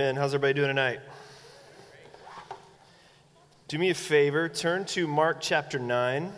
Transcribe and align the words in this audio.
Amen. 0.00 0.16
How's 0.16 0.32
everybody 0.32 0.54
doing 0.54 0.68
tonight? 0.68 1.00
Do 3.68 3.78
me 3.78 3.90
a 3.90 3.94
favor, 3.94 4.48
turn 4.48 4.86
to 4.86 5.06
Mark 5.06 5.42
chapter 5.42 5.78
9. 5.78 6.32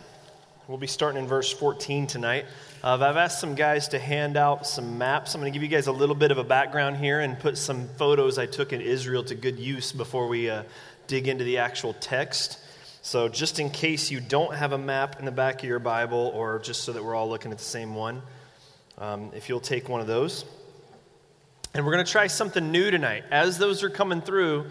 We'll 0.67 0.77
be 0.77 0.85
starting 0.85 1.21
in 1.21 1.29
verse 1.29 1.49
14 1.49 2.05
tonight. 2.05 2.43
Uh, 2.83 2.95
I've 2.95 3.15
asked 3.15 3.39
some 3.39 3.55
guys 3.55 3.87
to 3.89 3.99
hand 3.99 4.35
out 4.35 4.67
some 4.67 4.97
maps. 4.97 5.33
I'm 5.33 5.39
going 5.39 5.53
to 5.53 5.57
give 5.57 5.63
you 5.63 5.73
guys 5.73 5.87
a 5.87 5.93
little 5.93 6.13
bit 6.13 6.29
of 6.31 6.37
a 6.39 6.43
background 6.43 6.97
here 6.97 7.21
and 7.21 7.39
put 7.39 7.57
some 7.57 7.87
photos 7.97 8.37
I 8.37 8.47
took 8.47 8.73
in 8.73 8.81
Israel 8.81 9.23
to 9.23 9.33
good 9.33 9.57
use 9.57 9.93
before 9.93 10.27
we 10.27 10.49
uh, 10.49 10.63
dig 11.07 11.29
into 11.29 11.45
the 11.45 11.59
actual 11.59 11.93
text. 11.93 12.59
So, 13.01 13.29
just 13.29 13.61
in 13.61 13.69
case 13.69 14.11
you 14.11 14.19
don't 14.19 14.53
have 14.53 14.73
a 14.73 14.77
map 14.77 15.19
in 15.19 15.25
the 15.25 15.31
back 15.31 15.63
of 15.63 15.69
your 15.69 15.79
Bible, 15.79 16.33
or 16.35 16.59
just 16.59 16.83
so 16.83 16.91
that 16.91 17.01
we're 17.01 17.15
all 17.15 17.29
looking 17.29 17.53
at 17.53 17.59
the 17.59 17.63
same 17.63 17.95
one, 17.95 18.23
um, 18.97 19.31
if 19.33 19.47
you'll 19.47 19.61
take 19.61 19.87
one 19.87 20.01
of 20.01 20.07
those. 20.07 20.43
And 21.75 21.83
we're 21.83 21.93
going 21.93 22.05
to 22.05 22.11
try 22.11 22.27
something 22.27 22.71
new 22.71 22.91
tonight. 22.91 23.23
As 23.31 23.57
those 23.57 23.81
are 23.81 23.89
coming 23.89 24.21
through, 24.21 24.67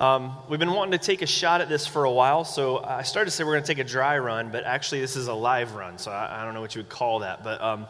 um, 0.00 0.34
we've 0.48 0.58
been 0.58 0.72
wanting 0.72 0.98
to 0.98 1.04
take 1.06 1.20
a 1.20 1.26
shot 1.26 1.60
at 1.60 1.68
this 1.68 1.86
for 1.86 2.04
a 2.04 2.10
while. 2.10 2.42
So 2.46 2.78
I 2.78 3.02
started 3.02 3.30
to 3.30 3.36
say 3.36 3.44
we're 3.44 3.52
going 3.52 3.64
to 3.64 3.66
take 3.66 3.84
a 3.84 3.88
dry 3.88 4.16
run, 4.16 4.50
but 4.50 4.64
actually, 4.64 5.02
this 5.02 5.14
is 5.14 5.26
a 5.26 5.34
live 5.34 5.74
run. 5.74 5.98
So 5.98 6.10
I, 6.10 6.40
I 6.40 6.44
don't 6.46 6.54
know 6.54 6.62
what 6.62 6.74
you 6.74 6.78
would 6.78 6.88
call 6.88 7.18
that. 7.18 7.44
But 7.44 7.60
um, 7.60 7.86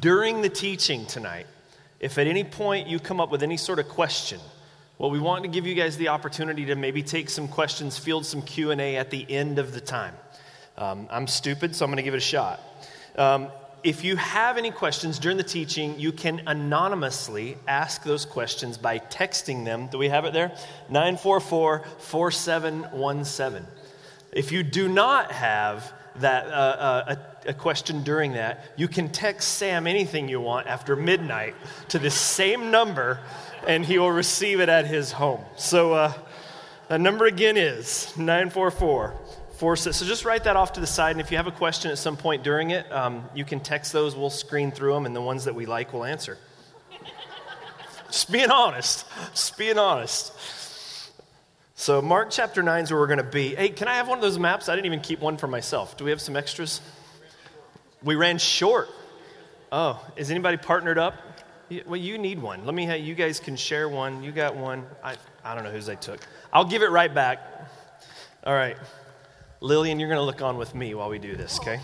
during 0.00 0.40
the 0.40 0.48
teaching 0.48 1.04
tonight, 1.04 1.46
if 2.00 2.16
at 2.16 2.26
any 2.26 2.42
point 2.42 2.88
you 2.88 2.98
come 2.98 3.20
up 3.20 3.30
with 3.30 3.42
any 3.42 3.58
sort 3.58 3.78
of 3.78 3.86
question, 3.86 4.40
well, 4.96 5.10
we 5.10 5.18
want 5.18 5.42
to 5.42 5.50
give 5.50 5.66
you 5.66 5.74
guys 5.74 5.98
the 5.98 6.08
opportunity 6.08 6.64
to 6.64 6.76
maybe 6.76 7.02
take 7.02 7.28
some 7.28 7.48
questions, 7.48 7.98
field 7.98 8.24
some 8.24 8.40
Q&A 8.40 8.96
at 8.96 9.10
the 9.10 9.30
end 9.30 9.58
of 9.58 9.74
the 9.74 9.80
time. 9.82 10.14
Um, 10.78 11.06
I'm 11.10 11.26
stupid, 11.26 11.76
so 11.76 11.84
I'm 11.84 11.90
going 11.90 11.98
to 11.98 12.02
give 12.02 12.14
it 12.14 12.16
a 12.16 12.20
shot. 12.20 12.62
Um, 13.16 13.48
if 13.84 14.02
you 14.02 14.16
have 14.16 14.56
any 14.56 14.70
questions 14.70 15.18
during 15.18 15.36
the 15.36 15.44
teaching, 15.44 16.00
you 16.00 16.10
can 16.10 16.40
anonymously 16.46 17.58
ask 17.68 18.02
those 18.02 18.24
questions 18.24 18.78
by 18.78 18.98
texting 18.98 19.66
them. 19.66 19.88
Do 19.88 19.98
we 19.98 20.08
have 20.08 20.24
it 20.24 20.32
there? 20.32 20.48
944 20.88 21.84
4717. 21.98 23.66
If 24.32 24.50
you 24.50 24.62
do 24.62 24.88
not 24.88 25.30
have 25.30 25.92
that, 26.16 26.46
uh, 26.46 26.48
uh, 26.48 27.16
a, 27.46 27.50
a, 27.50 27.54
question 27.54 28.02
during 28.02 28.32
that, 28.32 28.64
you 28.76 28.88
can 28.88 29.10
text 29.10 29.58
Sam 29.58 29.86
anything 29.86 30.28
you 30.28 30.40
want 30.40 30.66
after 30.66 30.96
midnight 30.96 31.54
to 31.88 31.98
this 31.98 32.14
same 32.14 32.70
number 32.70 33.20
and 33.66 33.84
he 33.84 33.98
will 33.98 34.10
receive 34.10 34.60
it 34.60 34.68
at 34.68 34.86
his 34.86 35.12
home. 35.12 35.44
So, 35.56 35.92
uh, 35.92 36.12
the 36.88 36.98
number 36.98 37.26
again 37.26 37.56
is 37.56 38.16
944 38.16 39.14
46. 39.54 39.96
So, 39.96 40.04
just 40.04 40.24
write 40.24 40.44
that 40.44 40.56
off 40.56 40.72
to 40.74 40.80
the 40.80 40.86
side. 40.86 41.12
And 41.12 41.20
if 41.20 41.30
you 41.30 41.36
have 41.36 41.46
a 41.46 41.52
question 41.52 41.90
at 41.90 41.98
some 41.98 42.16
point 42.16 42.42
during 42.42 42.70
it, 42.70 42.90
um, 42.92 43.24
you 43.34 43.44
can 43.44 43.60
text 43.60 43.92
those. 43.92 44.16
We'll 44.16 44.30
screen 44.30 44.70
through 44.70 44.94
them, 44.94 45.06
and 45.06 45.14
the 45.14 45.20
ones 45.20 45.44
that 45.44 45.54
we 45.54 45.66
like, 45.66 45.92
we'll 45.92 46.04
answer. 46.04 46.38
just 48.10 48.32
being 48.32 48.50
honest. 48.50 49.04
Just 49.30 49.56
being 49.56 49.78
honest. 49.78 50.32
So, 51.76 52.00
Mark 52.00 52.30
chapter 52.30 52.62
9 52.62 52.84
is 52.84 52.90
where 52.90 53.00
we're 53.00 53.06
going 53.06 53.18
to 53.18 53.24
be. 53.24 53.54
Hey, 53.54 53.68
can 53.68 53.88
I 53.88 53.94
have 53.94 54.08
one 54.08 54.18
of 54.18 54.22
those 54.22 54.38
maps? 54.38 54.68
I 54.68 54.74
didn't 54.74 54.86
even 54.86 55.00
keep 55.00 55.20
one 55.20 55.36
for 55.36 55.48
myself. 55.48 55.96
Do 55.96 56.04
we 56.04 56.10
have 56.10 56.20
some 56.20 56.36
extras? 56.36 56.80
We 58.02 58.14
ran 58.14 58.38
short. 58.38 58.88
Oh, 59.72 60.04
is 60.16 60.30
anybody 60.30 60.56
partnered 60.56 60.98
up? 60.98 61.14
Well, 61.86 61.96
you 61.96 62.18
need 62.18 62.40
one. 62.40 62.64
Let 62.64 62.74
me 62.74 62.86
have, 62.86 63.00
you 63.00 63.14
guys 63.14 63.40
can 63.40 63.56
share 63.56 63.88
one. 63.88 64.22
You 64.22 64.30
got 64.30 64.56
one. 64.56 64.86
I, 65.02 65.16
I 65.44 65.54
don't 65.54 65.64
know 65.64 65.70
whose 65.70 65.88
I 65.88 65.94
took. 65.94 66.20
I'll 66.52 66.64
give 66.64 66.82
it 66.82 66.90
right 66.90 67.12
back. 67.12 67.40
All 68.44 68.54
right. 68.54 68.76
Lillian, 69.64 69.98
you're 69.98 70.10
going 70.10 70.18
to 70.20 70.24
look 70.24 70.42
on 70.42 70.58
with 70.58 70.74
me 70.74 70.94
while 70.94 71.08
we 71.08 71.18
do 71.18 71.36
this, 71.36 71.58
okay? 71.58 71.80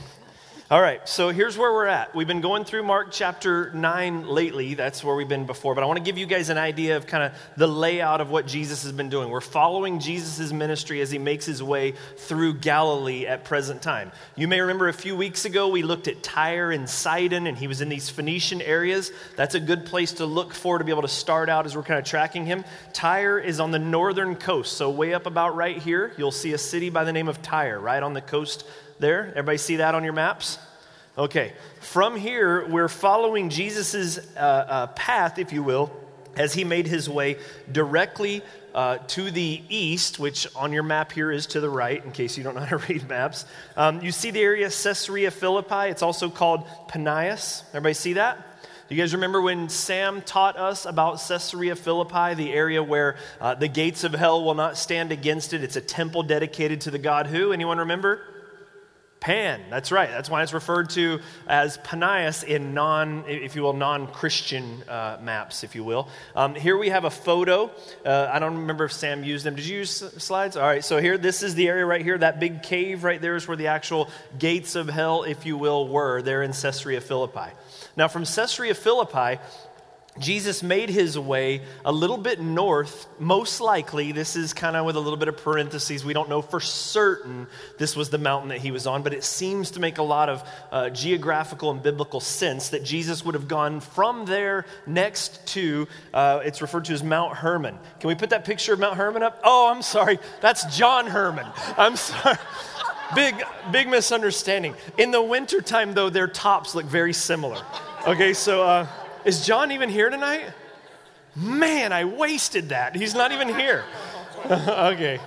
All 0.71 0.81
right, 0.81 1.01
so 1.09 1.31
here's 1.31 1.59
where 1.59 1.73
we're 1.73 1.89
at. 1.89 2.15
We've 2.15 2.29
been 2.29 2.41
going 2.41 2.65
through 2.65 2.85
Mark 2.85 3.09
chapter 3.11 3.73
9 3.73 4.29
lately. 4.29 4.75
That's 4.75 5.03
where 5.03 5.17
we've 5.17 5.29
been 5.29 5.45
before. 5.45 5.75
But 5.75 5.83
I 5.83 5.87
want 5.89 5.97
to 5.97 6.05
give 6.05 6.17
you 6.17 6.27
guys 6.27 6.49
an 6.49 6.59
idea 6.59 6.97
of 6.97 7.09
kind 7.09 7.25
of 7.25 7.33
the 7.57 7.67
layout 7.67 8.21
of 8.21 8.31
what 8.31 8.47
Jesus 8.47 8.85
has 8.85 8.93
been 8.93 9.09
doing. 9.09 9.31
We're 9.31 9.41
following 9.41 9.98
Jesus' 9.98 10.53
ministry 10.53 11.01
as 11.01 11.11
he 11.11 11.19
makes 11.19 11.45
his 11.45 11.61
way 11.61 11.95
through 12.19 12.55
Galilee 12.59 13.27
at 13.27 13.43
present 13.43 13.83
time. 13.83 14.13
You 14.37 14.47
may 14.47 14.61
remember 14.61 14.87
a 14.87 14.93
few 14.93 15.17
weeks 15.17 15.45
ago 15.45 15.67
we 15.67 15.83
looked 15.83 16.07
at 16.07 16.23
Tyre 16.23 16.70
and 16.70 16.89
Sidon, 16.89 17.48
and 17.48 17.59
he 17.59 17.67
was 17.67 17.80
in 17.80 17.89
these 17.89 18.09
Phoenician 18.09 18.63
areas. 18.63 19.11
That's 19.35 19.57
a 19.57 19.61
good 19.61 19.86
place 19.86 20.13
to 20.13 20.25
look 20.25 20.55
for 20.55 20.79
to 20.79 20.85
be 20.85 20.92
able 20.92 21.03
to 21.03 21.09
start 21.09 21.48
out 21.48 21.67
as 21.67 21.75
we're 21.75 21.83
kind 21.83 21.98
of 21.98 22.05
tracking 22.05 22.47
him. 22.47 22.64
Tyre 22.92 23.41
is 23.41 23.59
on 23.59 23.73
the 23.73 23.80
northern 23.80 24.36
coast, 24.36 24.75
so 24.75 24.89
way 24.89 25.14
up 25.14 25.27
about 25.27 25.57
right 25.57 25.79
here, 25.79 26.13
you'll 26.17 26.30
see 26.30 26.53
a 26.53 26.59
city 26.59 26.91
by 26.91 27.03
the 27.03 27.13
name 27.13 27.27
of 27.27 27.42
Tyre, 27.42 27.80
right 27.80 28.05
on 28.05 28.14
the 28.14 28.20
coast 28.20 28.64
there? 29.00 29.28
Everybody 29.30 29.58
see 29.58 29.77
that 29.77 29.94
on 29.94 30.05
your 30.05 30.12
maps? 30.12 30.58
Okay. 31.18 31.52
From 31.80 32.16
here, 32.16 32.66
we're 32.68 32.88
following 32.88 33.50
Jesus' 33.50 34.18
uh, 34.36 34.38
uh, 34.38 34.86
path, 34.88 35.38
if 35.38 35.52
you 35.52 35.62
will, 35.62 35.90
as 36.36 36.55
he 36.55 36.64
made 36.64 36.86
his 36.86 37.08
way 37.08 37.38
directly 37.70 38.42
uh, 38.74 38.98
to 38.98 39.30
the 39.30 39.62
east, 39.68 40.18
which 40.18 40.46
on 40.55 40.72
your 40.72 40.83
map 40.83 41.12
here 41.12 41.33
is 41.33 41.46
to 41.46 41.61
the 41.61 41.68
right, 41.68 42.05
in 42.05 42.12
case 42.12 42.38
you 42.38 42.44
don't 42.44 42.55
know 42.55 42.61
how 42.61 42.77
to 42.77 42.86
read 42.92 43.08
maps. 43.08 43.44
Um, 43.77 44.00
you 44.02 44.12
see 44.12 44.30
the 44.30 44.40
area 44.40 44.70
Caesarea 44.70 45.30
Philippi. 45.30 45.90
It's 45.90 46.02
also 46.02 46.30
called 46.30 46.67
Panias. 46.88 47.64
Everybody 47.70 47.94
see 47.94 48.12
that? 48.14 48.46
You 48.88 48.96
guys 48.96 49.14
remember 49.14 49.40
when 49.40 49.68
Sam 49.68 50.20
taught 50.20 50.56
us 50.56 50.84
about 50.84 51.20
Caesarea 51.28 51.77
Philippi, 51.77 52.34
the 52.34 52.52
area 52.52 52.82
where 52.82 53.17
uh, 53.40 53.55
the 53.55 53.68
gates 53.68 54.02
of 54.02 54.12
hell 54.12 54.44
will 54.44 54.55
not 54.55 54.77
stand 54.77 55.12
against 55.12 55.52
it? 55.52 55.62
It's 55.62 55.77
a 55.77 55.80
temple 55.80 56.24
dedicated 56.24 56.80
to 56.82 56.90
the 56.90 56.98
God 56.98 57.28
who? 57.28 57.52
Anyone 57.52 57.78
remember? 57.78 58.20
Pan, 59.20 59.61
that's 59.69 59.92
right. 59.92 60.08
That's 60.08 60.31
why 60.31 60.42
it's 60.42 60.55
referred 60.55 60.89
to 60.91 61.20
as 61.47 61.77
Panias 61.77 62.42
in 62.42 62.73
non, 62.73 63.25
if 63.29 63.55
you 63.55 63.61
will, 63.61 63.75
non 63.75 64.07
Christian 64.07 64.83
uh, 64.89 65.19
maps, 65.20 65.63
if 65.63 65.75
you 65.75 65.85
will. 65.85 66.08
Um, 66.35 66.55
here 66.55 66.79
we 66.79 66.89
have 66.89 67.05
a 67.05 67.11
photo. 67.11 67.70
Uh, 68.03 68.30
I 68.33 68.39
don't 68.39 68.57
remember 68.57 68.85
if 68.85 68.92
Sam 68.95 69.23
used 69.23 69.45
them. 69.45 69.57
Did 69.57 69.67
you 69.67 69.79
use 69.79 69.91
slides? 69.91 70.57
All 70.57 70.67
right, 70.67 70.83
so 70.83 70.97
here, 70.97 71.19
this 71.19 71.42
is 71.42 71.55
the 71.55 71.69
area 71.69 71.85
right 71.85 72.03
here. 72.03 72.17
That 72.17 72.41
big 72.41 72.63
cave 72.63 73.05
right 73.05 73.20
there 73.20 73.36
is 73.36 73.47
where 73.47 73.59
the 73.59 73.67
actual 73.67 74.09
gates 74.39 74.75
of 74.75 74.89
hell, 74.89 75.25
if 75.25 75.45
you 75.45 75.59
will, 75.59 75.86
were 75.86 76.23
there 76.23 76.42
in 76.42 76.53
Caesarea 76.55 77.03
Philippi. 77.03 77.53
Now, 77.97 78.09
from 78.09 78.25
Caesarea 78.25 78.75
Philippi, 78.75 79.39
Jesus 80.20 80.63
made 80.63 80.91
his 80.91 81.19
way 81.19 81.63
a 81.83 81.91
little 81.91 82.19
bit 82.19 82.41
north. 82.41 83.07
Most 83.19 83.61
likely, 83.61 84.13
this 84.13 84.36
is 84.36 84.53
kind 84.53 84.77
of 84.77 84.85
with 84.85 84.97
a 84.97 85.01
little 85.01 85.17
bit 85.17 85.29
of 85.29 85.39
parentheses. 85.39 86.05
We 86.05 86.13
don't 86.13 86.29
know 86.29 86.42
for 86.42 86.61
certain 86.61 87.47
this 87.79 87.97
was 87.97 88.11
the 88.11 88.19
mountain 88.19 88.51
that 88.51 88.59
he 88.59 88.70
was 88.70 88.86
on, 88.86 89.03
but 89.03 89.14
it 89.14 89.25
seems 89.25 89.70
to 89.73 89.80
make 89.80 89.97
a 89.97 90.03
lot 90.03 90.29
of 90.29 90.47
uh, 90.70 90.91
geographical 90.91 91.70
and 91.70 91.83
biblical 91.83 92.20
sense 92.20 92.69
that 92.69 92.85
Jesus 92.85 93.25
would 93.25 93.35
have 93.35 93.48
gone 93.48 93.80
from 93.80 94.27
there 94.27 94.67
next 94.86 95.47
to, 95.48 95.89
uh, 96.13 96.41
it's 96.45 96.61
referred 96.61 96.85
to 96.85 96.92
as 96.92 97.03
Mount 97.03 97.39
Hermon. 97.39 97.79
Can 97.98 98.09
we 98.09 98.14
put 98.14 98.30
that 98.30 98.45
picture 98.45 98.75
of 98.75 98.79
Mount 98.79 98.98
Hermon 98.98 99.23
up? 99.23 99.41
Oh, 99.42 99.73
I'm 99.75 99.80
sorry. 99.80 100.19
That's 100.42 100.77
John 100.77 101.07
Herman. 101.07 101.47
I'm 101.79 101.97
sorry. 101.97 102.36
big, 103.14 103.42
big 103.73 103.89
misunderstanding. 103.89 104.75
In 104.98 105.13
the 105.13 105.23
wintertime, 105.23 105.95
though, 105.95 106.11
their 106.11 106.29
tops 106.29 106.75
look 106.75 106.85
very 106.85 107.14
similar. 107.14 107.63
Okay, 108.07 108.35
so. 108.35 108.64
Uh, 108.64 108.86
is 109.25 109.47
John 109.47 109.73
even 109.73 109.89
here 109.89 110.11
tonight? 110.11 110.45
Man, 111.36 111.92
I 111.92 112.05
wasted 112.05 112.70
that. 112.70 112.97
He's 112.97 113.14
not 113.14 113.33
even 113.33 113.48
here. 113.48 113.85
okay. 114.51 115.20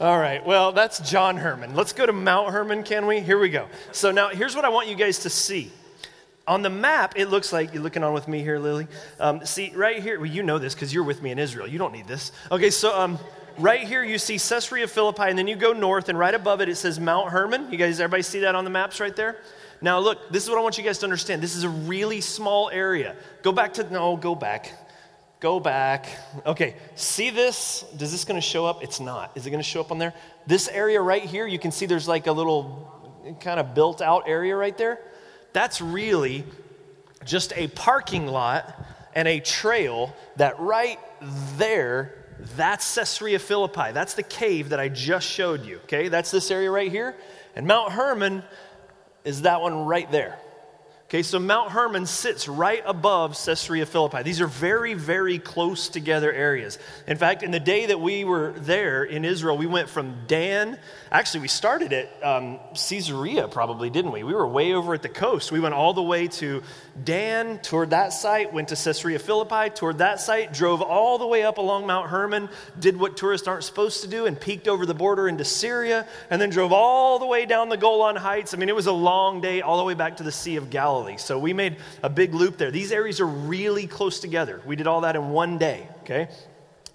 All 0.00 0.18
right. 0.18 0.44
Well, 0.44 0.72
that's 0.72 1.00
John 1.10 1.36
Herman. 1.36 1.74
Let's 1.74 1.92
go 1.92 2.06
to 2.06 2.12
Mount 2.12 2.50
Hermon, 2.50 2.82
can 2.82 3.06
we? 3.06 3.20
Here 3.20 3.38
we 3.38 3.48
go. 3.48 3.66
So 3.92 4.10
now 4.10 4.28
here's 4.28 4.54
what 4.54 4.64
I 4.64 4.68
want 4.68 4.88
you 4.88 4.94
guys 4.94 5.20
to 5.20 5.30
see. 5.30 5.72
On 6.46 6.62
the 6.62 6.70
map, 6.70 7.14
it 7.16 7.26
looks 7.26 7.52
like 7.52 7.74
you're 7.74 7.82
looking 7.82 8.02
on 8.02 8.14
with 8.14 8.26
me 8.26 8.40
here, 8.40 8.58
Lily. 8.58 8.86
Um, 9.20 9.44
see, 9.44 9.70
right 9.74 10.02
here, 10.02 10.18
well, 10.18 10.30
you 10.30 10.42
know 10.42 10.58
this 10.58 10.74
because 10.74 10.94
you're 10.94 11.04
with 11.04 11.20
me 11.20 11.30
in 11.30 11.38
Israel. 11.38 11.66
You 11.66 11.78
don't 11.78 11.92
need 11.92 12.06
this. 12.06 12.32
Okay, 12.50 12.70
so 12.70 12.98
um, 12.98 13.18
right 13.58 13.86
here 13.86 14.02
you 14.02 14.18
see 14.18 14.38
Caesarea 14.38 14.86
Philippi, 14.86 15.24
and 15.24 15.38
then 15.38 15.46
you 15.46 15.56
go 15.56 15.74
north, 15.74 16.08
and 16.08 16.18
right 16.18 16.34
above 16.34 16.62
it, 16.62 16.68
it 16.70 16.76
says 16.76 16.98
Mount 16.98 17.30
Hermon. 17.30 17.70
You 17.70 17.76
guys, 17.76 18.00
everybody 18.00 18.22
see 18.22 18.40
that 18.40 18.54
on 18.54 18.64
the 18.64 18.70
maps 18.70 18.98
right 18.98 19.14
there? 19.14 19.36
Now, 19.80 19.98
look, 20.00 20.30
this 20.30 20.44
is 20.44 20.50
what 20.50 20.58
I 20.58 20.62
want 20.62 20.76
you 20.78 20.84
guys 20.84 20.98
to 20.98 21.06
understand. 21.06 21.42
This 21.42 21.54
is 21.54 21.64
a 21.64 21.68
really 21.68 22.20
small 22.20 22.68
area. 22.70 23.14
Go 23.42 23.52
back 23.52 23.74
to, 23.74 23.90
no, 23.92 24.16
go 24.16 24.34
back. 24.34 24.72
Go 25.40 25.60
back. 25.60 26.08
Okay, 26.44 26.74
see 26.96 27.30
this? 27.30 27.84
Does 27.96 28.10
this 28.10 28.24
going 28.24 28.40
to 28.40 28.46
show 28.46 28.66
up? 28.66 28.82
It's 28.82 28.98
not. 28.98 29.36
Is 29.36 29.46
it 29.46 29.50
going 29.50 29.62
to 29.62 29.68
show 29.68 29.80
up 29.80 29.92
on 29.92 29.98
there? 29.98 30.12
This 30.48 30.66
area 30.68 31.00
right 31.00 31.22
here, 31.22 31.46
you 31.46 31.60
can 31.60 31.70
see 31.70 31.86
there's 31.86 32.08
like 32.08 32.26
a 32.26 32.32
little 32.32 32.92
kind 33.40 33.60
of 33.60 33.74
built 33.74 34.02
out 34.02 34.28
area 34.28 34.56
right 34.56 34.76
there. 34.76 34.98
That's 35.52 35.80
really 35.80 36.44
just 37.24 37.52
a 37.56 37.68
parking 37.68 38.26
lot 38.26 38.74
and 39.14 39.28
a 39.28 39.38
trail 39.38 40.14
that 40.36 40.58
right 40.58 40.98
there, 41.56 42.14
that's 42.56 42.94
Caesarea 42.94 43.38
Philippi. 43.38 43.92
That's 43.92 44.14
the 44.14 44.22
cave 44.22 44.70
that 44.70 44.80
I 44.80 44.88
just 44.88 45.26
showed 45.28 45.64
you. 45.64 45.78
Okay, 45.84 46.08
that's 46.08 46.30
this 46.30 46.50
area 46.50 46.70
right 46.70 46.90
here. 46.90 47.16
And 47.54 47.66
Mount 47.66 47.92
Hermon 47.92 48.42
is 49.24 49.42
that 49.42 49.60
one 49.60 49.84
right 49.84 50.10
there. 50.10 50.38
Okay, 51.08 51.22
so 51.22 51.38
Mount 51.38 51.70
Hermon 51.70 52.04
sits 52.04 52.48
right 52.48 52.82
above 52.84 53.34
Caesarea 53.42 53.86
Philippi. 53.86 54.22
These 54.22 54.42
are 54.42 54.46
very, 54.46 54.92
very 54.92 55.38
close 55.38 55.88
together 55.88 56.30
areas. 56.30 56.78
In 57.06 57.16
fact, 57.16 57.42
in 57.42 57.50
the 57.50 57.58
day 57.58 57.86
that 57.86 57.98
we 57.98 58.24
were 58.24 58.52
there 58.58 59.04
in 59.04 59.24
Israel, 59.24 59.56
we 59.56 59.64
went 59.64 59.88
from 59.88 60.14
Dan. 60.26 60.78
Actually, 61.10 61.40
we 61.40 61.48
started 61.48 61.94
at 61.94 62.22
um, 62.22 62.60
Caesarea, 62.74 63.48
probably, 63.48 63.88
didn't 63.88 64.12
we? 64.12 64.22
We 64.22 64.34
were 64.34 64.46
way 64.46 64.74
over 64.74 64.92
at 64.92 65.00
the 65.00 65.08
coast. 65.08 65.50
We 65.50 65.60
went 65.60 65.72
all 65.72 65.94
the 65.94 66.02
way 66.02 66.28
to 66.28 66.62
Dan, 67.02 67.58
toured 67.60 67.88
that 67.90 68.12
site, 68.12 68.52
went 68.52 68.68
to 68.68 68.76
Caesarea 68.76 69.18
Philippi, 69.18 69.70
toured 69.70 69.98
that 69.98 70.20
site, 70.20 70.52
drove 70.52 70.82
all 70.82 71.16
the 71.16 71.26
way 71.26 71.42
up 71.42 71.56
along 71.56 71.86
Mount 71.86 72.10
Hermon, 72.10 72.50
did 72.78 73.00
what 73.00 73.16
tourists 73.16 73.48
aren't 73.48 73.64
supposed 73.64 74.02
to 74.02 74.08
do, 74.08 74.26
and 74.26 74.38
peeked 74.38 74.68
over 74.68 74.84
the 74.84 74.92
border 74.92 75.26
into 75.26 75.46
Syria, 75.46 76.06
and 76.28 76.38
then 76.38 76.50
drove 76.50 76.70
all 76.70 77.18
the 77.18 77.24
way 77.24 77.46
down 77.46 77.70
the 77.70 77.78
Golan 77.78 78.16
Heights. 78.16 78.52
I 78.52 78.58
mean, 78.58 78.68
it 78.68 78.76
was 78.76 78.88
a 78.88 78.92
long 78.92 79.40
day, 79.40 79.62
all 79.62 79.78
the 79.78 79.84
way 79.84 79.94
back 79.94 80.18
to 80.18 80.22
the 80.22 80.32
Sea 80.32 80.56
of 80.56 80.68
Galilee. 80.68 80.97
Galilee. 80.98 81.18
So 81.18 81.38
we 81.38 81.52
made 81.52 81.76
a 82.02 82.10
big 82.10 82.34
loop 82.34 82.58
there. 82.58 82.70
These 82.70 82.92
areas 82.92 83.20
are 83.20 83.26
really 83.26 83.86
close 83.86 84.20
together. 84.20 84.60
We 84.66 84.76
did 84.76 84.86
all 84.86 85.02
that 85.02 85.16
in 85.16 85.30
one 85.30 85.58
day, 85.58 85.88
okay? 86.00 86.28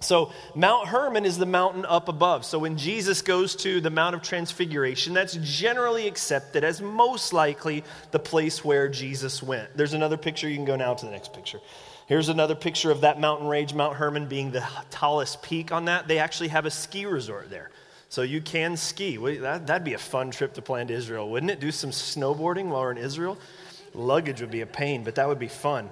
So, 0.00 0.32
Mount 0.54 0.88
Hermon 0.88 1.24
is 1.24 1.38
the 1.38 1.46
mountain 1.46 1.86
up 1.86 2.10
above. 2.10 2.44
So, 2.44 2.58
when 2.58 2.76
Jesus 2.76 3.22
goes 3.22 3.56
to 3.56 3.80
the 3.80 3.88
Mount 3.88 4.14
of 4.14 4.20
Transfiguration, 4.20 5.14
that's 5.14 5.38
generally 5.40 6.06
accepted 6.06 6.62
as 6.62 6.82
most 6.82 7.32
likely 7.32 7.84
the 8.10 8.18
place 8.18 8.62
where 8.62 8.86
Jesus 8.86 9.42
went. 9.42 9.74
There's 9.74 9.94
another 9.94 10.18
picture. 10.18 10.46
You 10.46 10.56
can 10.56 10.66
go 10.66 10.76
now 10.76 10.92
to 10.92 11.06
the 11.06 11.10
next 11.10 11.32
picture. 11.32 11.58
Here's 12.06 12.28
another 12.28 12.54
picture 12.54 12.90
of 12.90 13.00
that 13.00 13.18
mountain 13.18 13.46
range, 13.46 13.72
Mount 13.72 13.96
Hermon 13.96 14.26
being 14.26 14.50
the 14.50 14.62
tallest 14.90 15.42
peak 15.42 15.72
on 15.72 15.86
that. 15.86 16.06
They 16.06 16.18
actually 16.18 16.48
have 16.48 16.66
a 16.66 16.70
ski 16.70 17.06
resort 17.06 17.48
there. 17.48 17.70
So, 18.10 18.20
you 18.20 18.42
can 18.42 18.76
ski. 18.76 19.16
That, 19.38 19.66
that'd 19.66 19.84
be 19.84 19.94
a 19.94 19.98
fun 19.98 20.32
trip 20.32 20.52
to 20.54 20.62
plan 20.62 20.88
to 20.88 20.92
Israel, 20.92 21.30
wouldn't 21.30 21.50
it? 21.50 21.60
Do 21.60 21.72
some 21.72 21.92
snowboarding 21.92 22.66
while 22.66 22.82
we're 22.82 22.92
in 22.92 22.98
Israel 22.98 23.38
luggage 23.94 24.40
would 24.40 24.50
be 24.50 24.60
a 24.60 24.66
pain, 24.66 25.04
but 25.04 25.14
that 25.16 25.28
would 25.28 25.38
be 25.38 25.48
fun. 25.48 25.90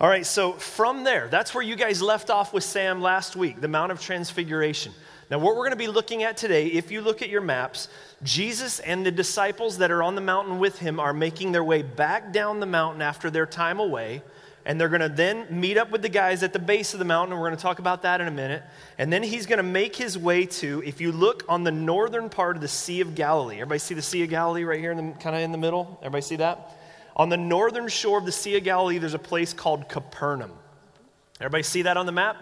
All 0.00 0.08
right, 0.08 0.26
so 0.26 0.52
from 0.54 1.04
there, 1.04 1.28
that's 1.28 1.54
where 1.54 1.62
you 1.62 1.76
guys 1.76 2.02
left 2.02 2.28
off 2.28 2.52
with 2.52 2.64
Sam 2.64 3.00
last 3.00 3.36
week, 3.36 3.60
the 3.60 3.68
Mount 3.68 3.92
of 3.92 4.00
Transfiguration. 4.00 4.92
Now, 5.30 5.38
what 5.38 5.54
we're 5.54 5.62
going 5.62 5.70
to 5.70 5.76
be 5.76 5.86
looking 5.86 6.24
at 6.24 6.36
today, 6.36 6.66
if 6.66 6.90
you 6.90 7.00
look 7.00 7.22
at 7.22 7.28
your 7.28 7.40
maps, 7.40 7.88
Jesus 8.22 8.80
and 8.80 9.06
the 9.06 9.10
disciples 9.10 9.78
that 9.78 9.90
are 9.90 10.02
on 10.02 10.14
the 10.14 10.20
mountain 10.20 10.58
with 10.58 10.78
him 10.78 11.00
are 11.00 11.14
making 11.14 11.52
their 11.52 11.64
way 11.64 11.82
back 11.82 12.32
down 12.32 12.60
the 12.60 12.66
mountain 12.66 13.00
after 13.00 13.30
their 13.30 13.46
time 13.46 13.80
away. 13.80 14.22
And 14.64 14.80
they're 14.80 14.88
going 14.88 15.00
to 15.00 15.08
then 15.08 15.46
meet 15.50 15.78
up 15.78 15.90
with 15.90 16.02
the 16.02 16.08
guys 16.08 16.42
at 16.42 16.52
the 16.52 16.58
base 16.58 16.92
of 16.92 16.98
the 16.98 17.04
mountain, 17.04 17.32
and 17.32 17.40
we're 17.40 17.48
going 17.48 17.56
to 17.56 17.62
talk 17.62 17.78
about 17.78 18.02
that 18.02 18.20
in 18.20 18.28
a 18.28 18.32
minute. 18.32 18.62
And 18.98 19.12
then 19.12 19.22
he's 19.22 19.46
going 19.46 19.56
to 19.56 19.62
make 19.62 19.96
his 19.96 20.18
way 20.18 20.46
to, 20.46 20.82
if 20.84 21.00
you 21.00 21.12
look 21.12 21.44
on 21.48 21.64
the 21.64 21.72
northern 21.72 22.28
part 22.28 22.56
of 22.56 22.62
the 22.62 22.68
Sea 22.68 23.00
of 23.00 23.14
Galilee, 23.14 23.56
everybody 23.56 23.78
see 23.78 23.94
the 23.94 24.02
Sea 24.02 24.22
of 24.24 24.30
Galilee 24.30 24.64
right 24.64 24.78
here, 24.78 24.92
in 24.92 24.96
the, 24.96 25.12
kind 25.14 25.34
of 25.34 25.42
in 25.42 25.50
the 25.50 25.58
middle? 25.58 25.98
Everybody 26.00 26.22
see 26.22 26.36
that? 26.36 26.76
On 27.16 27.28
the 27.28 27.36
northern 27.36 27.88
shore 27.88 28.18
of 28.18 28.24
the 28.24 28.32
Sea 28.32 28.56
of 28.56 28.64
Galilee, 28.64 28.98
there's 28.98 29.14
a 29.14 29.18
place 29.18 29.52
called 29.52 29.88
Capernaum. 29.88 30.52
Everybody 31.40 31.62
see 31.62 31.82
that 31.82 31.96
on 31.96 32.06
the 32.06 32.12
map? 32.12 32.36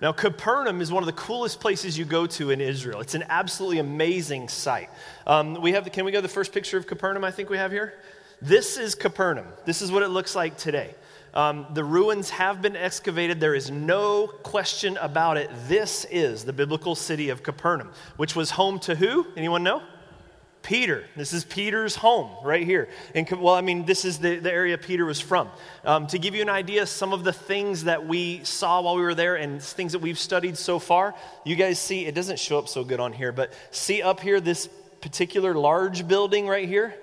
Now, 0.00 0.10
Capernaum 0.10 0.80
is 0.80 0.90
one 0.90 1.02
of 1.02 1.06
the 1.06 1.12
coolest 1.12 1.60
places 1.60 1.96
you 1.96 2.04
go 2.04 2.26
to 2.26 2.50
in 2.50 2.60
Israel. 2.60 3.00
It's 3.00 3.14
an 3.14 3.24
absolutely 3.28 3.78
amazing 3.78 4.48
site. 4.48 4.90
Um, 5.28 5.54
we 5.62 5.72
have, 5.72 5.90
can 5.92 6.04
we 6.04 6.10
go 6.10 6.18
to 6.18 6.22
the 6.22 6.28
first 6.28 6.52
picture 6.52 6.76
of 6.76 6.88
Capernaum 6.88 7.22
I 7.22 7.30
think 7.30 7.48
we 7.48 7.56
have 7.56 7.70
here? 7.70 7.94
This 8.40 8.76
is 8.76 8.96
Capernaum. 8.96 9.46
This 9.64 9.80
is 9.80 9.92
what 9.92 10.02
it 10.02 10.08
looks 10.08 10.34
like 10.34 10.56
today. 10.56 10.96
Um, 11.34 11.66
the 11.72 11.84
ruins 11.84 12.30
have 12.30 12.60
been 12.60 12.74
excavated. 12.74 13.38
There 13.38 13.54
is 13.54 13.70
no 13.70 14.26
question 14.26 14.96
about 14.96 15.36
it. 15.36 15.50
This 15.68 16.04
is 16.10 16.44
the 16.44 16.52
biblical 16.52 16.96
city 16.96 17.28
of 17.28 17.44
Capernaum, 17.44 17.92
which 18.16 18.34
was 18.34 18.50
home 18.50 18.80
to 18.80 18.96
who? 18.96 19.28
Anyone 19.36 19.62
know? 19.62 19.82
Peter. 20.62 21.04
This 21.16 21.32
is 21.32 21.44
Peter's 21.44 21.96
home 21.96 22.30
right 22.44 22.64
here. 22.64 22.88
And 23.14 23.28
well, 23.30 23.54
I 23.54 23.60
mean, 23.60 23.84
this 23.84 24.04
is 24.04 24.18
the, 24.18 24.38
the 24.38 24.52
area 24.52 24.78
Peter 24.78 25.04
was 25.04 25.20
from. 25.20 25.48
Um, 25.84 26.06
to 26.08 26.18
give 26.18 26.34
you 26.34 26.42
an 26.42 26.48
idea, 26.48 26.86
some 26.86 27.12
of 27.12 27.24
the 27.24 27.32
things 27.32 27.84
that 27.84 28.06
we 28.06 28.44
saw 28.44 28.80
while 28.80 28.96
we 28.96 29.02
were 29.02 29.14
there 29.14 29.36
and 29.36 29.60
things 29.62 29.92
that 29.92 29.98
we've 29.98 30.18
studied 30.18 30.56
so 30.56 30.78
far, 30.78 31.14
you 31.44 31.56
guys 31.56 31.78
see, 31.78 32.06
it 32.06 32.14
doesn't 32.14 32.38
show 32.38 32.58
up 32.58 32.68
so 32.68 32.84
good 32.84 33.00
on 33.00 33.12
here, 33.12 33.32
but 33.32 33.52
see 33.70 34.02
up 34.02 34.20
here 34.20 34.40
this 34.40 34.68
particular 35.00 35.54
large 35.54 36.06
building 36.06 36.46
right 36.46 36.68
here? 36.68 36.94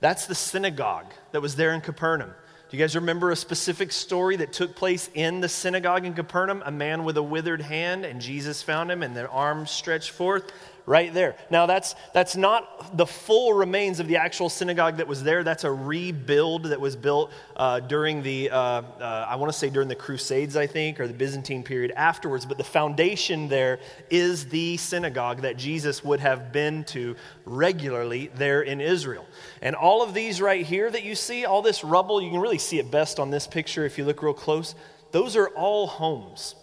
That's 0.00 0.26
the 0.26 0.34
synagogue 0.34 1.12
that 1.32 1.40
was 1.40 1.56
there 1.56 1.72
in 1.72 1.80
Capernaum. 1.82 2.30
Do 2.68 2.76
you 2.76 2.82
guys 2.82 2.96
remember 2.96 3.30
a 3.30 3.36
specific 3.36 3.92
story 3.92 4.36
that 4.36 4.52
took 4.52 4.74
place 4.74 5.08
in 5.14 5.40
the 5.40 5.48
synagogue 5.48 6.04
in 6.04 6.14
Capernaum? 6.14 6.62
A 6.66 6.72
man 6.72 7.04
with 7.04 7.16
a 7.16 7.22
withered 7.22 7.62
hand, 7.62 8.04
and 8.04 8.20
Jesus 8.20 8.60
found 8.60 8.90
him, 8.90 9.04
and 9.04 9.16
their 9.16 9.30
arms 9.30 9.70
stretched 9.70 10.10
forth 10.10 10.50
right 10.86 11.12
there. 11.12 11.36
Now, 11.50 11.66
that's, 11.66 11.96
that's 12.14 12.36
not 12.36 12.96
the 12.96 13.06
full 13.06 13.52
remains 13.52 13.98
of 13.98 14.06
the 14.06 14.16
actual 14.16 14.48
synagogue 14.48 14.98
that 14.98 15.08
was 15.08 15.22
there. 15.24 15.42
That's 15.42 15.64
a 15.64 15.72
rebuild 15.72 16.64
that 16.66 16.80
was 16.80 16.94
built 16.94 17.32
uh, 17.56 17.80
during 17.80 18.22
the, 18.22 18.50
uh, 18.50 18.56
uh, 18.56 19.26
I 19.28 19.34
want 19.34 19.52
to 19.52 19.58
say 19.58 19.68
during 19.68 19.88
the 19.88 19.96
Crusades, 19.96 20.56
I 20.56 20.68
think, 20.68 21.00
or 21.00 21.08
the 21.08 21.14
Byzantine 21.14 21.64
period 21.64 21.92
afterwards. 21.96 22.46
But 22.46 22.56
the 22.56 22.64
foundation 22.64 23.48
there 23.48 23.80
is 24.10 24.48
the 24.48 24.76
synagogue 24.76 25.42
that 25.42 25.56
Jesus 25.56 26.04
would 26.04 26.20
have 26.20 26.52
been 26.52 26.84
to 26.84 27.16
regularly 27.44 28.30
there 28.36 28.62
in 28.62 28.80
Israel. 28.80 29.26
And 29.62 29.74
all 29.74 30.02
of 30.02 30.14
these 30.14 30.40
right 30.40 30.64
here 30.64 30.88
that 30.88 31.02
you 31.02 31.16
see, 31.16 31.44
all 31.44 31.62
this 31.62 31.82
rubble, 31.82 32.22
you 32.22 32.30
can 32.30 32.40
really 32.40 32.58
see 32.58 32.78
it 32.78 32.92
best 32.92 33.18
on 33.18 33.30
this 33.30 33.48
picture 33.48 33.84
if 33.84 33.98
you 33.98 34.04
look 34.04 34.22
real 34.22 34.32
close. 34.32 34.76
Those 35.10 35.34
are 35.34 35.48
all 35.48 35.88
homes 35.88 36.54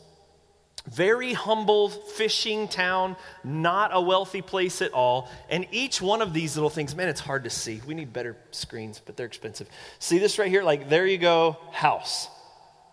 very 0.87 1.33
humble 1.33 1.89
fishing 1.89 2.67
town, 2.67 3.15
not 3.43 3.91
a 3.93 4.01
wealthy 4.01 4.41
place 4.41 4.81
at 4.81 4.91
all. 4.91 5.29
And 5.49 5.65
each 5.71 6.01
one 6.01 6.21
of 6.21 6.33
these 6.33 6.55
little 6.55 6.69
things, 6.69 6.95
man, 6.95 7.07
it's 7.07 7.21
hard 7.21 7.45
to 7.45 7.49
see. 7.49 7.81
We 7.85 7.93
need 7.93 8.11
better 8.11 8.35
screens, 8.51 9.01
but 9.03 9.15
they're 9.15 9.25
expensive. 9.25 9.69
See 9.99 10.19
this 10.19 10.37
right 10.37 10.49
here? 10.49 10.63
Like, 10.63 10.89
there 10.89 11.07
you 11.07 11.17
go, 11.17 11.57
house. 11.71 12.27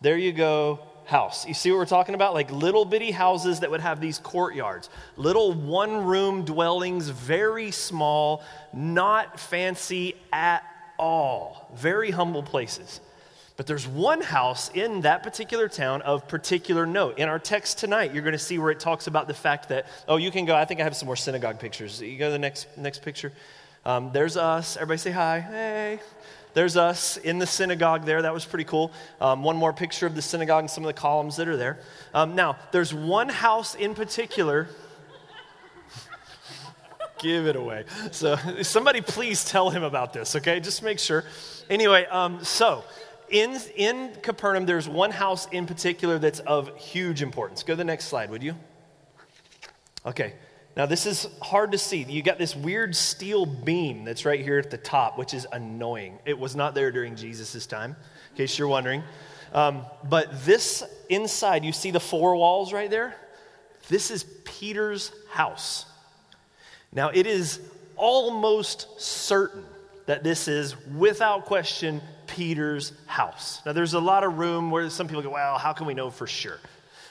There 0.02 0.16
you 0.16 0.32
go, 0.32 0.80
house. 1.04 1.46
You 1.46 1.54
see 1.54 1.70
what 1.70 1.78
we're 1.78 1.86
talking 1.86 2.14
about? 2.14 2.32
Like 2.32 2.50
little 2.52 2.84
bitty 2.84 3.10
houses 3.10 3.60
that 3.60 3.70
would 3.70 3.80
have 3.80 4.00
these 4.00 4.18
courtyards, 4.18 4.88
little 5.16 5.52
one 5.52 6.04
room 6.04 6.44
dwellings, 6.44 7.08
very 7.08 7.72
small, 7.72 8.44
not 8.72 9.38
fancy 9.40 10.14
at 10.32 10.62
all. 10.98 11.72
Very 11.74 12.12
humble 12.12 12.42
places. 12.42 13.00
But 13.60 13.66
there's 13.66 13.86
one 13.86 14.22
house 14.22 14.70
in 14.72 15.02
that 15.02 15.22
particular 15.22 15.68
town 15.68 16.00
of 16.00 16.26
particular 16.26 16.86
note. 16.86 17.18
In 17.18 17.28
our 17.28 17.38
text 17.38 17.76
tonight, 17.76 18.14
you're 18.14 18.22
going 18.22 18.32
to 18.32 18.38
see 18.38 18.58
where 18.58 18.70
it 18.70 18.80
talks 18.80 19.06
about 19.06 19.28
the 19.28 19.34
fact 19.34 19.68
that, 19.68 19.84
oh, 20.08 20.16
you 20.16 20.30
can 20.30 20.46
go. 20.46 20.56
I 20.56 20.64
think 20.64 20.80
I 20.80 20.84
have 20.84 20.96
some 20.96 21.04
more 21.04 21.14
synagogue 21.14 21.58
pictures. 21.58 22.00
You 22.00 22.16
go 22.16 22.28
to 22.28 22.32
the 22.32 22.38
next, 22.38 22.68
next 22.78 23.02
picture. 23.02 23.34
Um, 23.84 24.12
there's 24.14 24.38
us. 24.38 24.78
Everybody 24.78 24.96
say 24.96 25.10
hi. 25.10 25.40
Hey. 25.40 26.00
There's 26.54 26.78
us 26.78 27.18
in 27.18 27.38
the 27.38 27.46
synagogue 27.46 28.06
there. 28.06 28.22
That 28.22 28.32
was 28.32 28.46
pretty 28.46 28.64
cool. 28.64 28.92
Um, 29.20 29.42
one 29.42 29.58
more 29.58 29.74
picture 29.74 30.06
of 30.06 30.14
the 30.14 30.22
synagogue 30.22 30.60
and 30.60 30.70
some 30.70 30.82
of 30.82 30.88
the 30.88 30.98
columns 30.98 31.36
that 31.36 31.46
are 31.46 31.58
there. 31.58 31.80
Um, 32.14 32.34
now, 32.34 32.56
there's 32.72 32.94
one 32.94 33.28
house 33.28 33.74
in 33.74 33.94
particular. 33.94 34.68
Give 37.18 37.46
it 37.46 37.56
away. 37.56 37.84
So, 38.10 38.36
somebody 38.62 39.02
please 39.02 39.44
tell 39.44 39.68
him 39.68 39.82
about 39.82 40.14
this, 40.14 40.34
okay? 40.34 40.60
Just 40.60 40.82
make 40.82 40.98
sure. 40.98 41.26
Anyway, 41.68 42.06
um, 42.06 42.42
so 42.42 42.84
in, 43.30 43.58
in 43.76 44.12
Capernaum, 44.22 44.66
there's 44.66 44.88
one 44.88 45.10
house 45.10 45.46
in 45.48 45.66
particular 45.66 46.18
that's 46.18 46.40
of 46.40 46.76
huge 46.76 47.22
importance. 47.22 47.62
Go 47.62 47.72
to 47.72 47.76
the 47.76 47.84
next 47.84 48.06
slide, 48.06 48.30
would 48.30 48.42
you? 48.42 48.54
Okay. 50.04 50.34
Now, 50.76 50.86
this 50.86 51.04
is 51.04 51.26
hard 51.42 51.72
to 51.72 51.78
see. 51.78 52.04
You 52.04 52.22
got 52.22 52.38
this 52.38 52.54
weird 52.54 52.94
steel 52.94 53.44
beam 53.44 54.04
that's 54.04 54.24
right 54.24 54.40
here 54.40 54.58
at 54.58 54.70
the 54.70 54.78
top, 54.78 55.18
which 55.18 55.34
is 55.34 55.46
annoying. 55.52 56.18
It 56.24 56.38
was 56.38 56.54
not 56.54 56.74
there 56.74 56.92
during 56.92 57.16
Jesus' 57.16 57.66
time, 57.66 57.96
in 58.30 58.36
case 58.36 58.58
you're 58.58 58.68
wondering. 58.68 59.02
Um, 59.52 59.82
but 60.08 60.44
this 60.44 60.84
inside, 61.08 61.64
you 61.64 61.72
see 61.72 61.90
the 61.90 62.00
four 62.00 62.36
walls 62.36 62.72
right 62.72 62.88
there? 62.88 63.16
This 63.88 64.10
is 64.12 64.24
Peter's 64.44 65.10
house. 65.28 65.86
Now, 66.92 67.08
it 67.08 67.26
is 67.26 67.60
almost 67.96 69.00
certain 69.00 69.64
that 70.06 70.22
this 70.22 70.48
is, 70.48 70.76
without 70.86 71.44
question, 71.44 72.00
Peter's 72.30 72.92
house. 73.06 73.60
Now, 73.66 73.72
there's 73.72 73.94
a 73.94 74.00
lot 74.00 74.24
of 74.24 74.38
room 74.38 74.70
where 74.70 74.88
some 74.90 75.06
people 75.08 75.22
go, 75.22 75.30
well, 75.30 75.58
how 75.58 75.72
can 75.72 75.86
we 75.86 75.94
know 75.94 76.10
for 76.10 76.26
sure? 76.26 76.58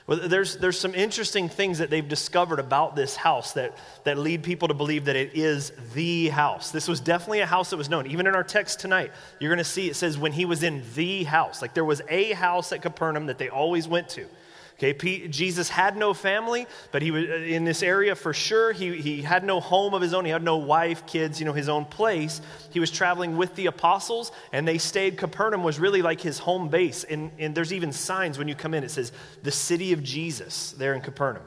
Well, 0.08 0.28
there's, 0.28 0.58
there's 0.58 0.80
some 0.80 0.96
interesting 0.96 1.50
things 1.50 1.78
that 1.78 1.92
they've 1.92 2.08
discovered 2.08 2.60
about 2.60 2.96
this 2.96 3.16
house 3.16 3.54
that, 3.54 3.78
that 4.06 4.18
lead 4.18 4.42
people 4.42 4.68
to 4.70 4.74
believe 4.74 5.06
that 5.06 5.16
it 5.16 5.36
is 5.36 5.72
the 5.94 6.30
house. 6.30 6.72
This 6.72 6.88
was 6.88 7.00
definitely 7.00 7.42
a 7.42 7.46
house 7.46 7.70
that 7.70 7.78
was 7.78 7.90
known. 7.90 8.08
Even 8.08 8.26
in 8.26 8.34
our 8.34 8.44
text 8.44 8.80
tonight, 8.80 9.12
you're 9.40 9.52
going 9.52 9.60
to 9.60 9.64
see 9.64 9.88
it 9.88 9.96
says 9.96 10.18
when 10.18 10.32
he 10.32 10.46
was 10.46 10.64
in 10.64 10.84
the 10.96 11.26
house. 11.26 11.62
Like 11.62 11.76
there 11.76 11.86
was 11.86 12.02
a 12.10 12.32
house 12.32 12.72
at 12.72 12.82
Capernaum 12.82 13.28
that 13.28 13.38
they 13.38 13.50
always 13.50 13.88
went 13.88 14.10
to. 14.10 14.26
Okay, 14.82 15.28
Jesus 15.28 15.68
had 15.68 15.98
no 15.98 16.14
family, 16.14 16.66
but 16.94 17.02
he 17.02 17.12
was 17.12 17.26
uh, 17.26 17.34
in 17.34 17.66
this 17.66 17.84
area 17.84 18.16
for 18.16 18.34
sure. 18.34 18.72
He, 18.72 19.02
he 19.02 19.22
had 19.22 19.44
no 19.44 19.60
home 19.60 19.94
of 19.94 20.02
his 20.02 20.14
own. 20.14 20.24
He 20.24 20.32
had 20.32 20.42
no 20.42 20.56
wife, 20.56 21.06
kids, 21.06 21.38
you 21.38 21.46
know, 21.46 21.52
his 21.52 21.68
own 21.68 21.84
place. 21.84 22.40
He 22.72 22.80
was 22.80 22.90
traveling 22.90 23.36
with 23.36 23.54
the 23.56 23.66
apostles, 23.66 24.32
and 24.54 24.66
they 24.66 24.78
stayed. 24.78 25.18
Capernaum 25.18 25.64
was 25.64 25.80
really 25.80 26.02
like 26.02 26.22
his 26.22 26.40
home 26.40 26.70
base. 26.70 27.04
And, 27.04 27.30
and 27.38 27.54
there's 27.54 27.74
even 27.74 27.92
signs 27.92 28.38
when 28.38 28.48
you 28.48 28.56
come 28.56 28.74
in, 28.74 28.86
it 28.86 28.92
says, 28.92 29.12
the 29.44 29.52
city 29.52 29.92
of 29.92 30.02
Jesus 30.02 30.72
there 30.72 30.94
in 30.94 31.02
Capernaum. 31.02 31.44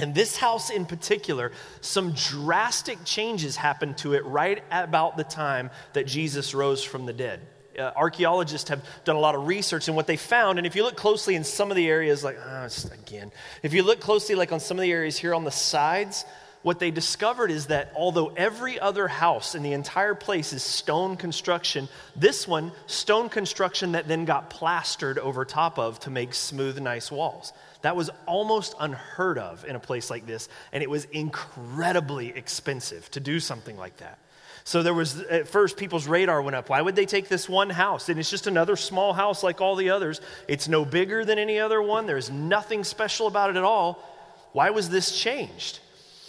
And 0.00 0.12
this 0.12 0.36
house 0.36 0.68
in 0.68 0.86
particular, 0.86 1.52
some 1.80 2.14
drastic 2.14 2.98
changes 3.04 3.54
happened 3.54 3.96
to 3.98 4.14
it 4.14 4.24
right 4.24 4.62
about 4.72 5.16
the 5.16 5.24
time 5.24 5.70
that 5.92 6.08
Jesus 6.08 6.52
rose 6.52 6.82
from 6.82 7.06
the 7.06 7.12
dead 7.12 7.46
uh, 7.78 7.92
archaeologists 7.96 8.68
have 8.68 8.84
done 9.04 9.16
a 9.16 9.20
lot 9.20 9.34
of 9.34 9.46
research, 9.46 9.88
and 9.88 9.96
what 9.96 10.06
they 10.06 10.16
found, 10.16 10.58
and 10.58 10.66
if 10.66 10.76
you 10.76 10.82
look 10.82 10.96
closely 10.96 11.34
in 11.34 11.44
some 11.44 11.70
of 11.70 11.76
the 11.76 11.88
areas, 11.88 12.24
like, 12.24 12.38
oh, 12.38 12.68
again, 12.92 13.30
if 13.62 13.72
you 13.72 13.82
look 13.82 14.00
closely, 14.00 14.34
like 14.34 14.52
on 14.52 14.60
some 14.60 14.78
of 14.78 14.82
the 14.82 14.92
areas 14.92 15.16
here 15.18 15.34
on 15.34 15.44
the 15.44 15.50
sides, 15.50 16.24
what 16.66 16.80
they 16.80 16.90
discovered 16.90 17.52
is 17.52 17.66
that 17.66 17.92
although 17.94 18.32
every 18.36 18.80
other 18.80 19.06
house 19.06 19.54
in 19.54 19.62
the 19.62 19.72
entire 19.72 20.16
place 20.16 20.52
is 20.52 20.64
stone 20.64 21.16
construction, 21.16 21.88
this 22.16 22.48
one, 22.48 22.72
stone 22.88 23.28
construction 23.28 23.92
that 23.92 24.08
then 24.08 24.24
got 24.24 24.50
plastered 24.50 25.16
over 25.20 25.44
top 25.44 25.78
of 25.78 26.00
to 26.00 26.10
make 26.10 26.34
smooth, 26.34 26.76
nice 26.80 27.08
walls. 27.08 27.52
That 27.82 27.94
was 27.94 28.10
almost 28.26 28.74
unheard 28.80 29.38
of 29.38 29.64
in 29.64 29.76
a 29.76 29.78
place 29.78 30.10
like 30.10 30.26
this, 30.26 30.48
and 30.72 30.82
it 30.82 30.90
was 30.90 31.04
incredibly 31.04 32.30
expensive 32.30 33.08
to 33.12 33.20
do 33.20 33.38
something 33.38 33.76
like 33.76 33.98
that. 33.98 34.18
So 34.66 34.82
there 34.82 34.92
was, 34.92 35.20
at 35.20 35.46
first, 35.46 35.76
people's 35.76 36.08
radar 36.08 36.42
went 36.42 36.56
up. 36.56 36.70
Why 36.70 36.82
would 36.82 36.96
they 36.96 37.06
take 37.06 37.28
this 37.28 37.48
one 37.48 37.70
house? 37.70 38.08
And 38.08 38.18
it's 38.18 38.28
just 38.28 38.48
another 38.48 38.74
small 38.74 39.12
house 39.12 39.44
like 39.44 39.60
all 39.60 39.76
the 39.76 39.90
others. 39.90 40.20
It's 40.48 40.66
no 40.66 40.84
bigger 40.84 41.24
than 41.24 41.38
any 41.38 41.60
other 41.60 41.80
one. 41.80 42.06
There's 42.06 42.32
nothing 42.32 42.82
special 42.82 43.28
about 43.28 43.50
it 43.50 43.54
at 43.54 43.62
all. 43.62 44.02
Why 44.50 44.70
was 44.70 44.90
this 44.90 45.16
changed? 45.16 45.78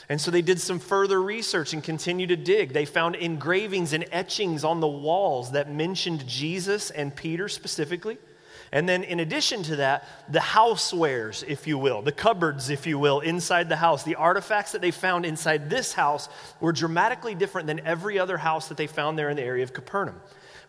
And 0.08 0.22
so 0.22 0.30
they 0.30 0.44
did 0.44 0.62
some 0.62 0.78
further 0.78 1.20
research 1.20 1.74
and 1.74 1.84
continued 1.84 2.30
to 2.30 2.36
dig. 2.36 2.74
They 2.74 2.86
found 2.86 3.16
engravings 3.16 3.92
and 3.94 4.06
etchings 4.12 4.64
on 4.64 4.82
the 4.82 4.88
walls 4.88 5.54
that 5.54 5.72
mentioned 5.72 6.28
Jesus 6.28 6.92
and 6.92 7.16
Peter 7.16 7.50
specifically. 7.50 8.20
And 8.72 8.88
then, 8.88 9.04
in 9.04 9.20
addition 9.20 9.64
to 9.64 9.78
that, 9.78 10.06
the 10.30 10.40
housewares, 10.40 11.44
if 11.48 11.68
you 11.68 11.78
will, 11.78 12.02
the 12.02 12.12
cupboards, 12.12 12.70
if 12.70 12.86
you 12.86 13.00
will, 13.00 13.22
inside 13.22 13.70
the 13.70 13.78
house, 13.78 14.04
the 14.04 14.16
artifacts 14.16 14.74
that 14.74 14.82
they 14.82 14.92
found 14.92 15.26
inside 15.26 15.70
this 15.70 15.94
house 15.94 16.28
were 16.60 16.74
dramatically 16.74 17.34
different 17.34 17.68
than 17.68 17.80
every 17.82 18.20
other 18.20 18.38
house 18.38 18.68
that 18.68 18.78
they 18.78 18.88
found 18.88 19.18
there 19.18 19.30
in 19.30 19.38
the 19.38 19.44
area 19.44 19.64
of 19.64 19.74
Capernaum. 19.74 20.20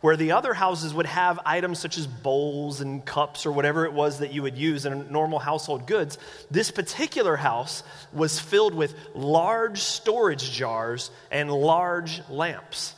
Where 0.01 0.17
the 0.17 0.31
other 0.31 0.55
houses 0.55 0.95
would 0.95 1.07
have 1.07 1.41
items 1.45 1.81
such 1.81 1.99
as 1.99 2.07
bowls 2.07 2.81
and 2.81 3.05
cups 3.05 3.45
or 3.45 3.51
whatever 3.51 3.85
it 3.85 3.93
was 3.93 4.21
that 4.21 4.33
you 4.33 4.43
would 4.43 4.57
use 4.57 4.87
in 4.87 5.11
normal 5.11 5.41
household 5.41 5.89
goods, 5.89 6.19
this 6.53 6.71
particular 6.71 7.35
house 7.35 7.83
was 8.13 8.39
filled 8.39 8.75
with 8.75 8.95
large 9.15 9.81
storage 9.81 10.53
jars 10.53 11.11
and 11.33 11.51
large 11.51 12.23
lamps. 12.29 12.95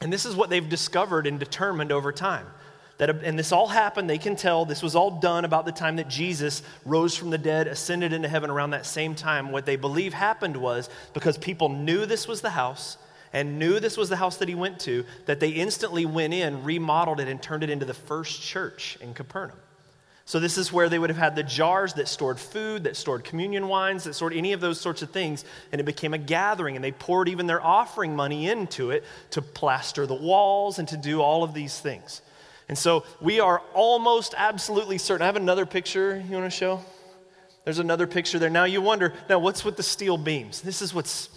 And 0.00 0.12
this 0.12 0.26
is 0.26 0.34
what 0.34 0.50
they've 0.50 0.68
discovered 0.68 1.28
and 1.28 1.38
determined 1.38 1.92
over 1.92 2.10
time. 2.10 2.46
That, 3.02 3.24
and 3.24 3.36
this 3.36 3.50
all 3.50 3.66
happened, 3.66 4.08
they 4.08 4.16
can 4.16 4.36
tell, 4.36 4.64
this 4.64 4.80
was 4.80 4.94
all 4.94 5.10
done 5.10 5.44
about 5.44 5.64
the 5.64 5.72
time 5.72 5.96
that 5.96 6.06
Jesus 6.06 6.62
rose 6.84 7.16
from 7.16 7.30
the 7.30 7.38
dead, 7.38 7.66
ascended 7.66 8.12
into 8.12 8.28
heaven 8.28 8.48
around 8.48 8.70
that 8.70 8.86
same 8.86 9.16
time. 9.16 9.50
What 9.50 9.66
they 9.66 9.74
believe 9.74 10.14
happened 10.14 10.56
was 10.56 10.88
because 11.12 11.36
people 11.36 11.68
knew 11.68 12.06
this 12.06 12.28
was 12.28 12.42
the 12.42 12.50
house 12.50 12.98
and 13.32 13.58
knew 13.58 13.80
this 13.80 13.96
was 13.96 14.08
the 14.08 14.14
house 14.14 14.36
that 14.36 14.48
he 14.48 14.54
went 14.54 14.78
to, 14.82 15.04
that 15.26 15.40
they 15.40 15.48
instantly 15.48 16.06
went 16.06 16.32
in, 16.32 16.62
remodeled 16.62 17.18
it, 17.18 17.26
and 17.26 17.42
turned 17.42 17.64
it 17.64 17.70
into 17.70 17.84
the 17.84 17.92
first 17.92 18.40
church 18.40 18.96
in 19.00 19.14
Capernaum. 19.14 19.58
So, 20.24 20.38
this 20.38 20.56
is 20.56 20.72
where 20.72 20.88
they 20.88 21.00
would 21.00 21.10
have 21.10 21.18
had 21.18 21.34
the 21.34 21.42
jars 21.42 21.94
that 21.94 22.06
stored 22.06 22.38
food, 22.38 22.84
that 22.84 22.96
stored 22.96 23.24
communion 23.24 23.66
wines, 23.66 24.04
that 24.04 24.14
stored 24.14 24.32
any 24.32 24.52
of 24.52 24.60
those 24.60 24.80
sorts 24.80 25.02
of 25.02 25.10
things, 25.10 25.44
and 25.72 25.80
it 25.80 25.84
became 25.84 26.14
a 26.14 26.18
gathering. 26.18 26.76
And 26.76 26.84
they 26.84 26.92
poured 26.92 27.28
even 27.28 27.48
their 27.48 27.60
offering 27.60 28.14
money 28.14 28.48
into 28.48 28.92
it 28.92 29.02
to 29.30 29.42
plaster 29.42 30.06
the 30.06 30.14
walls 30.14 30.78
and 30.78 30.86
to 30.86 30.96
do 30.96 31.20
all 31.20 31.42
of 31.42 31.52
these 31.52 31.80
things. 31.80 32.22
And 32.72 32.78
so 32.78 33.04
we 33.20 33.38
are 33.38 33.60
almost 33.74 34.34
absolutely 34.34 34.96
certain. 34.96 35.20
I 35.20 35.26
have 35.26 35.36
another 35.36 35.66
picture 35.66 36.24
you 36.26 36.36
want 36.36 36.50
to 36.50 36.58
show? 36.58 36.80
There's 37.64 37.78
another 37.78 38.06
picture 38.06 38.38
there. 38.38 38.48
Now 38.48 38.64
you 38.64 38.80
wonder, 38.80 39.12
now 39.28 39.40
what's 39.40 39.62
with 39.62 39.76
the 39.76 39.82
steel 39.82 40.16
beams? 40.16 40.62
This 40.62 40.80
is 40.80 40.94
what's 40.94 41.28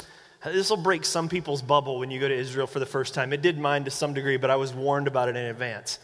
this 0.46 0.70
will 0.70 0.78
break 0.78 1.04
some 1.04 1.28
people's 1.28 1.62
bubble 1.62 2.00
when 2.00 2.10
you 2.10 2.22
go 2.22 2.30
to 2.30 2.34
Israel 2.34 2.68
for 2.68 2.80
the 2.80 2.86
first 2.86 3.14
time. 3.14 3.34
It 3.34 3.42
did 3.42 3.60
mine 3.60 3.84
to 3.84 3.92
some 3.92 4.14
degree, 4.14 4.38
but 4.38 4.50
I 4.50 4.56
was 4.56 4.74
warned 4.74 5.08
about 5.10 5.28
it 5.28 5.36
in 5.36 5.44
advance. 5.48 6.00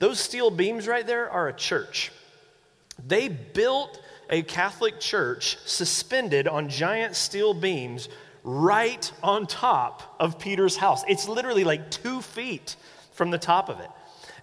Those 0.00 0.20
steel 0.20 0.50
beams 0.50 0.86
right 0.86 1.06
there 1.06 1.30
are 1.30 1.48
a 1.48 1.54
church. 1.54 2.12
They 3.06 3.28
built 3.28 4.02
a 4.28 4.42
Catholic 4.42 5.00
church 5.00 5.56
suspended 5.64 6.46
on 6.46 6.68
giant 6.68 7.16
steel 7.16 7.54
beams 7.54 8.10
right 8.42 9.10
on 9.22 9.46
top 9.46 10.14
of 10.20 10.38
Peter's 10.38 10.76
house. 10.76 11.04
It's 11.08 11.26
literally 11.26 11.64
like 11.64 11.90
two 11.90 12.20
feet 12.20 12.76
from 13.12 13.30
the 13.30 13.38
top 13.38 13.70
of 13.70 13.80
it. 13.80 13.88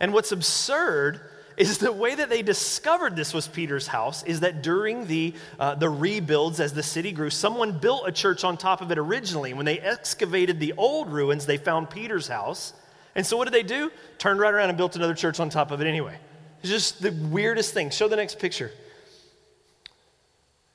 And 0.01 0.13
what's 0.13 0.31
absurd 0.31 1.21
is 1.57 1.77
the 1.77 1.91
way 1.91 2.15
that 2.15 2.27
they 2.27 2.41
discovered 2.41 3.15
this 3.15 3.35
was 3.35 3.47
Peter's 3.47 3.85
house 3.85 4.23
is 4.23 4.39
that 4.39 4.63
during 4.63 5.05
the, 5.05 5.35
uh, 5.59 5.75
the 5.75 5.89
rebuilds 5.89 6.59
as 6.59 6.73
the 6.73 6.81
city 6.81 7.11
grew, 7.11 7.29
someone 7.29 7.77
built 7.77 8.07
a 8.07 8.11
church 8.11 8.43
on 8.43 8.57
top 8.57 8.81
of 8.81 8.91
it 8.91 8.97
originally. 8.97 9.53
When 9.53 9.65
they 9.65 9.79
excavated 9.79 10.59
the 10.59 10.73
old 10.75 11.09
ruins, 11.09 11.45
they 11.45 11.57
found 11.57 11.91
Peter's 11.91 12.27
house. 12.27 12.73
And 13.13 13.23
so 13.23 13.37
what 13.37 13.45
did 13.45 13.53
they 13.53 13.61
do? 13.61 13.91
Turned 14.17 14.39
right 14.39 14.51
around 14.51 14.69
and 14.69 14.77
built 14.77 14.95
another 14.95 15.13
church 15.13 15.39
on 15.39 15.51
top 15.51 15.69
of 15.69 15.81
it 15.81 15.87
anyway. 15.87 16.17
It's 16.61 16.71
just 16.71 16.99
the 16.99 17.11
weirdest 17.11 17.75
thing. 17.75 17.91
Show 17.91 18.07
the 18.07 18.15
next 18.15 18.39
picture. 18.39 18.71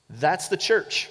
That's 0.08 0.46
the 0.46 0.56
church. 0.56 1.10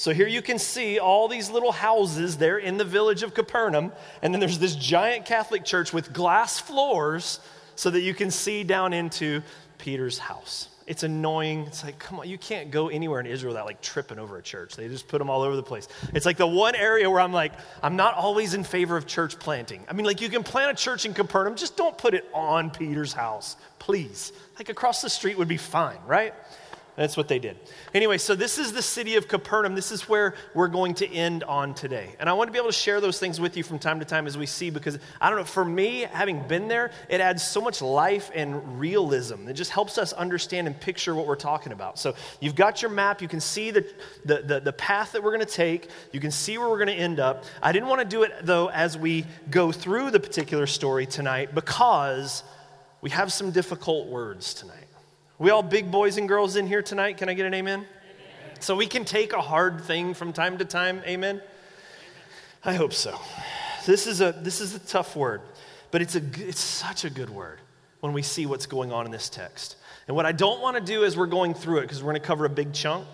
So 0.00 0.14
here 0.14 0.26
you 0.26 0.40
can 0.40 0.58
see 0.58 0.98
all 0.98 1.28
these 1.28 1.50
little 1.50 1.72
houses 1.72 2.38
there 2.38 2.56
in 2.56 2.78
the 2.78 2.86
village 2.86 3.22
of 3.22 3.34
Capernaum. 3.34 3.92
And 4.22 4.32
then 4.32 4.40
there's 4.40 4.58
this 4.58 4.74
giant 4.74 5.26
Catholic 5.26 5.62
church 5.62 5.92
with 5.92 6.10
glass 6.14 6.58
floors 6.58 7.38
so 7.76 7.90
that 7.90 8.00
you 8.00 8.14
can 8.14 8.30
see 8.30 8.64
down 8.64 8.94
into 8.94 9.42
Peter's 9.76 10.18
house. 10.18 10.68
It's 10.86 11.02
annoying. 11.02 11.66
It's 11.66 11.84
like, 11.84 11.98
come 11.98 12.18
on, 12.18 12.26
you 12.26 12.38
can't 12.38 12.70
go 12.70 12.88
anywhere 12.88 13.20
in 13.20 13.26
Israel 13.26 13.52
without 13.52 13.66
like 13.66 13.82
tripping 13.82 14.18
over 14.18 14.38
a 14.38 14.42
church. 14.42 14.74
They 14.74 14.88
just 14.88 15.06
put 15.06 15.18
them 15.18 15.28
all 15.28 15.42
over 15.42 15.54
the 15.54 15.62
place. 15.62 15.86
It's 16.14 16.24
like 16.24 16.38
the 16.38 16.46
one 16.46 16.74
area 16.74 17.10
where 17.10 17.20
I'm 17.20 17.34
like, 17.34 17.52
I'm 17.82 17.96
not 17.96 18.14
always 18.14 18.54
in 18.54 18.64
favor 18.64 18.96
of 18.96 19.06
church 19.06 19.38
planting. 19.38 19.84
I 19.86 19.92
mean, 19.92 20.06
like, 20.06 20.22
you 20.22 20.30
can 20.30 20.42
plant 20.42 20.70
a 20.70 20.82
church 20.82 21.04
in 21.04 21.12
Capernaum, 21.12 21.56
just 21.56 21.76
don't 21.76 21.98
put 21.98 22.14
it 22.14 22.26
on 22.32 22.70
Peter's 22.70 23.12
house, 23.12 23.54
please. 23.78 24.32
Like, 24.56 24.70
across 24.70 25.02
the 25.02 25.10
street 25.10 25.36
would 25.36 25.46
be 25.46 25.58
fine, 25.58 25.98
right? 26.06 26.32
That's 27.00 27.16
what 27.16 27.28
they 27.28 27.38
did. 27.38 27.56
Anyway, 27.94 28.18
so 28.18 28.34
this 28.34 28.58
is 28.58 28.74
the 28.74 28.82
city 28.82 29.16
of 29.16 29.26
Capernaum. 29.26 29.74
This 29.74 29.90
is 29.90 30.06
where 30.06 30.34
we're 30.52 30.68
going 30.68 30.92
to 30.96 31.10
end 31.10 31.44
on 31.44 31.72
today. 31.72 32.14
And 32.20 32.28
I 32.28 32.34
want 32.34 32.48
to 32.48 32.52
be 32.52 32.58
able 32.58 32.68
to 32.68 32.74
share 32.74 33.00
those 33.00 33.18
things 33.18 33.40
with 33.40 33.56
you 33.56 33.62
from 33.62 33.78
time 33.78 34.00
to 34.00 34.04
time 34.04 34.26
as 34.26 34.36
we 34.36 34.44
see, 34.44 34.68
because 34.68 34.98
I 35.18 35.30
don't 35.30 35.38
know, 35.38 35.46
for 35.46 35.64
me, 35.64 36.00
having 36.00 36.46
been 36.46 36.68
there, 36.68 36.90
it 37.08 37.22
adds 37.22 37.42
so 37.42 37.62
much 37.62 37.80
life 37.80 38.30
and 38.34 38.78
realism. 38.78 39.48
It 39.48 39.54
just 39.54 39.70
helps 39.70 39.96
us 39.96 40.12
understand 40.12 40.66
and 40.66 40.78
picture 40.78 41.14
what 41.14 41.26
we're 41.26 41.36
talking 41.36 41.72
about. 41.72 41.98
So 41.98 42.14
you've 42.38 42.54
got 42.54 42.82
your 42.82 42.90
map. 42.90 43.22
You 43.22 43.28
can 43.28 43.40
see 43.40 43.70
the, 43.70 43.86
the, 44.26 44.42
the, 44.42 44.60
the 44.60 44.72
path 44.74 45.12
that 45.12 45.22
we're 45.22 45.34
going 45.34 45.46
to 45.46 45.50
take, 45.50 45.88
you 46.12 46.20
can 46.20 46.30
see 46.30 46.58
where 46.58 46.68
we're 46.68 46.84
going 46.84 46.94
to 46.94 47.02
end 47.02 47.18
up. 47.18 47.44
I 47.62 47.72
didn't 47.72 47.88
want 47.88 48.02
to 48.02 48.06
do 48.06 48.24
it, 48.24 48.32
though, 48.42 48.68
as 48.68 48.98
we 48.98 49.24
go 49.50 49.72
through 49.72 50.10
the 50.10 50.20
particular 50.20 50.66
story 50.66 51.06
tonight, 51.06 51.54
because 51.54 52.44
we 53.00 53.08
have 53.08 53.32
some 53.32 53.52
difficult 53.52 54.08
words 54.08 54.52
tonight. 54.52 54.79
We 55.40 55.48
all 55.48 55.62
big 55.62 55.90
boys 55.90 56.18
and 56.18 56.28
girls 56.28 56.56
in 56.56 56.66
here 56.66 56.82
tonight? 56.82 57.16
Can 57.16 57.30
I 57.30 57.32
get 57.32 57.46
an 57.46 57.54
amen? 57.54 57.78
amen? 57.78 58.60
So 58.60 58.76
we 58.76 58.86
can 58.86 59.06
take 59.06 59.32
a 59.32 59.40
hard 59.40 59.80
thing 59.80 60.12
from 60.12 60.34
time 60.34 60.58
to 60.58 60.66
time, 60.66 61.00
amen? 61.06 61.40
I 62.62 62.74
hope 62.74 62.92
so. 62.92 63.18
This 63.86 64.06
is 64.06 64.20
a, 64.20 64.32
this 64.32 64.60
is 64.60 64.74
a 64.74 64.78
tough 64.80 65.16
word, 65.16 65.40
but 65.92 66.02
it's, 66.02 66.14
a, 66.14 66.20
it's 66.36 66.60
such 66.60 67.06
a 67.06 67.10
good 67.10 67.30
word 67.30 67.58
when 68.00 68.12
we 68.12 68.20
see 68.20 68.44
what's 68.44 68.66
going 68.66 68.92
on 68.92 69.06
in 69.06 69.10
this 69.10 69.30
text. 69.30 69.76
And 70.08 70.14
what 70.14 70.26
I 70.26 70.32
don't 70.32 70.60
want 70.60 70.76
to 70.76 70.82
do 70.82 71.06
as 71.06 71.16
we're 71.16 71.24
going 71.24 71.54
through 71.54 71.78
it, 71.78 71.82
because 71.82 72.02
we're 72.02 72.12
going 72.12 72.20
to 72.20 72.26
cover 72.26 72.44
a 72.44 72.50
big 72.50 72.74
chunk, 72.74 73.06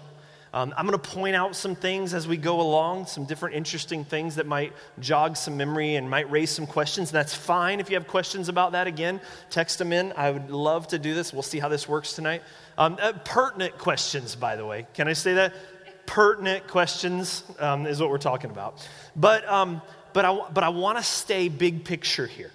um, 0.56 0.72
I'm 0.74 0.86
going 0.86 0.98
to 0.98 1.10
point 1.10 1.36
out 1.36 1.54
some 1.54 1.74
things 1.74 2.14
as 2.14 2.26
we 2.26 2.38
go 2.38 2.62
along, 2.62 3.04
some 3.04 3.26
different 3.26 3.56
interesting 3.56 4.06
things 4.06 4.36
that 4.36 4.46
might 4.46 4.72
jog 5.00 5.36
some 5.36 5.58
memory 5.58 5.96
and 5.96 6.08
might 6.08 6.30
raise 6.30 6.50
some 6.50 6.66
questions. 6.66 7.10
And 7.10 7.14
that's 7.14 7.34
fine 7.34 7.78
if 7.78 7.90
you 7.90 7.96
have 7.96 8.06
questions 8.06 8.48
about 8.48 8.72
that. 8.72 8.86
Again, 8.86 9.20
text 9.50 9.78
them 9.78 9.92
in. 9.92 10.14
I 10.16 10.30
would 10.30 10.50
love 10.50 10.88
to 10.88 10.98
do 10.98 11.14
this. 11.14 11.30
We'll 11.30 11.42
see 11.42 11.58
how 11.58 11.68
this 11.68 11.86
works 11.86 12.14
tonight. 12.14 12.42
Um, 12.78 12.96
uh, 12.98 13.12
pertinent 13.22 13.76
questions, 13.76 14.34
by 14.34 14.56
the 14.56 14.64
way. 14.64 14.86
Can 14.94 15.08
I 15.08 15.12
say 15.12 15.34
that? 15.34 15.52
Pertinent 16.06 16.66
questions 16.68 17.44
um, 17.58 17.84
is 17.84 18.00
what 18.00 18.08
we're 18.08 18.16
talking 18.16 18.50
about. 18.50 18.88
But, 19.14 19.46
um, 19.46 19.82
but 20.14 20.24
I, 20.24 20.40
but 20.54 20.64
I 20.64 20.70
want 20.70 20.96
to 20.96 21.04
stay 21.04 21.50
big 21.50 21.84
picture 21.84 22.26
here. 22.26 22.50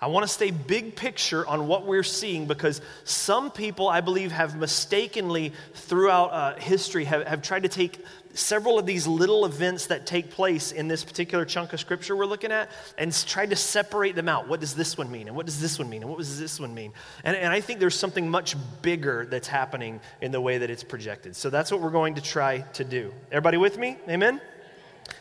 I 0.00 0.06
want 0.06 0.24
to 0.24 0.32
stay 0.32 0.52
big 0.52 0.94
picture 0.94 1.44
on 1.44 1.66
what 1.66 1.84
we're 1.84 2.04
seeing 2.04 2.46
because 2.46 2.80
some 3.02 3.50
people, 3.50 3.88
I 3.88 4.00
believe, 4.00 4.30
have 4.30 4.56
mistakenly 4.56 5.52
throughout 5.74 6.26
uh, 6.32 6.54
history 6.54 7.04
have, 7.04 7.26
have 7.26 7.42
tried 7.42 7.64
to 7.64 7.68
take 7.68 7.98
several 8.32 8.78
of 8.78 8.86
these 8.86 9.08
little 9.08 9.44
events 9.44 9.86
that 9.86 10.06
take 10.06 10.30
place 10.30 10.70
in 10.70 10.86
this 10.86 11.02
particular 11.02 11.44
chunk 11.44 11.72
of 11.72 11.80
scripture 11.80 12.14
we're 12.14 12.26
looking 12.26 12.52
at 12.52 12.70
and 12.96 13.12
tried 13.26 13.50
to 13.50 13.56
separate 13.56 14.14
them 14.14 14.28
out. 14.28 14.46
What 14.46 14.60
does 14.60 14.76
this 14.76 14.96
one 14.96 15.10
mean? 15.10 15.26
And 15.26 15.36
what 15.36 15.46
does 15.46 15.60
this 15.60 15.80
one 15.80 15.88
mean? 15.88 16.02
And 16.02 16.10
what 16.10 16.18
does 16.18 16.38
this 16.38 16.60
one 16.60 16.72
mean? 16.72 16.92
And, 17.24 17.36
and 17.36 17.52
I 17.52 17.60
think 17.60 17.80
there's 17.80 17.98
something 17.98 18.30
much 18.30 18.54
bigger 18.82 19.26
that's 19.28 19.48
happening 19.48 20.00
in 20.20 20.30
the 20.30 20.40
way 20.40 20.58
that 20.58 20.70
it's 20.70 20.84
projected. 20.84 21.34
So 21.34 21.50
that's 21.50 21.72
what 21.72 21.80
we're 21.80 21.90
going 21.90 22.14
to 22.14 22.22
try 22.22 22.60
to 22.74 22.84
do. 22.84 23.12
Everybody 23.32 23.56
with 23.56 23.76
me? 23.76 23.96
Amen? 24.08 24.40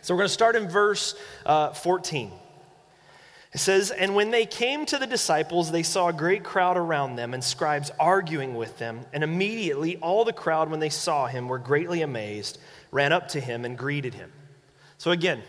So 0.03 0.13
we're 0.13 0.19
going 0.19 0.27
to 0.27 0.33
start 0.33 0.55
in 0.55 0.69
verse 0.69 1.15
uh, 1.45 1.71
14. 1.71 2.31
It 3.53 3.59
says, 3.59 3.91
And 3.91 4.15
when 4.15 4.31
they 4.31 4.45
came 4.45 4.85
to 4.87 4.97
the 4.97 5.07
disciples, 5.07 5.71
they 5.71 5.83
saw 5.83 6.09
a 6.09 6.13
great 6.13 6.43
crowd 6.43 6.77
around 6.77 7.15
them 7.15 7.33
and 7.33 7.43
scribes 7.43 7.91
arguing 7.99 8.55
with 8.55 8.77
them. 8.77 9.01
And 9.13 9.23
immediately 9.23 9.97
all 9.97 10.25
the 10.25 10.33
crowd, 10.33 10.69
when 10.69 10.79
they 10.79 10.89
saw 10.89 11.27
him, 11.27 11.47
were 11.47 11.59
greatly 11.59 12.01
amazed, 12.01 12.59
ran 12.91 13.13
up 13.13 13.29
to 13.29 13.39
him 13.39 13.65
and 13.65 13.77
greeted 13.77 14.13
him. 14.13 14.31
So 14.97 15.11
again, 15.11 15.41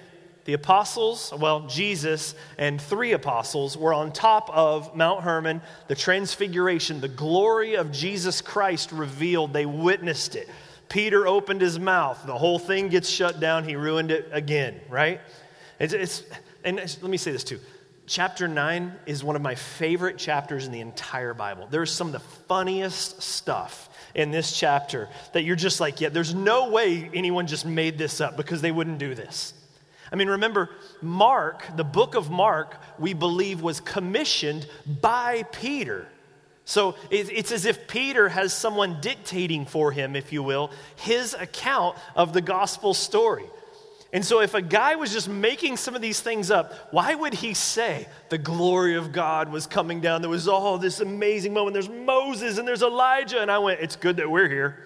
the 0.45 0.55
apostles, 0.55 1.33
well, 1.39 1.67
Jesus 1.67 2.35
and 2.57 2.81
three 2.81 3.13
apostles 3.13 3.77
were 3.77 3.93
on 3.93 4.13
top 4.13 4.49
of 4.49 4.97
Mount 4.97 5.23
Hermon, 5.23 5.61
the 5.89 5.95
transfiguration, 5.95 7.03
the 7.03 7.09
glory 7.09 7.75
of 7.75 7.93
Jesus 7.93 8.41
Christ 8.41 8.91
revealed. 8.93 9.53
They 9.53 9.67
witnessed 9.67 10.37
it. 10.37 10.49
Peter 10.89 11.27
opened 11.27 11.61
his 11.61 11.79
mouth. 11.79 12.25
The 12.25 12.39
whole 12.39 12.59
thing 12.59 12.89
gets 12.89 13.11
shut 13.11 13.41
down. 13.41 13.65
He 13.65 13.77
ruined 13.77 14.11
it 14.11 14.29
again, 14.33 14.81
right? 14.89 15.21
It's, 15.79 15.93
it's, 15.93 16.23
and 16.65 16.79
let 16.79 17.03
me 17.03 17.19
say 17.19 17.31
this 17.31 17.45
too. 17.45 17.61
Chapter 18.09 18.49
9 18.49 18.95
is 19.05 19.23
one 19.23 19.37
of 19.37 19.43
my 19.43 19.55
favorite 19.55 20.17
chapters 20.17 20.65
in 20.65 20.73
the 20.73 20.81
entire 20.81 21.35
Bible. 21.35 21.69
There's 21.71 21.93
some 21.93 22.07
of 22.07 22.15
the 22.15 22.21
funniest 22.21 23.21
stuff 23.21 23.91
in 24.15 24.31
this 24.31 24.59
chapter 24.59 25.11
that 25.35 25.45
you're 25.45 25.57
just 25.57 25.79
like, 25.79 26.01
yeah, 26.01 26.09
there's 26.09 26.35
no 26.35 26.71
way 26.71 27.11
anyone 27.13 27.47
just 27.47 27.67
made 27.67 27.99
this 27.99 28.23
up 28.23 28.35
because 28.35 28.63
they 28.63 28.73
wouldn't 28.73 28.97
do 28.97 29.15
this. 29.15 29.53
I 30.11 30.17
mean, 30.17 30.29
remember, 30.29 30.71
Mark, 31.03 31.67
the 31.77 31.85
book 31.85 32.15
of 32.15 32.31
Mark, 32.31 32.81
we 32.99 33.13
believe 33.13 33.61
was 33.61 33.79
commissioned 33.79 34.67
by 35.03 35.43
Peter. 35.53 36.09
So 36.65 36.97
it's 37.11 37.53
as 37.53 37.67
if 37.67 37.89
Peter 37.89 38.31
has 38.31 38.55
someone 38.55 39.03
dictating 39.03 39.67
for 39.67 39.93
him, 39.93 40.17
if 40.17 40.33
you 40.33 40.43
will, 40.43 40.71
his 40.97 41.35
account 41.35 41.99
of 42.17 42.33
the 42.33 42.41
gospel 42.41 42.95
story. 42.95 43.45
And 44.13 44.25
so, 44.25 44.41
if 44.41 44.55
a 44.55 44.63
guy 44.63 44.95
was 44.95 45.13
just 45.13 45.29
making 45.29 45.77
some 45.77 45.95
of 45.95 46.01
these 46.01 46.21
things 46.21 46.51
up, 46.51 46.73
why 46.93 47.15
would 47.15 47.35
he 47.35 47.53
say 47.53 48.09
the 48.31 48.39
glory 48.39 48.97
of 48.97 49.13
God 49.13 49.51
was 49.51 49.67
coming 49.67 50.01
down? 50.01 50.23
There 50.23 50.31
was 50.31 50.49
all 50.49 50.79
this 50.79 51.01
amazing 51.01 51.53
moment. 51.53 51.75
There's 51.75 51.91
Moses 51.91 52.57
and 52.57 52.67
there's 52.67 52.83
Elijah. 52.83 53.41
And 53.41 53.51
I 53.51 53.59
went, 53.59 53.81
It's 53.81 53.97
good 53.97 54.17
that 54.17 54.31
we're 54.31 54.49
here. 54.49 54.83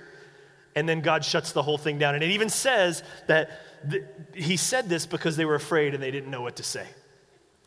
And 0.74 0.88
then 0.88 1.02
God 1.02 1.24
shuts 1.24 1.52
the 1.52 1.62
whole 1.62 1.78
thing 1.78 1.98
down. 1.98 2.14
And 2.14 2.24
it 2.24 2.30
even 2.30 2.48
says 2.48 3.04
that 3.28 3.50
th- 3.88 4.04
he 4.34 4.56
said 4.56 4.88
this 4.88 5.06
because 5.06 5.36
they 5.36 5.44
were 5.44 5.54
afraid 5.54 5.94
and 5.94 6.02
they 6.02 6.10
didn't 6.10 6.30
know 6.30 6.40
what 6.40 6.56
to 6.56 6.62
say. 6.62 6.86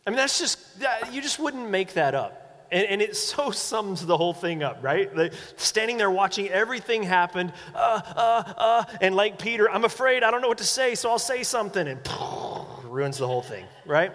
I 0.05 0.09
mean, 0.09 0.17
that's 0.17 0.39
just, 0.39 0.59
you 1.11 1.21
just 1.21 1.39
wouldn't 1.39 1.69
make 1.69 1.93
that 1.93 2.15
up. 2.15 2.44
And, 2.75 2.87
and, 2.89 3.01
it 3.01 3.15
so 3.15 3.51
sums 3.51 4.05
the 4.05 4.17
whole 4.17 4.33
thing 4.33 4.61
up, 4.61 4.83
right? 4.83 5.09
Standing 5.55 5.95
there 5.95 6.11
watching 6.11 6.49
everything 6.49 7.03
happen, 7.03 7.53
uh, 7.73 8.01
uh, 8.17 8.53
uh, 8.57 8.83
and 8.99 9.15
like 9.15 9.39
Peter, 9.39 9.71
I'm 9.71 9.85
afraid, 9.85 10.23
I 10.23 10.29
don't 10.29 10.41
know 10.41 10.49
what 10.49 10.57
to 10.57 10.65
say, 10.65 10.93
so 10.93 11.09
I'll 11.09 11.17
say 11.17 11.43
something, 11.43 11.87
and 11.87 12.01
ruins 12.83 13.17
the 13.17 13.27
whole 13.27 13.41
thing, 13.41 13.65
right? 13.85 14.11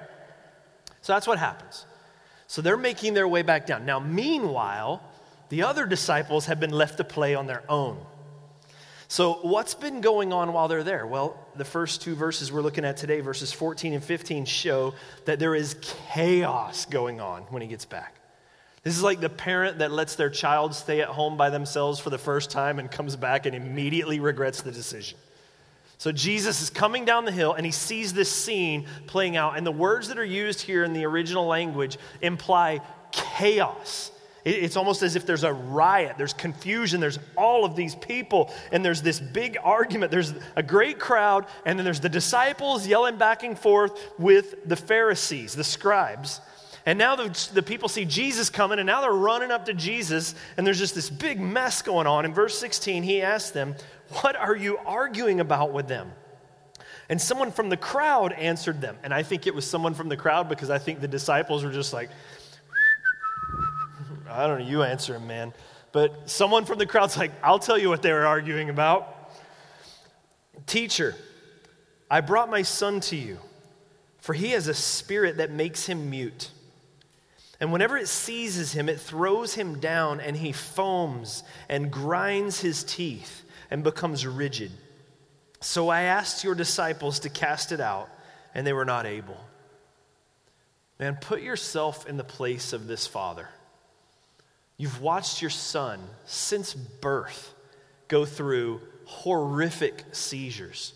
So 1.00 1.14
that's 1.14 1.26
what 1.26 1.38
happens. 1.38 1.86
So 2.48 2.60
they're 2.60 2.76
making 2.76 3.14
their 3.14 3.26
way 3.26 3.40
back 3.40 3.64
down. 3.66 3.86
Now, 3.86 3.98
meanwhile, 3.98 5.02
the 5.48 5.62
other 5.62 5.86
disciples 5.86 6.44
have 6.44 6.60
been 6.60 6.68
left 6.68 6.98
to 6.98 7.04
play 7.04 7.34
on 7.34 7.46
their 7.46 7.62
own. 7.66 7.98
So, 9.08 9.38
what's 9.40 9.74
been 9.74 10.02
going 10.02 10.34
on 10.34 10.52
while 10.52 10.68
they're 10.68 10.84
there? 10.84 11.06
Well, 11.06 11.36
the 11.56 11.64
first 11.64 12.02
two 12.02 12.14
verses 12.14 12.52
we're 12.52 12.60
looking 12.60 12.84
at 12.84 12.98
today, 12.98 13.20
verses 13.20 13.54
14 13.54 13.94
and 13.94 14.04
15, 14.04 14.44
show 14.44 14.92
that 15.24 15.38
there 15.38 15.54
is 15.54 15.76
chaos 15.80 16.84
going 16.84 17.22
on 17.22 17.44
when 17.44 17.62
he 17.62 17.66
gets 17.66 17.86
back. 17.86 18.19
This 18.82 18.96
is 18.96 19.02
like 19.02 19.20
the 19.20 19.28
parent 19.28 19.78
that 19.78 19.92
lets 19.92 20.14
their 20.14 20.30
child 20.30 20.74
stay 20.74 21.00
at 21.02 21.08
home 21.08 21.36
by 21.36 21.50
themselves 21.50 22.00
for 22.00 22.08
the 22.10 22.18
first 22.18 22.50
time 22.50 22.78
and 22.78 22.90
comes 22.90 23.14
back 23.14 23.44
and 23.44 23.54
immediately 23.54 24.20
regrets 24.20 24.62
the 24.62 24.72
decision. 24.72 25.18
So 25.98 26.12
Jesus 26.12 26.62
is 26.62 26.70
coming 26.70 27.04
down 27.04 27.26
the 27.26 27.32
hill 27.32 27.52
and 27.52 27.66
he 27.66 27.72
sees 27.72 28.14
this 28.14 28.30
scene 28.30 28.86
playing 29.06 29.36
out. 29.36 29.58
And 29.58 29.66
the 29.66 29.70
words 29.70 30.08
that 30.08 30.18
are 30.18 30.24
used 30.24 30.62
here 30.62 30.82
in 30.82 30.94
the 30.94 31.04
original 31.04 31.46
language 31.46 31.98
imply 32.22 32.80
chaos. 33.12 34.10
It's 34.42 34.76
almost 34.78 35.02
as 35.02 35.16
if 35.16 35.26
there's 35.26 35.44
a 35.44 35.52
riot, 35.52 36.16
there's 36.16 36.32
confusion, 36.32 37.00
there's 37.00 37.18
all 37.36 37.66
of 37.66 37.76
these 37.76 37.94
people, 37.94 38.50
and 38.72 38.82
there's 38.82 39.02
this 39.02 39.20
big 39.20 39.58
argument. 39.62 40.10
There's 40.10 40.32
a 40.56 40.62
great 40.62 40.98
crowd, 40.98 41.44
and 41.66 41.78
then 41.78 41.84
there's 41.84 42.00
the 42.00 42.08
disciples 42.08 42.86
yelling 42.86 43.16
back 43.16 43.42
and 43.42 43.58
forth 43.58 44.00
with 44.18 44.66
the 44.66 44.76
Pharisees, 44.76 45.54
the 45.54 45.64
scribes. 45.64 46.40
And 46.86 46.98
now 46.98 47.14
the, 47.14 47.50
the 47.52 47.62
people 47.62 47.88
see 47.88 48.04
Jesus 48.04 48.48
coming, 48.48 48.78
and 48.78 48.86
now 48.86 49.00
they're 49.02 49.12
running 49.12 49.50
up 49.50 49.66
to 49.66 49.74
Jesus, 49.74 50.34
and 50.56 50.66
there's 50.66 50.78
just 50.78 50.94
this 50.94 51.10
big 51.10 51.40
mess 51.40 51.82
going 51.82 52.06
on. 52.06 52.24
In 52.24 52.32
verse 52.32 52.58
16, 52.58 53.02
he 53.02 53.20
asks 53.20 53.50
them, 53.50 53.74
What 54.22 54.36
are 54.36 54.56
you 54.56 54.78
arguing 54.78 55.40
about 55.40 55.72
with 55.72 55.88
them? 55.88 56.12
And 57.10 57.20
someone 57.20 57.50
from 57.50 57.68
the 57.68 57.76
crowd 57.76 58.32
answered 58.32 58.80
them. 58.80 58.96
And 59.02 59.12
I 59.12 59.24
think 59.24 59.46
it 59.46 59.54
was 59.54 59.66
someone 59.66 59.94
from 59.94 60.08
the 60.08 60.16
crowd 60.16 60.48
because 60.48 60.70
I 60.70 60.78
think 60.78 61.00
the 61.00 61.08
disciples 61.08 61.64
were 61.64 61.72
just 61.72 61.92
like, 61.92 62.08
I 64.30 64.46
don't 64.46 64.60
know, 64.60 64.66
you 64.66 64.82
answer 64.84 65.16
him, 65.16 65.26
man. 65.26 65.52
But 65.92 66.30
someone 66.30 66.64
from 66.64 66.78
the 66.78 66.86
crowd's 66.86 67.16
like, 67.16 67.32
I'll 67.42 67.58
tell 67.58 67.76
you 67.76 67.88
what 67.88 68.00
they 68.00 68.12
were 68.12 68.26
arguing 68.26 68.70
about. 68.70 69.32
Teacher, 70.66 71.16
I 72.08 72.20
brought 72.20 72.48
my 72.48 72.62
son 72.62 73.00
to 73.00 73.16
you, 73.16 73.38
for 74.18 74.32
he 74.32 74.50
has 74.50 74.68
a 74.68 74.74
spirit 74.74 75.38
that 75.38 75.50
makes 75.50 75.86
him 75.86 76.10
mute. 76.10 76.50
And 77.60 77.72
whenever 77.72 77.98
it 77.98 78.08
seizes 78.08 78.72
him, 78.72 78.88
it 78.88 78.98
throws 78.98 79.54
him 79.54 79.78
down, 79.78 80.18
and 80.18 80.34
he 80.34 80.52
foams 80.52 81.44
and 81.68 81.92
grinds 81.92 82.60
his 82.60 82.82
teeth 82.82 83.44
and 83.70 83.84
becomes 83.84 84.26
rigid. 84.26 84.72
So 85.60 85.90
I 85.90 86.02
asked 86.02 86.42
your 86.42 86.54
disciples 86.54 87.20
to 87.20 87.28
cast 87.28 87.70
it 87.70 87.80
out, 87.80 88.08
and 88.54 88.66
they 88.66 88.72
were 88.72 88.86
not 88.86 89.04
able. 89.04 89.36
Man, 90.98 91.18
put 91.20 91.42
yourself 91.42 92.08
in 92.08 92.16
the 92.16 92.24
place 92.24 92.72
of 92.72 92.86
this 92.86 93.06
father. 93.06 93.48
You've 94.78 95.02
watched 95.02 95.42
your 95.42 95.50
son 95.50 96.00
since 96.24 96.72
birth 96.72 97.54
go 98.08 98.24
through 98.24 98.80
horrific 99.04 100.04
seizures. 100.12 100.94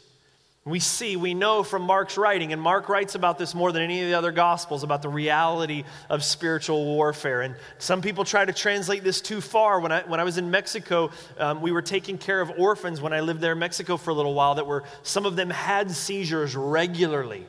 We 0.66 0.80
see, 0.80 1.16
we 1.16 1.34
know 1.34 1.62
from 1.62 1.82
Mark's 1.82 2.16
writing, 2.16 2.54
and 2.54 2.62
Mark 2.62 2.88
writes 2.88 3.14
about 3.14 3.36
this 3.36 3.54
more 3.54 3.70
than 3.70 3.82
any 3.82 4.00
of 4.00 4.08
the 4.08 4.14
other 4.14 4.32
gospels 4.32 4.82
about 4.82 5.02
the 5.02 5.10
reality 5.10 5.84
of 6.08 6.24
spiritual 6.24 6.86
warfare. 6.86 7.42
And 7.42 7.56
some 7.76 8.00
people 8.00 8.24
try 8.24 8.46
to 8.46 8.52
translate 8.52 9.04
this 9.04 9.20
too 9.20 9.42
far. 9.42 9.78
When 9.80 9.92
I, 9.92 10.04
when 10.04 10.20
I 10.20 10.24
was 10.24 10.38
in 10.38 10.50
Mexico, 10.50 11.10
um, 11.36 11.60
we 11.60 11.70
were 11.70 11.82
taking 11.82 12.16
care 12.16 12.40
of 12.40 12.50
orphans 12.56 13.02
when 13.02 13.12
I 13.12 13.20
lived 13.20 13.42
there 13.42 13.52
in 13.52 13.58
Mexico 13.58 13.98
for 13.98 14.08
a 14.08 14.14
little 14.14 14.32
while, 14.32 14.54
that 14.54 14.66
were, 14.66 14.84
some 15.02 15.26
of 15.26 15.36
them 15.36 15.50
had 15.50 15.90
seizures 15.90 16.56
regularly. 16.56 17.44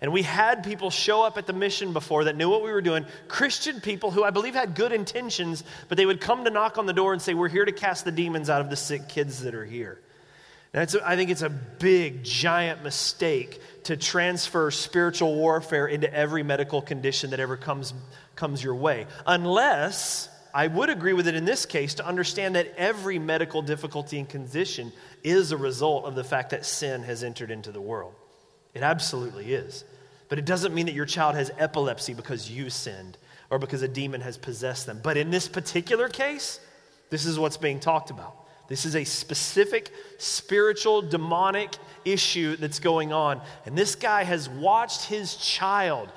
And 0.00 0.12
we 0.12 0.22
had 0.22 0.64
people 0.64 0.90
show 0.90 1.22
up 1.22 1.38
at 1.38 1.46
the 1.46 1.52
mission 1.52 1.92
before 1.92 2.24
that 2.24 2.34
knew 2.34 2.50
what 2.50 2.64
we 2.64 2.72
were 2.72 2.82
doing. 2.82 3.06
Christian 3.28 3.80
people 3.80 4.10
who 4.10 4.24
I 4.24 4.30
believe 4.30 4.54
had 4.54 4.74
good 4.74 4.90
intentions, 4.90 5.62
but 5.88 5.96
they 5.96 6.06
would 6.06 6.20
come 6.20 6.42
to 6.46 6.50
knock 6.50 6.78
on 6.78 6.86
the 6.86 6.92
door 6.92 7.12
and 7.12 7.22
say, 7.22 7.32
We're 7.32 7.48
here 7.48 7.64
to 7.64 7.70
cast 7.70 8.04
the 8.04 8.10
demons 8.10 8.50
out 8.50 8.60
of 8.60 8.70
the 8.70 8.76
sick 8.76 9.08
kids 9.08 9.44
that 9.44 9.54
are 9.54 9.64
here. 9.64 10.00
I 10.72 11.16
think 11.16 11.30
it's 11.30 11.42
a 11.42 11.48
big, 11.48 12.22
giant 12.22 12.84
mistake 12.84 13.60
to 13.84 13.96
transfer 13.96 14.70
spiritual 14.70 15.34
warfare 15.34 15.88
into 15.88 16.12
every 16.14 16.44
medical 16.44 16.80
condition 16.80 17.30
that 17.30 17.40
ever 17.40 17.56
comes, 17.56 17.92
comes 18.36 18.62
your 18.62 18.76
way. 18.76 19.06
Unless, 19.26 20.28
I 20.54 20.68
would 20.68 20.88
agree 20.88 21.12
with 21.12 21.26
it 21.26 21.34
in 21.34 21.44
this 21.44 21.66
case, 21.66 21.94
to 21.94 22.06
understand 22.06 22.54
that 22.54 22.72
every 22.76 23.18
medical 23.18 23.62
difficulty 23.62 24.18
and 24.20 24.28
condition 24.28 24.92
is 25.24 25.50
a 25.50 25.56
result 25.56 26.04
of 26.04 26.14
the 26.14 26.22
fact 26.22 26.50
that 26.50 26.64
sin 26.64 27.02
has 27.02 27.24
entered 27.24 27.50
into 27.50 27.72
the 27.72 27.80
world. 27.80 28.14
It 28.72 28.82
absolutely 28.82 29.52
is. 29.52 29.84
But 30.28 30.38
it 30.38 30.44
doesn't 30.44 30.72
mean 30.72 30.86
that 30.86 30.94
your 30.94 31.06
child 31.06 31.34
has 31.34 31.50
epilepsy 31.58 32.14
because 32.14 32.48
you 32.48 32.70
sinned 32.70 33.18
or 33.50 33.58
because 33.58 33.82
a 33.82 33.88
demon 33.88 34.20
has 34.20 34.38
possessed 34.38 34.86
them. 34.86 35.00
But 35.02 35.16
in 35.16 35.32
this 35.32 35.48
particular 35.48 36.08
case, 36.08 36.60
this 37.10 37.26
is 37.26 37.36
what's 37.40 37.56
being 37.56 37.80
talked 37.80 38.10
about. 38.10 38.36
This 38.70 38.84
is 38.86 38.94
a 38.94 39.02
specific 39.02 39.92
spiritual 40.18 41.02
demonic 41.02 41.76
issue 42.04 42.54
that's 42.54 42.78
going 42.78 43.12
on. 43.12 43.40
And 43.66 43.76
this 43.76 43.96
guy 43.96 44.22
has 44.22 44.48
watched 44.48 45.06
his 45.06 45.34
child 45.34 46.08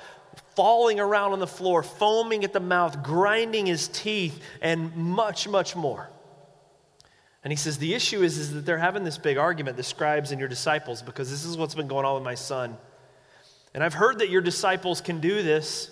falling 0.54 1.00
around 1.00 1.32
on 1.32 1.40
the 1.40 1.48
floor, 1.48 1.82
foaming 1.82 2.44
at 2.44 2.52
the 2.52 2.60
mouth, 2.60 3.02
grinding 3.02 3.66
his 3.66 3.88
teeth, 3.88 4.40
and 4.62 4.94
much, 4.94 5.48
much 5.48 5.74
more. 5.74 6.08
And 7.42 7.52
he 7.52 7.56
says, 7.56 7.76
The 7.78 7.92
issue 7.92 8.22
is, 8.22 8.38
is 8.38 8.54
that 8.54 8.64
they're 8.64 8.78
having 8.78 9.02
this 9.02 9.18
big 9.18 9.36
argument, 9.36 9.76
the 9.76 9.82
scribes 9.82 10.30
and 10.30 10.38
your 10.38 10.48
disciples, 10.48 11.02
because 11.02 11.28
this 11.32 11.44
is 11.44 11.56
what's 11.56 11.74
been 11.74 11.88
going 11.88 12.06
on 12.06 12.14
with 12.14 12.22
my 12.22 12.36
son. 12.36 12.76
And 13.74 13.82
I've 13.82 13.94
heard 13.94 14.20
that 14.20 14.30
your 14.30 14.42
disciples 14.42 15.00
can 15.00 15.18
do 15.18 15.42
this. 15.42 15.90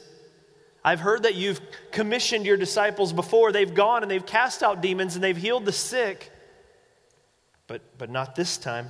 I've 0.84 1.00
heard 1.00 1.24
that 1.24 1.34
you've 1.34 1.60
commissioned 1.90 2.46
your 2.46 2.56
disciples 2.56 3.12
before. 3.12 3.50
They've 3.50 3.74
gone 3.74 4.02
and 4.02 4.10
they've 4.10 4.24
cast 4.24 4.62
out 4.62 4.80
demons 4.80 5.16
and 5.16 5.24
they've 5.24 5.36
healed 5.36 5.64
the 5.64 5.72
sick 5.72 6.30
but, 7.66 7.82
but 7.98 8.10
not 8.10 8.34
this 8.34 8.56
time. 8.56 8.88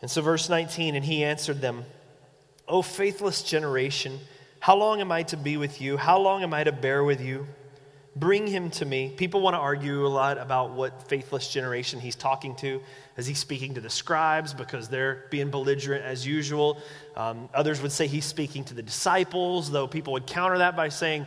And 0.00 0.10
so, 0.10 0.22
verse 0.22 0.48
19, 0.48 0.94
and 0.94 1.04
he 1.04 1.24
answered 1.24 1.60
them, 1.60 1.84
O 2.68 2.82
faithless 2.82 3.42
generation, 3.42 4.18
how 4.60 4.76
long 4.76 5.00
am 5.00 5.10
I 5.10 5.22
to 5.24 5.36
be 5.36 5.56
with 5.56 5.80
you? 5.80 5.96
How 5.96 6.18
long 6.18 6.42
am 6.42 6.52
I 6.54 6.64
to 6.64 6.72
bear 6.72 7.02
with 7.02 7.20
you? 7.20 7.46
Bring 8.14 8.46
him 8.46 8.70
to 8.70 8.84
me. 8.84 9.14
People 9.16 9.40
want 9.40 9.54
to 9.54 9.58
argue 9.58 10.06
a 10.06 10.08
lot 10.08 10.38
about 10.38 10.72
what 10.72 11.08
faithless 11.08 11.52
generation 11.52 12.00
he's 12.00 12.16
talking 12.16 12.56
to. 12.56 12.80
Is 13.18 13.26
he 13.26 13.34
speaking 13.34 13.74
to 13.74 13.80
the 13.80 13.90
scribes 13.90 14.54
because 14.54 14.88
they're 14.88 15.24
being 15.28 15.50
belligerent 15.50 16.04
as 16.04 16.24
usual? 16.24 16.80
Um, 17.16 17.48
others 17.52 17.82
would 17.82 17.90
say 17.90 18.06
he's 18.06 18.24
speaking 18.24 18.62
to 18.66 18.74
the 18.74 18.82
disciples, 18.82 19.72
though 19.72 19.88
people 19.88 20.12
would 20.12 20.24
counter 20.24 20.58
that 20.58 20.76
by 20.76 20.88
saying 20.88 21.26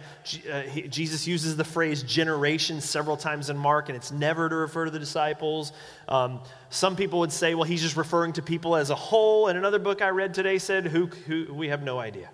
uh, 0.49 0.61
he, 0.61 0.83
Jesus 0.83 1.27
uses 1.27 1.57
the 1.57 1.65
phrase 1.65 2.01
generation 2.03 2.79
several 2.79 3.17
times 3.17 3.49
in 3.49 3.57
Mark, 3.57 3.89
and 3.89 3.97
it's 3.97 4.09
never 4.09 4.47
to 4.47 4.55
refer 4.55 4.85
to 4.85 4.91
the 4.91 4.99
disciples. 4.99 5.73
Um, 6.07 6.39
some 6.69 6.95
people 6.95 7.19
would 7.19 7.33
say, 7.33 7.55
well, 7.55 7.65
he's 7.65 7.81
just 7.81 7.97
referring 7.97 8.31
to 8.33 8.41
people 8.41 8.77
as 8.77 8.89
a 8.89 8.95
whole. 8.95 9.49
And 9.49 9.57
another 9.57 9.79
book 9.79 10.01
I 10.01 10.09
read 10.11 10.33
today 10.33 10.59
said, 10.59 10.87
who, 10.87 11.07
who 11.07 11.53
we 11.53 11.67
have 11.67 11.83
no 11.83 11.99
idea. 11.99 12.29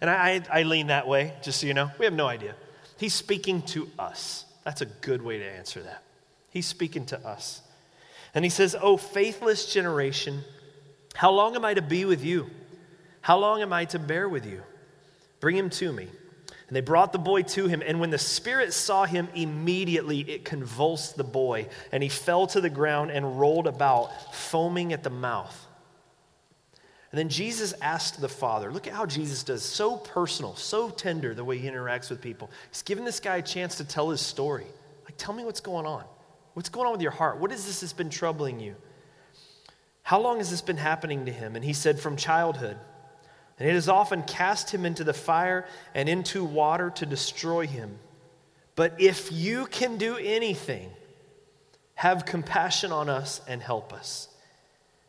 And 0.00 0.10
I, 0.10 0.42
I, 0.50 0.60
I 0.60 0.62
lean 0.64 0.88
that 0.88 1.06
way, 1.06 1.34
just 1.42 1.60
so 1.60 1.68
you 1.68 1.74
know. 1.74 1.92
We 2.00 2.06
have 2.06 2.14
no 2.14 2.26
idea. 2.26 2.56
He's 2.98 3.14
speaking 3.14 3.62
to 3.62 3.88
us. 4.00 4.46
That's 4.64 4.80
a 4.80 4.86
good 4.86 5.22
way 5.22 5.38
to 5.38 5.44
answer 5.44 5.80
that. 5.82 6.02
He's 6.50 6.66
speaking 6.66 7.06
to 7.06 7.24
us. 7.24 7.62
And 8.34 8.44
he 8.44 8.50
says, 8.50 8.76
Oh, 8.80 8.96
faithless 8.96 9.72
generation, 9.72 10.42
how 11.14 11.30
long 11.30 11.56
am 11.56 11.64
I 11.64 11.74
to 11.74 11.82
be 11.82 12.04
with 12.04 12.24
you? 12.24 12.50
How 13.20 13.38
long 13.38 13.62
am 13.62 13.72
I 13.72 13.84
to 13.86 13.98
bear 13.98 14.28
with 14.28 14.46
you? 14.46 14.62
Bring 15.40 15.56
him 15.56 15.70
to 15.70 15.92
me. 15.92 16.08
And 16.70 16.76
they 16.76 16.82
brought 16.82 17.12
the 17.12 17.18
boy 17.18 17.42
to 17.42 17.66
him. 17.66 17.82
And 17.84 17.98
when 17.98 18.10
the 18.10 18.18
Spirit 18.18 18.72
saw 18.72 19.04
him, 19.04 19.28
immediately 19.34 20.20
it 20.20 20.44
convulsed 20.44 21.16
the 21.16 21.24
boy, 21.24 21.66
and 21.90 22.00
he 22.00 22.08
fell 22.08 22.46
to 22.48 22.60
the 22.60 22.70
ground 22.70 23.10
and 23.10 23.40
rolled 23.40 23.66
about, 23.66 24.34
foaming 24.34 24.92
at 24.92 25.02
the 25.02 25.10
mouth. 25.10 25.66
And 27.10 27.18
then 27.18 27.28
Jesus 27.28 27.74
asked 27.82 28.20
the 28.20 28.28
Father, 28.28 28.72
look 28.72 28.86
at 28.86 28.92
how 28.92 29.04
Jesus 29.04 29.42
does, 29.42 29.64
so 29.64 29.96
personal, 29.96 30.54
so 30.54 30.90
tender 30.90 31.34
the 31.34 31.44
way 31.44 31.58
he 31.58 31.68
interacts 31.68 32.08
with 32.08 32.20
people. 32.20 32.50
He's 32.70 32.82
giving 32.82 33.04
this 33.04 33.18
guy 33.18 33.38
a 33.38 33.42
chance 33.42 33.78
to 33.78 33.84
tell 33.84 34.10
his 34.10 34.20
story. 34.20 34.66
Like, 35.04 35.16
tell 35.16 35.34
me 35.34 35.44
what's 35.44 35.60
going 35.60 35.86
on. 35.86 36.04
What's 36.54 36.68
going 36.68 36.86
on 36.86 36.92
with 36.92 37.02
your 37.02 37.10
heart? 37.10 37.38
What 37.38 37.52
is 37.52 37.66
this 37.66 37.80
that's 37.80 37.92
been 37.92 38.10
troubling 38.10 38.60
you? 38.60 38.76
How 40.02 40.20
long 40.20 40.38
has 40.38 40.50
this 40.50 40.62
been 40.62 40.76
happening 40.76 41.26
to 41.26 41.32
him? 41.32 41.54
And 41.56 41.64
he 41.64 41.72
said, 41.72 42.00
From 42.00 42.16
childhood. 42.16 42.76
And 43.58 43.68
it 43.68 43.74
has 43.74 43.88
often 43.88 44.22
cast 44.22 44.70
him 44.70 44.86
into 44.86 45.04
the 45.04 45.12
fire 45.12 45.66
and 45.94 46.08
into 46.08 46.42
water 46.42 46.90
to 46.96 47.06
destroy 47.06 47.66
him. 47.66 47.98
But 48.74 48.98
if 48.98 49.30
you 49.30 49.66
can 49.66 49.98
do 49.98 50.16
anything, 50.16 50.90
have 51.94 52.24
compassion 52.24 52.90
on 52.90 53.10
us 53.10 53.42
and 53.46 53.60
help 53.60 53.92
us. 53.92 54.28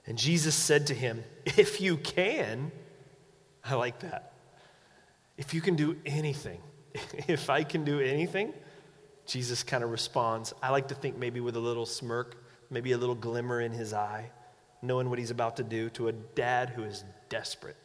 And 0.06 0.17
Jesus 0.17 0.56
said 0.56 0.88
to 0.88 0.93
him, 0.93 1.23
If 1.45 1.80
you 1.80 1.95
can, 1.95 2.71
I 3.63 3.75
like 3.75 3.99
that. 4.01 4.34
If 5.38 5.54
you 5.54 5.62
can 5.62 5.75
do 5.75 5.95
anything, 6.06 6.60
if 7.27 7.49
I 7.49 7.63
can 7.63 7.86
do 7.86 8.01
anything, 8.01 8.54
Jesus 9.32 9.63
kind 9.63 9.82
of 9.82 9.91
responds. 9.91 10.54
I 10.62 10.72
like 10.72 10.89
to 10.89 10.96
think 10.96 11.17
maybe 11.17 11.39
with 11.39 11.56
a 11.56 11.60
little 11.60 11.86
smirk, 11.86 12.36
maybe 12.70 12.91
a 12.91 12.98
little 12.98 13.15
glimmer 13.15 13.62
in 13.62 13.72
his 13.72 13.94
eye, 13.94 14.30
knowing 14.82 15.10
what 15.10 15.20
he's 15.20 15.32
about 15.32 15.56
to 15.56 15.63
do 15.63 15.89
to 15.91 16.10
a 16.10 16.12
dad 16.12 16.70
who 16.70 16.84
is 16.84 17.06
desperate. 17.30 17.78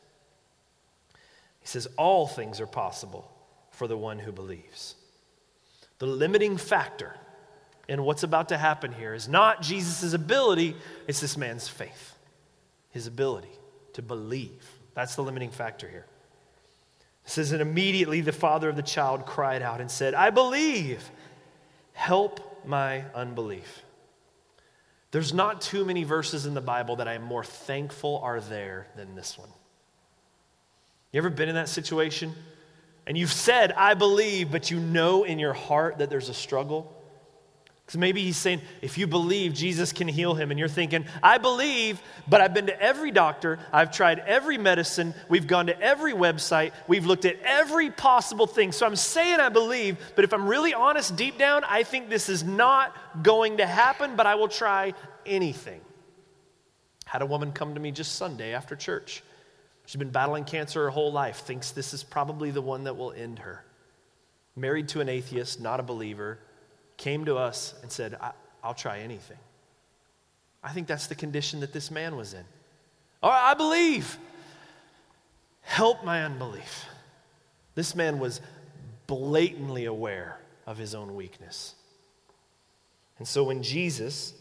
He 1.61 1.69
says, 1.69 1.87
All 1.97 2.27
things 2.27 2.61
are 2.61 2.67
possible 2.67 3.31
for 3.71 3.87
the 3.87 3.97
one 3.97 4.19
who 4.19 4.33
believes. 4.33 4.97
The 6.01 6.07
limiting 6.07 6.57
factor 6.57 7.15
in 7.89 8.03
what's 8.03 8.25
about 8.25 8.49
to 8.49 8.57
happen 8.57 8.93
here 8.93 9.15
is 9.15 9.29
not 9.29 9.63
Jesus' 9.63 10.15
ability, 10.15 10.75
it's 11.07 11.21
this 11.21 11.37
man's 11.37 11.69
faith, 11.69 12.17
his 12.91 13.07
ability 13.07 13.53
to 13.93 14.03
believe. 14.03 14.65
That's 14.95 15.15
the 15.15 15.23
limiting 15.23 15.53
factor 15.53 15.89
here. 15.89 16.07
It 17.25 17.31
says, 17.31 17.53
And 17.53 17.63
immediately 17.63 18.21
the 18.21 18.33
father 18.33 18.69
of 18.69 18.75
the 18.75 18.83
child 18.83 19.27
cried 19.27 19.63
out 19.63 19.81
and 19.81 19.89
said, 19.89 20.13
I 20.13 20.31
believe, 20.31 21.09
help 21.97 22.65
my 22.67 23.05
unbelief. 23.15 23.83
There's 25.13 25.33
not 25.33 25.63
too 25.63 25.85
many 25.85 26.05
verses 26.05 26.45
in 26.45 26.53
the 26.53 26.61
Bible 26.61 26.97
that 26.97 27.09
I'm 27.09 27.23
more 27.23 27.43
thankful 27.43 28.21
are 28.23 28.41
there 28.41 28.87
than 28.97 29.15
this 29.15 29.39
one. 29.39 29.49
You 31.11 31.19
ever 31.19 31.31
been 31.31 31.49
in 31.49 31.55
that 31.55 31.71
situation? 31.71 32.35
And 33.07 33.17
you've 33.17 33.33
said, 33.33 33.73
I 33.73 33.95
believe, 33.95 34.53
but 34.53 34.71
you 34.71 34.79
know 34.79 35.25
in 35.25 35.39
your 35.39 35.55
heart 35.55 35.99
that 35.99 36.11
there's 36.11 36.29
a 36.29 36.35
struggle? 36.35 36.93
Because 37.87 37.99
maybe 38.01 38.21
he's 38.21 38.37
saying, 38.37 38.63
if 38.83 38.99
you 38.99 39.07
believe, 39.07 39.55
Jesus 39.55 39.93
can 39.93 40.09
heal 40.09 40.35
him. 40.35 40.51
And 40.51 40.59
you're 40.59 40.69
thinking, 40.69 41.07
I 41.23 41.39
believe, 41.39 42.03
but 42.27 42.41
I've 42.41 42.53
been 42.53 42.67
to 42.67 42.83
every 42.83 43.13
doctor, 43.13 43.61
I've 43.73 43.93
tried 43.93 44.19
every 44.19 44.59
medicine, 44.59 45.15
we've 45.29 45.47
gone 45.47 45.67
to 45.67 45.81
every 45.81 46.13
website, 46.13 46.73
we've 46.89 47.07
looked 47.07 47.25
at 47.27 47.37
every 47.45 47.91
possible 47.91 48.49
thing. 48.49 48.73
So 48.73 48.87
I'm 48.87 48.97
saying 48.97 49.39
I 49.39 49.51
believe, 49.51 49.99
but 50.17 50.25
if 50.25 50.35
I'm 50.35 50.49
really 50.49 50.75
honest 50.75 51.15
deep 51.15 51.39
down, 51.39 51.63
I 51.63 51.85
think 51.85 52.09
this 52.09 52.29
is 52.29 52.43
not 52.43 53.23
going 53.23 53.59
to 53.59 53.67
happen, 53.67 54.17
but 54.17 54.27
I 54.27 54.35
will 54.35 54.49
try 54.49 54.93
anything. 55.25 55.81
Had 57.05 57.23
a 57.23 57.27
woman 57.27 57.53
come 57.53 57.75
to 57.75 57.81
me 57.81 57.93
just 57.93 58.17
Sunday 58.17 58.53
after 58.53 58.75
church. 58.75 59.23
She's 59.85 59.97
been 59.97 60.11
battling 60.11 60.43
cancer 60.43 60.83
her 60.83 60.91
whole 60.91 61.13
life, 61.13 61.37
thinks 61.37 61.71
this 61.71 61.95
is 61.95 62.03
probably 62.03 62.51
the 62.51 62.63
one 62.63 62.83
that 62.85 62.97
will 62.97 63.13
end 63.13 63.39
her. 63.39 63.65
Married 64.57 64.89
to 64.89 65.01
an 65.01 65.09
atheist, 65.09 65.61
not 65.61 65.79
a 65.79 65.85
believer, 65.85 66.41
came 66.97 67.25
to 67.27 67.37
us 67.37 67.75
and 67.83 67.91
said, 67.91 68.19
I'll 68.63 68.75
try 68.75 69.01
anything. 69.01 69.39
I 70.63 70.71
think 70.71 70.87
that's 70.87 71.07
the 71.07 71.15
condition 71.15 71.61
that 71.61 71.73
this 71.73 71.91
man 71.91 72.17
was 72.17 72.35
in. 72.35 72.45
All 73.23 73.31
right, 73.31 73.51
I 73.51 73.55
believe. 73.55 74.19
Help 75.63 76.05
my 76.05 76.25
unbelief. 76.25 76.87
This 77.75 77.95
man 77.95 78.19
was 78.19 78.41
blatantly 79.07 79.85
aware 79.85 80.39
of 80.67 80.79
his 80.79 80.95
own 80.95 81.15
weakness. 81.15 81.75
And 83.19 83.27
so 83.27 83.45
when 83.45 83.63
Jesus 83.63 84.35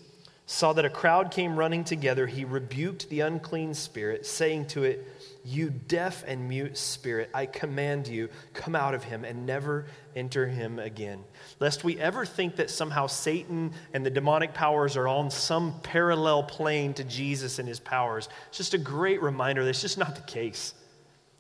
saw 0.46 0.74
that 0.74 0.86
a 0.86 0.90
crowd 0.90 1.32
came 1.32 1.58
running 1.58 1.84
together, 1.84 2.28
he 2.28 2.46
rebuked 2.46 3.10
the 3.10 3.22
unclean 3.22 3.74
spirit, 3.74 4.26
saying 4.26 4.68
to 4.68 4.84
it, 4.84 5.06
You 5.46 5.70
deaf 5.70 6.24
and 6.26 6.50
mute 6.50 6.76
spirit, 6.76 7.30
I 7.34 7.46
command 7.46 8.08
you, 8.08 8.30
come 8.54 8.76
out 8.76 8.96
of 8.96 9.04
him 9.04 9.24
and 9.24 9.46
never 9.46 9.86
enter 10.16 10.48
him 10.48 10.80
again. 10.80 11.24
Lest 11.60 11.84
we 11.84 12.00
ever 12.00 12.26
think 12.26 12.56
that 12.56 12.72
somehow 12.72 13.06
Satan 13.06 13.72
and 13.94 14.04
the 14.04 14.10
demonic 14.10 14.56
powers 14.56 14.98
are 14.98 15.08
on 15.08 15.30
some 15.30 15.80
parallel 15.82 16.44
plane 16.44 16.96
to 16.96 17.04
Jesus 17.04 17.60
and 17.60 17.68
his 17.68 17.80
powers. 17.80 18.28
It's 18.48 18.58
just 18.58 18.74
a 18.74 18.80
great 18.80 19.22
reminder 19.22 19.64
that's 19.64 19.82
just 19.82 20.00
not 20.00 20.16
the 20.16 20.24
case. 20.24 20.74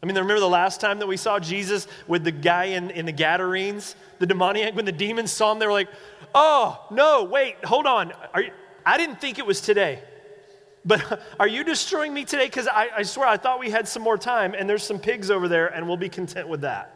I 0.03 0.05
mean, 0.05 0.15
remember 0.15 0.39
the 0.39 0.47
last 0.47 0.81
time 0.81 0.99
that 0.99 1.07
we 1.07 1.17
saw 1.17 1.39
Jesus 1.39 1.87
with 2.05 2.23
the 2.23 2.31
guy 2.31 2.65
in, 2.65 2.91
in 2.91 3.07
the 3.07 3.11
Gadarenes, 3.11 3.95
the 4.19 4.27
demoniac, 4.27 4.75
when 4.75 4.85
the 4.85 4.91
demons 4.91 5.31
saw 5.31 5.51
him, 5.51 5.57
they 5.57 5.65
were 5.65 5.71
like, 5.71 5.89
Oh, 6.35 6.85
no, 6.91 7.23
wait, 7.23 7.55
hold 7.63 7.87
on. 7.87 8.11
You, 8.35 8.51
I 8.85 8.97
didn't 8.97 9.19
think 9.19 9.39
it 9.39 9.45
was 9.45 9.61
today. 9.61 10.03
But 10.85 11.21
are 11.39 11.47
you 11.47 11.63
destroying 11.63 12.13
me 12.13 12.25
today? 12.25 12.45
Because 12.45 12.67
I, 12.67 12.89
I 12.97 13.03
swear 13.03 13.27
I 13.27 13.37
thought 13.37 13.59
we 13.59 13.69
had 13.69 13.87
some 13.87 14.03
more 14.03 14.17
time, 14.17 14.53
and 14.53 14.69
there's 14.69 14.83
some 14.83 14.99
pigs 14.99 15.31
over 15.31 15.47
there, 15.47 15.67
and 15.67 15.87
we'll 15.87 15.97
be 15.97 16.09
content 16.09 16.47
with 16.47 16.61
that. 16.61 16.91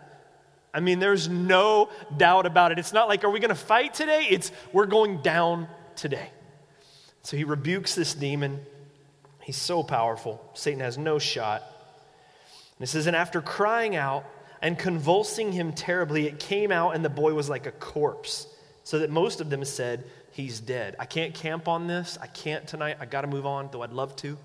I 0.74 0.82
mean, 0.82 1.00
there's 1.00 1.28
no 1.28 1.90
doubt 2.16 2.46
about 2.46 2.72
it. 2.72 2.80
It's 2.80 2.94
not 2.94 3.08
like, 3.08 3.24
are 3.24 3.30
we 3.30 3.40
going 3.40 3.50
to 3.50 3.56
fight 3.56 3.94
today? 3.94 4.28
It's, 4.30 4.52
we're 4.72 4.86
going 4.86 5.22
down 5.22 5.68
today. 5.96 6.30
So 7.24 7.38
he 7.38 7.44
rebukes 7.44 7.96
this 7.96 8.14
demon. 8.14 8.60
He's 9.42 9.58
so 9.58 9.82
powerful. 9.82 10.48
Satan 10.54 10.80
has 10.82 10.98
no 10.98 11.18
shot. 11.18 11.64
And 12.78 12.84
it 12.84 12.88
says, 12.88 13.08
and 13.08 13.16
after 13.16 13.42
crying 13.42 13.96
out 13.96 14.26
and 14.62 14.78
convulsing 14.78 15.52
him 15.52 15.74
terribly, 15.74 16.28
it 16.28 16.40
came 16.40 16.72
out, 16.72 16.96
and 16.96 17.04
the 17.04 17.10
boy 17.10 17.34
was 17.34 17.50
like 17.50 17.66
a 17.66 17.72
corpse. 17.72 18.48
So 18.84 19.00
that 19.00 19.10
most 19.10 19.42
of 19.42 19.50
them 19.50 19.66
said, 19.66 20.06
he's 20.40 20.60
dead. 20.60 20.96
I 21.00 21.06
can't 21.06 21.34
camp 21.34 21.68
on 21.68 21.88
this. 21.88 22.18
I 22.22 22.28
can't 22.28 22.68
tonight. 22.68 22.98
I 23.00 23.06
got 23.06 23.22
to 23.22 23.28
move 23.28 23.46
on, 23.46 23.70
though 23.72 23.82
I'd 23.82 23.94
love 23.94 24.16
to. 24.18 24.38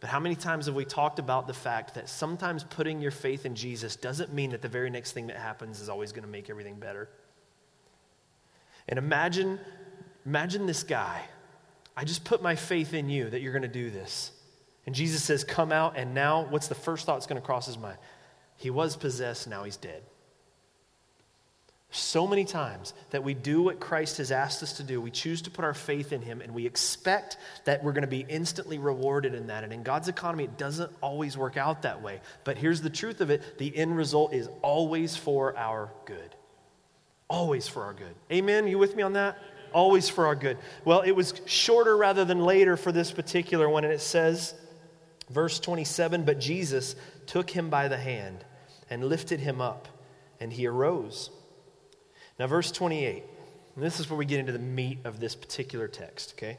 But 0.00 0.10
how 0.10 0.20
many 0.20 0.34
times 0.34 0.66
have 0.66 0.74
we 0.74 0.84
talked 0.84 1.18
about 1.18 1.46
the 1.46 1.54
fact 1.54 1.94
that 1.94 2.08
sometimes 2.08 2.64
putting 2.64 3.00
your 3.00 3.10
faith 3.10 3.46
in 3.46 3.54
Jesus 3.54 3.96
doesn't 3.96 4.32
mean 4.32 4.50
that 4.50 4.62
the 4.62 4.68
very 4.68 4.90
next 4.90 5.12
thing 5.12 5.26
that 5.28 5.36
happens 5.36 5.80
is 5.80 5.88
always 5.88 6.12
going 6.12 6.24
to 6.24 6.30
make 6.30 6.50
everything 6.50 6.76
better? 6.76 7.08
And 8.88 8.98
imagine, 8.98 9.58
imagine 10.24 10.66
this 10.66 10.82
guy. 10.82 11.22
I 11.96 12.04
just 12.04 12.24
put 12.24 12.42
my 12.42 12.54
faith 12.54 12.92
in 12.92 13.08
you 13.08 13.30
that 13.30 13.40
you're 13.40 13.52
going 13.52 13.62
to 13.62 13.68
do 13.68 13.90
this. 13.90 14.32
And 14.84 14.94
Jesus 14.94 15.24
says, 15.24 15.44
Come 15.44 15.72
out, 15.72 15.94
and 15.96 16.14
now 16.14 16.46
what's 16.50 16.68
the 16.68 16.74
first 16.74 17.06
thought 17.06 17.14
that's 17.14 17.26
going 17.26 17.40
to 17.40 17.46
cross 17.46 17.66
his 17.66 17.78
mind? 17.78 17.98
He 18.56 18.70
was 18.70 18.96
possessed, 18.96 19.48
now 19.48 19.64
he's 19.64 19.76
dead. 19.76 20.02
So 21.96 22.26
many 22.26 22.44
times 22.44 22.92
that 23.08 23.24
we 23.24 23.32
do 23.32 23.62
what 23.62 23.80
Christ 23.80 24.18
has 24.18 24.30
asked 24.30 24.62
us 24.62 24.74
to 24.74 24.82
do, 24.82 25.00
we 25.00 25.10
choose 25.10 25.40
to 25.42 25.50
put 25.50 25.64
our 25.64 25.72
faith 25.72 26.12
in 26.12 26.20
Him, 26.20 26.42
and 26.42 26.52
we 26.54 26.66
expect 26.66 27.38
that 27.64 27.82
we're 27.82 27.92
going 27.92 28.02
to 28.02 28.06
be 28.06 28.26
instantly 28.28 28.78
rewarded 28.78 29.34
in 29.34 29.46
that. 29.46 29.64
And 29.64 29.72
in 29.72 29.82
God's 29.82 30.08
economy, 30.08 30.44
it 30.44 30.58
doesn't 30.58 30.92
always 31.00 31.38
work 31.38 31.56
out 31.56 31.82
that 31.82 32.02
way. 32.02 32.20
But 32.44 32.58
here's 32.58 32.82
the 32.82 32.90
truth 32.90 33.22
of 33.22 33.30
it 33.30 33.56
the 33.56 33.74
end 33.74 33.96
result 33.96 34.34
is 34.34 34.50
always 34.60 35.16
for 35.16 35.56
our 35.56 35.90
good. 36.04 36.34
Always 37.30 37.66
for 37.66 37.84
our 37.84 37.94
good. 37.94 38.14
Amen? 38.30 38.68
You 38.68 38.76
with 38.76 38.94
me 38.94 39.02
on 39.02 39.14
that? 39.14 39.38
Always 39.72 40.10
for 40.10 40.26
our 40.26 40.36
good. 40.36 40.58
Well, 40.84 41.00
it 41.00 41.12
was 41.12 41.40
shorter 41.46 41.96
rather 41.96 42.26
than 42.26 42.40
later 42.40 42.76
for 42.76 42.92
this 42.92 43.10
particular 43.10 43.70
one, 43.70 43.84
and 43.84 43.92
it 43.92 44.02
says, 44.02 44.54
verse 45.30 45.58
27 45.60 46.26
But 46.26 46.40
Jesus 46.40 46.94
took 47.24 47.48
him 47.48 47.70
by 47.70 47.88
the 47.88 47.96
hand 47.96 48.44
and 48.90 49.02
lifted 49.02 49.40
him 49.40 49.62
up, 49.62 49.88
and 50.40 50.52
he 50.52 50.66
arose. 50.66 51.30
Now, 52.38 52.46
verse 52.46 52.70
28, 52.70 53.24
and 53.74 53.84
this 53.84 54.00
is 54.00 54.10
where 54.10 54.16
we 54.16 54.26
get 54.26 54.40
into 54.40 54.52
the 54.52 54.58
meat 54.58 54.98
of 55.04 55.20
this 55.20 55.34
particular 55.34 55.88
text, 55.88 56.34
okay? 56.36 56.58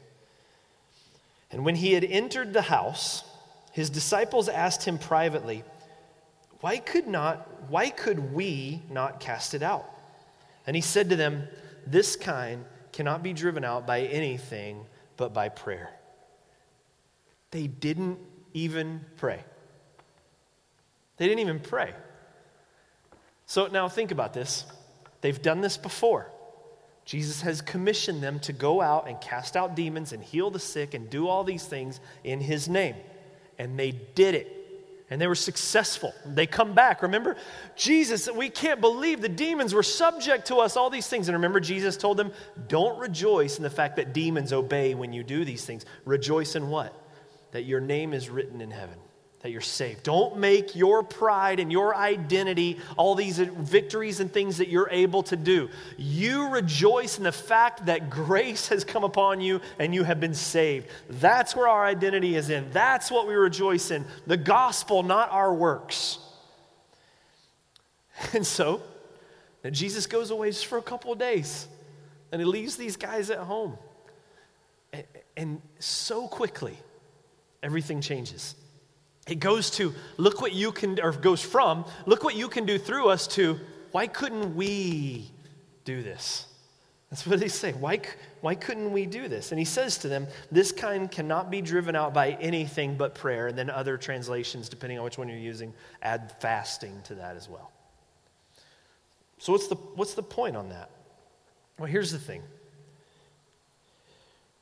And 1.50 1.64
when 1.64 1.76
he 1.76 1.92
had 1.92 2.04
entered 2.04 2.52
the 2.52 2.62
house, 2.62 3.24
his 3.72 3.90
disciples 3.90 4.48
asked 4.48 4.84
him 4.84 4.98
privately, 4.98 5.62
Why 6.60 6.78
could 6.78 7.06
not, 7.06 7.70
why 7.70 7.90
could 7.90 8.32
we 8.32 8.82
not 8.90 9.20
cast 9.20 9.54
it 9.54 9.62
out? 9.62 9.88
And 10.66 10.74
he 10.74 10.82
said 10.82 11.10
to 11.10 11.16
them, 11.16 11.46
This 11.86 12.16
kind 12.16 12.64
cannot 12.92 13.22
be 13.22 13.32
driven 13.32 13.64
out 13.64 13.86
by 13.86 14.00
anything 14.00 14.84
but 15.16 15.32
by 15.32 15.48
prayer. 15.48 15.90
They 17.50 17.66
didn't 17.66 18.18
even 18.52 19.04
pray. 19.16 19.44
They 21.16 21.26
didn't 21.26 21.40
even 21.40 21.60
pray. 21.60 21.92
So 23.46 23.66
now 23.66 23.88
think 23.88 24.10
about 24.10 24.34
this. 24.34 24.66
They've 25.20 25.40
done 25.40 25.60
this 25.60 25.76
before. 25.76 26.30
Jesus 27.04 27.40
has 27.40 27.62
commissioned 27.62 28.22
them 28.22 28.38
to 28.40 28.52
go 28.52 28.82
out 28.82 29.08
and 29.08 29.18
cast 29.20 29.56
out 29.56 29.74
demons 29.74 30.12
and 30.12 30.22
heal 30.22 30.50
the 30.50 30.58
sick 30.58 30.92
and 30.92 31.08
do 31.08 31.26
all 31.26 31.42
these 31.42 31.64
things 31.64 32.00
in 32.22 32.40
his 32.40 32.68
name. 32.68 32.96
And 33.58 33.78
they 33.78 33.92
did 33.92 34.34
it. 34.34 34.54
And 35.10 35.18
they 35.18 35.26
were 35.26 35.34
successful. 35.34 36.12
They 36.26 36.46
come 36.46 36.74
back. 36.74 37.00
Remember, 37.00 37.36
Jesus, 37.76 38.28
we 38.30 38.50
can't 38.50 38.82
believe 38.82 39.22
the 39.22 39.28
demons 39.30 39.72
were 39.72 39.82
subject 39.82 40.48
to 40.48 40.56
us, 40.56 40.76
all 40.76 40.90
these 40.90 41.06
things. 41.06 41.28
And 41.28 41.36
remember, 41.36 41.60
Jesus 41.60 41.96
told 41.96 42.18
them, 42.18 42.30
don't 42.68 42.98
rejoice 42.98 43.56
in 43.56 43.62
the 43.62 43.70
fact 43.70 43.96
that 43.96 44.12
demons 44.12 44.52
obey 44.52 44.94
when 44.94 45.14
you 45.14 45.24
do 45.24 45.46
these 45.46 45.64
things. 45.64 45.86
Rejoice 46.04 46.56
in 46.56 46.68
what? 46.68 46.94
That 47.52 47.62
your 47.62 47.80
name 47.80 48.12
is 48.12 48.28
written 48.28 48.60
in 48.60 48.70
heaven 48.70 48.98
that 49.40 49.50
you're 49.50 49.60
saved. 49.60 50.02
Don't 50.02 50.36
make 50.38 50.74
your 50.74 51.02
pride 51.02 51.60
and 51.60 51.70
your 51.70 51.94
identity 51.94 52.78
all 52.96 53.14
these 53.14 53.38
victories 53.38 54.18
and 54.20 54.32
things 54.32 54.58
that 54.58 54.68
you're 54.68 54.88
able 54.90 55.22
to 55.24 55.36
do. 55.36 55.68
You 55.96 56.48
rejoice 56.48 57.18
in 57.18 57.24
the 57.24 57.32
fact 57.32 57.86
that 57.86 58.10
grace 58.10 58.68
has 58.68 58.84
come 58.84 59.04
upon 59.04 59.40
you 59.40 59.60
and 59.78 59.94
you 59.94 60.02
have 60.02 60.18
been 60.18 60.34
saved. 60.34 60.88
That's 61.08 61.54
where 61.54 61.68
our 61.68 61.84
identity 61.84 62.34
is 62.34 62.50
in. 62.50 62.70
That's 62.72 63.10
what 63.10 63.28
we 63.28 63.34
rejoice 63.34 63.90
in. 63.92 64.04
The 64.26 64.36
gospel, 64.36 65.02
not 65.02 65.30
our 65.30 65.54
works. 65.54 66.18
And 68.32 68.44
so, 68.44 68.82
Jesus 69.70 70.06
goes 70.06 70.32
away 70.32 70.50
just 70.50 70.66
for 70.66 70.76
a 70.76 70.82
couple 70.82 71.12
of 71.12 71.20
days 71.20 71.68
and 72.32 72.40
he 72.40 72.44
leaves 72.44 72.76
these 72.76 72.96
guys 72.96 73.30
at 73.30 73.38
home. 73.38 73.78
And, 74.92 75.04
and 75.36 75.62
so 75.78 76.26
quickly, 76.26 76.76
everything 77.62 78.00
changes. 78.00 78.56
It 79.28 79.40
goes 79.40 79.70
to, 79.72 79.94
look 80.16 80.40
what 80.40 80.52
you 80.52 80.72
can, 80.72 80.98
or 81.00 81.12
goes 81.12 81.42
from, 81.42 81.84
look 82.06 82.24
what 82.24 82.34
you 82.34 82.48
can 82.48 82.64
do 82.64 82.78
through 82.78 83.10
us 83.10 83.26
to, 83.28 83.60
why 83.92 84.06
couldn't 84.06 84.56
we 84.56 85.30
do 85.84 86.02
this? 86.02 86.46
That's 87.10 87.26
what 87.26 87.40
they 87.40 87.48
say. 87.48 87.72
Why, 87.72 88.00
why 88.40 88.54
couldn't 88.54 88.92
we 88.92 89.06
do 89.06 89.28
this? 89.28 89.50
And 89.50 89.58
he 89.58 89.64
says 89.64 89.96
to 89.98 90.08
them, 90.08 90.26
This 90.50 90.72
kind 90.72 91.10
cannot 91.10 91.50
be 91.50 91.62
driven 91.62 91.96
out 91.96 92.12
by 92.12 92.32
anything 92.32 92.96
but 92.96 93.14
prayer. 93.14 93.46
And 93.46 93.56
then 93.56 93.70
other 93.70 93.96
translations, 93.96 94.68
depending 94.68 94.98
on 94.98 95.04
which 95.04 95.16
one 95.16 95.28
you're 95.28 95.38
using, 95.38 95.72
add 96.02 96.34
fasting 96.40 97.00
to 97.04 97.14
that 97.14 97.36
as 97.36 97.48
well. 97.48 97.72
So, 99.38 99.52
what's 99.52 99.68
the, 99.68 99.76
what's 99.76 100.14
the 100.14 100.22
point 100.22 100.54
on 100.54 100.68
that? 100.68 100.90
Well, 101.78 101.88
here's 101.88 102.12
the 102.12 102.18
thing 102.18 102.42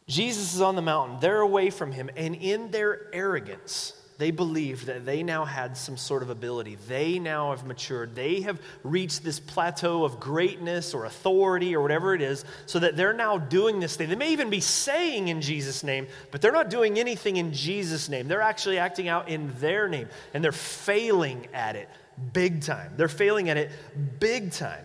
Jesus 0.06 0.54
is 0.54 0.60
on 0.60 0.76
the 0.76 0.82
mountain, 0.82 1.18
they're 1.20 1.40
away 1.40 1.70
from 1.70 1.90
him, 1.90 2.10
and 2.16 2.36
in 2.36 2.70
their 2.70 3.12
arrogance, 3.12 3.92
they 4.18 4.30
believed 4.30 4.86
that 4.86 5.04
they 5.04 5.22
now 5.22 5.44
had 5.44 5.76
some 5.76 5.96
sort 5.96 6.22
of 6.22 6.30
ability. 6.30 6.76
They 6.88 7.18
now 7.18 7.50
have 7.50 7.66
matured. 7.66 8.14
They 8.14 8.40
have 8.40 8.60
reached 8.82 9.22
this 9.22 9.38
plateau 9.38 10.04
of 10.04 10.18
greatness 10.18 10.94
or 10.94 11.04
authority 11.04 11.76
or 11.76 11.82
whatever 11.82 12.14
it 12.14 12.22
is, 12.22 12.44
so 12.66 12.78
that 12.78 12.96
they're 12.96 13.12
now 13.12 13.38
doing 13.38 13.80
this 13.80 13.96
thing. 13.96 14.08
They 14.08 14.16
may 14.16 14.32
even 14.32 14.50
be 14.50 14.60
saying 14.60 15.28
in 15.28 15.40
Jesus' 15.40 15.84
name, 15.84 16.06
but 16.30 16.40
they're 16.40 16.52
not 16.52 16.70
doing 16.70 16.98
anything 16.98 17.36
in 17.36 17.52
Jesus' 17.52 18.08
name. 18.08 18.28
They're 18.28 18.42
actually 18.42 18.78
acting 18.78 19.08
out 19.08 19.28
in 19.28 19.52
their 19.60 19.88
name, 19.88 20.08
and 20.32 20.42
they're 20.42 20.52
failing 20.52 21.48
at 21.52 21.76
it 21.76 21.88
big 22.32 22.62
time. 22.62 22.92
They're 22.96 23.08
failing 23.08 23.50
at 23.50 23.56
it 23.56 23.70
big 24.18 24.52
time. 24.52 24.84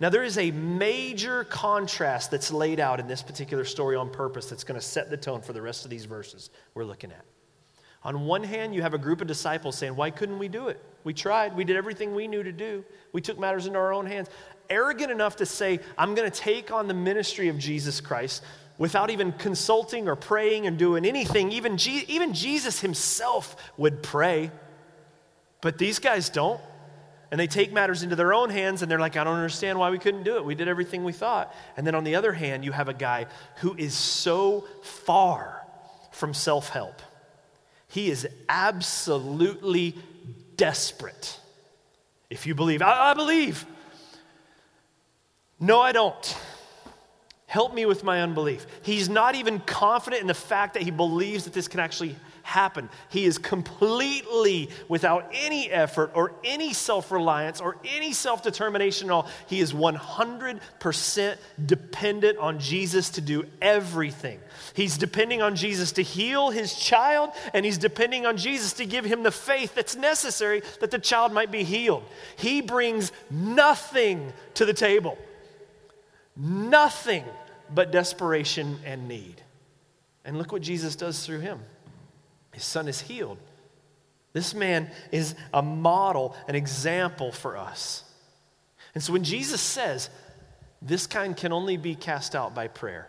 Now, 0.00 0.08
there 0.08 0.24
is 0.24 0.38
a 0.38 0.50
major 0.50 1.44
contrast 1.44 2.32
that's 2.32 2.50
laid 2.50 2.80
out 2.80 2.98
in 2.98 3.06
this 3.06 3.22
particular 3.22 3.64
story 3.64 3.94
on 3.94 4.10
purpose 4.10 4.46
that's 4.46 4.64
going 4.64 4.78
to 4.78 4.84
set 4.84 5.08
the 5.08 5.16
tone 5.16 5.40
for 5.40 5.52
the 5.52 5.62
rest 5.62 5.84
of 5.84 5.90
these 5.90 6.04
verses 6.04 6.50
we're 6.74 6.84
looking 6.84 7.12
at. 7.12 7.24
On 8.04 8.26
one 8.26 8.44
hand, 8.44 8.74
you 8.74 8.82
have 8.82 8.94
a 8.94 8.98
group 8.98 9.20
of 9.20 9.26
disciples 9.26 9.76
saying, 9.76 9.96
Why 9.96 10.10
couldn't 10.10 10.38
we 10.38 10.48
do 10.48 10.68
it? 10.68 10.80
We 11.04 11.14
tried. 11.14 11.56
We 11.56 11.64
did 11.64 11.76
everything 11.76 12.14
we 12.14 12.28
knew 12.28 12.42
to 12.42 12.52
do. 12.52 12.84
We 13.12 13.20
took 13.20 13.38
matters 13.38 13.66
into 13.66 13.78
our 13.78 13.92
own 13.92 14.06
hands. 14.06 14.28
Arrogant 14.68 15.10
enough 15.10 15.36
to 15.36 15.46
say, 15.46 15.80
I'm 15.96 16.14
going 16.14 16.30
to 16.30 16.36
take 16.36 16.70
on 16.70 16.88
the 16.88 16.94
ministry 16.94 17.48
of 17.48 17.58
Jesus 17.58 18.00
Christ 18.00 18.42
without 18.76 19.10
even 19.10 19.32
consulting 19.32 20.08
or 20.08 20.16
praying 20.16 20.66
and 20.66 20.78
doing 20.78 21.04
anything. 21.04 21.52
Even, 21.52 21.76
Je- 21.76 22.04
even 22.08 22.32
Jesus 22.32 22.80
himself 22.80 23.56
would 23.76 24.02
pray. 24.02 24.50
But 25.60 25.78
these 25.78 25.98
guys 25.98 26.28
don't. 26.28 26.60
And 27.30 27.40
they 27.40 27.46
take 27.46 27.72
matters 27.72 28.02
into 28.02 28.16
their 28.16 28.32
own 28.32 28.50
hands 28.50 28.82
and 28.82 28.90
they're 28.90 28.98
like, 28.98 29.16
I 29.16 29.24
don't 29.24 29.36
understand 29.36 29.78
why 29.78 29.90
we 29.90 29.98
couldn't 29.98 30.22
do 30.22 30.36
it. 30.36 30.44
We 30.44 30.54
did 30.54 30.68
everything 30.68 31.04
we 31.04 31.12
thought. 31.12 31.54
And 31.76 31.86
then 31.86 31.94
on 31.94 32.04
the 32.04 32.14
other 32.16 32.32
hand, 32.32 32.64
you 32.64 32.72
have 32.72 32.88
a 32.88 32.94
guy 32.94 33.26
who 33.56 33.74
is 33.74 33.94
so 33.94 34.66
far 34.82 35.66
from 36.12 36.32
self 36.32 36.68
help 36.68 37.00
he 37.94 38.10
is 38.10 38.26
absolutely 38.48 39.94
desperate. 40.56 41.38
If 42.28 42.44
you 42.44 42.56
believe, 42.56 42.82
I, 42.82 43.12
I 43.12 43.14
believe. 43.14 43.64
No, 45.60 45.80
I 45.80 45.92
don't. 45.92 46.36
Help 47.46 47.72
me 47.72 47.86
with 47.86 48.02
my 48.02 48.20
unbelief. 48.20 48.66
He's 48.82 49.08
not 49.08 49.36
even 49.36 49.60
confident 49.60 50.22
in 50.22 50.26
the 50.26 50.34
fact 50.34 50.74
that 50.74 50.82
he 50.82 50.90
believes 50.90 51.44
that 51.44 51.52
this 51.52 51.68
can 51.68 51.78
actually 51.78 52.16
happen. 52.44 52.90
He 53.08 53.24
is 53.24 53.38
completely 53.38 54.68
without 54.86 55.30
any 55.32 55.70
effort 55.70 56.12
or 56.14 56.32
any 56.44 56.72
self 56.72 57.10
reliance 57.10 57.60
or 57.60 57.76
any 57.84 58.12
self 58.12 58.42
determination 58.42 59.08
at 59.08 59.12
all. 59.12 59.28
He 59.48 59.60
is 59.60 59.72
100% 59.72 61.36
dependent 61.66 62.38
on 62.38 62.60
Jesus 62.60 63.10
to 63.10 63.20
do 63.20 63.46
everything. 63.60 64.38
He's 64.74 64.96
depending 64.98 65.42
on 65.42 65.56
Jesus 65.56 65.92
to 65.92 66.02
heal 66.02 66.50
his 66.50 66.74
child, 66.74 67.30
and 67.52 67.64
he's 67.64 67.78
depending 67.78 68.26
on 68.26 68.36
Jesus 68.36 68.74
to 68.74 68.84
give 68.84 69.04
him 69.04 69.22
the 69.22 69.32
faith 69.32 69.74
that's 69.74 69.96
necessary 69.96 70.62
that 70.80 70.90
the 70.90 70.98
child 70.98 71.32
might 71.32 71.50
be 71.50 71.64
healed. 71.64 72.04
He 72.36 72.60
brings 72.60 73.10
nothing 73.30 74.32
to 74.54 74.64
the 74.64 74.74
table, 74.74 75.18
nothing 76.36 77.24
but 77.74 77.90
desperation 77.90 78.78
and 78.84 79.08
need. 79.08 79.40
And 80.26 80.38
look 80.38 80.52
what 80.52 80.62
Jesus 80.62 80.94
does 80.94 81.24
through 81.24 81.40
him. 81.40 81.60
His 82.54 82.64
son 82.64 82.88
is 82.88 83.00
healed. 83.00 83.38
This 84.32 84.54
man 84.54 84.90
is 85.12 85.34
a 85.52 85.62
model, 85.62 86.34
an 86.48 86.54
example 86.54 87.30
for 87.30 87.56
us. 87.56 88.02
And 88.94 89.02
so 89.02 89.12
when 89.12 89.24
Jesus 89.24 89.60
says, 89.60 90.08
this 90.80 91.06
kind 91.06 91.36
can 91.36 91.52
only 91.52 91.76
be 91.76 91.94
cast 91.94 92.34
out 92.34 92.54
by 92.54 92.68
prayer, 92.68 93.08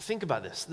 think 0.00 0.22
about 0.22 0.42
this. 0.42 0.66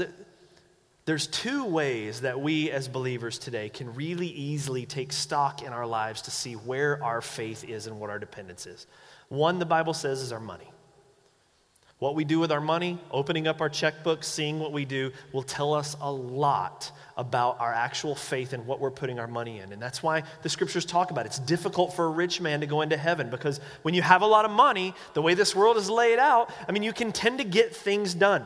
There's 1.06 1.28
two 1.28 1.66
ways 1.66 2.22
that 2.22 2.40
we 2.40 2.72
as 2.72 2.88
believers 2.88 3.38
today 3.38 3.70
can 3.70 3.94
really 3.94 4.28
easily 4.28 4.88
take 4.88 5.14
stock 5.14 5.62
in 5.62 5.72
our 5.72 5.86
lives 5.86 6.24
to 6.24 6.32
see 6.32 6.54
where 6.54 7.04
our 7.04 7.22
faith 7.22 7.64
is 7.64 7.86
and 7.86 8.00
what 8.00 8.10
our 8.10 8.18
dependence 8.18 8.66
is. 8.66 8.88
One, 9.30 9.60
the 9.60 9.66
Bible 9.68 9.94
says, 9.94 10.22
is 10.22 10.32
our 10.32 10.40
money. 10.40 10.72
What 12.00 12.14
we 12.14 12.26
do 12.26 12.40
with 12.40 12.52
our 12.52 12.60
money, 12.60 13.00
opening 13.10 13.48
up 13.48 13.62
our 13.62 13.70
checkbook, 13.70 14.24
seeing 14.26 14.60
what 14.60 14.74
we 14.74 14.84
do, 14.84 15.14
will 15.32 15.44
tell 15.44 15.74
us 15.74 15.96
a 16.02 16.12
lot 16.12 16.92
about 17.16 17.58
our 17.62 17.74
actual 17.74 18.16
faith 18.16 18.52
and 18.52 18.68
what 18.68 18.82
we're 18.82 18.92
putting 18.92 19.18
our 19.18 19.28
money 19.28 19.60
in. 19.60 19.72
And 19.72 19.82
that's 19.82 20.04
why 20.04 20.24
the 20.42 20.50
scriptures 20.50 20.84
talk 20.84 21.12
about 21.12 21.26
it. 21.26 21.28
It's 21.28 21.40
difficult 21.40 21.96
for 21.96 22.06
a 22.06 22.10
rich 22.10 22.42
man 22.42 22.60
to 22.60 22.68
go 22.68 22.82
into 22.82 22.98
heaven 22.98 23.30
because 23.30 23.62
when 23.84 23.94
you 23.94 24.02
have 24.02 24.22
a 24.24 24.26
lot 24.26 24.44
of 24.44 24.52
money, 24.52 24.94
the 25.14 25.22
way 25.22 25.36
this 25.36 25.56
world 25.56 25.78
is 25.78 25.90
laid 25.90 26.20
out, 26.20 26.52
I 26.68 26.74
mean, 26.74 26.84
you 26.84 26.92
can 26.92 27.14
tend 27.14 27.38
to 27.38 27.46
get 27.46 27.74
things 27.74 28.14
done. 28.14 28.46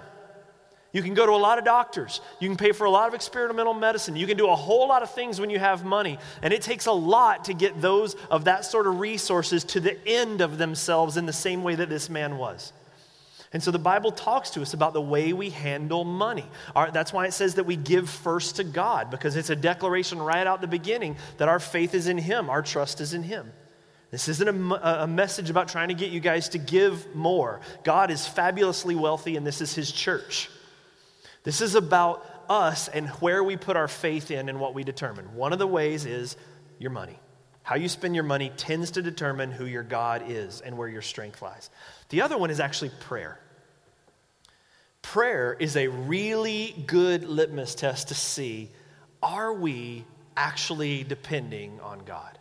You 0.91 1.01
can 1.01 1.15
go 1.15 1.25
to 1.25 1.31
a 1.31 1.33
lot 1.33 1.57
of 1.57 1.65
doctors. 1.65 2.21
You 2.39 2.49
can 2.49 2.57
pay 2.57 2.71
for 2.71 2.85
a 2.85 2.91
lot 2.91 3.07
of 3.07 3.15
experimental 3.15 3.73
medicine. 3.73 4.15
You 4.15 4.27
can 4.27 4.37
do 4.37 4.49
a 4.49 4.55
whole 4.55 4.87
lot 4.87 5.01
of 5.01 5.11
things 5.11 5.39
when 5.39 5.49
you 5.49 5.59
have 5.59 5.83
money. 5.83 6.19
And 6.43 6.53
it 6.53 6.61
takes 6.61 6.85
a 6.85 6.91
lot 6.91 7.45
to 7.45 7.55
get 7.55 7.81
those 7.81 8.15
of 8.29 8.45
that 8.45 8.63
sort 8.65 8.85
of 8.85 8.99
resources 8.99 9.63
to 9.65 9.79
the 9.79 9.97
end 10.07 10.41
of 10.41 10.59
themselves 10.59 11.17
in 11.17 11.25
the 11.25 11.33
same 11.33 11.63
way 11.63 11.73
that 11.75 11.89
this 11.89 12.09
man 12.09 12.37
was. 12.37 12.73
And 13.51 13.63
so 13.63 13.71
the 13.71 13.79
Bible 13.79 14.11
talks 14.11 14.51
to 14.51 14.61
us 14.61 14.73
about 14.73 14.93
the 14.93 15.01
way 15.01 15.33
we 15.33 15.49
handle 15.49 16.03
money. 16.03 16.45
Our, 16.75 16.91
that's 16.91 17.11
why 17.11 17.25
it 17.25 17.33
says 17.33 17.55
that 17.55 17.65
we 17.65 17.75
give 17.75 18.09
first 18.09 18.57
to 18.57 18.63
God, 18.63 19.09
because 19.09 19.35
it's 19.35 19.49
a 19.49 19.55
declaration 19.55 20.19
right 20.19 20.45
out 20.45 20.61
the 20.61 20.67
beginning 20.67 21.17
that 21.37 21.49
our 21.49 21.59
faith 21.59 21.95
is 21.95 22.07
in 22.07 22.19
Him, 22.19 22.49
our 22.49 22.61
trust 22.61 23.01
is 23.01 23.13
in 23.13 23.23
Him. 23.23 23.51
This 24.11 24.27
isn't 24.27 24.71
a, 24.71 25.03
a 25.03 25.07
message 25.07 25.49
about 25.49 25.67
trying 25.67 25.89
to 25.89 25.93
get 25.93 26.11
you 26.11 26.19
guys 26.19 26.49
to 26.49 26.57
give 26.57 27.15
more. 27.15 27.61
God 27.83 28.11
is 28.11 28.27
fabulously 28.27 28.95
wealthy, 28.95 29.35
and 29.35 29.45
this 29.45 29.61
is 29.61 29.73
His 29.73 29.91
church. 29.91 30.49
This 31.43 31.61
is 31.61 31.75
about 31.75 32.25
us 32.49 32.87
and 32.87 33.07
where 33.21 33.43
we 33.43 33.55
put 33.55 33.77
our 33.77 33.87
faith 33.87 34.31
in 34.31 34.49
and 34.49 34.59
what 34.59 34.73
we 34.73 34.83
determine. 34.83 35.35
One 35.35 35.53
of 35.53 35.59
the 35.59 35.67
ways 35.67 36.05
is 36.05 36.37
your 36.79 36.91
money. 36.91 37.19
How 37.61 37.75
you 37.75 37.87
spend 37.87 38.15
your 38.15 38.23
money 38.23 38.51
tends 38.57 38.91
to 38.91 39.01
determine 39.01 39.51
who 39.51 39.65
your 39.65 39.83
God 39.83 40.23
is 40.27 40.61
and 40.61 40.75
where 40.75 40.87
your 40.87 41.03
strength 41.03 41.41
lies. 41.41 41.69
The 42.09 42.21
other 42.21 42.37
one 42.37 42.49
is 42.49 42.59
actually 42.59 42.91
prayer. 42.99 43.39
Prayer 45.01 45.55
is 45.59 45.77
a 45.77 45.87
really 45.87 46.75
good 46.85 47.23
litmus 47.23 47.75
test 47.75 48.09
to 48.09 48.15
see 48.15 48.69
are 49.21 49.53
we 49.53 50.05
actually 50.37 51.03
depending 51.03 51.79
on 51.81 51.99
God? 52.05 52.37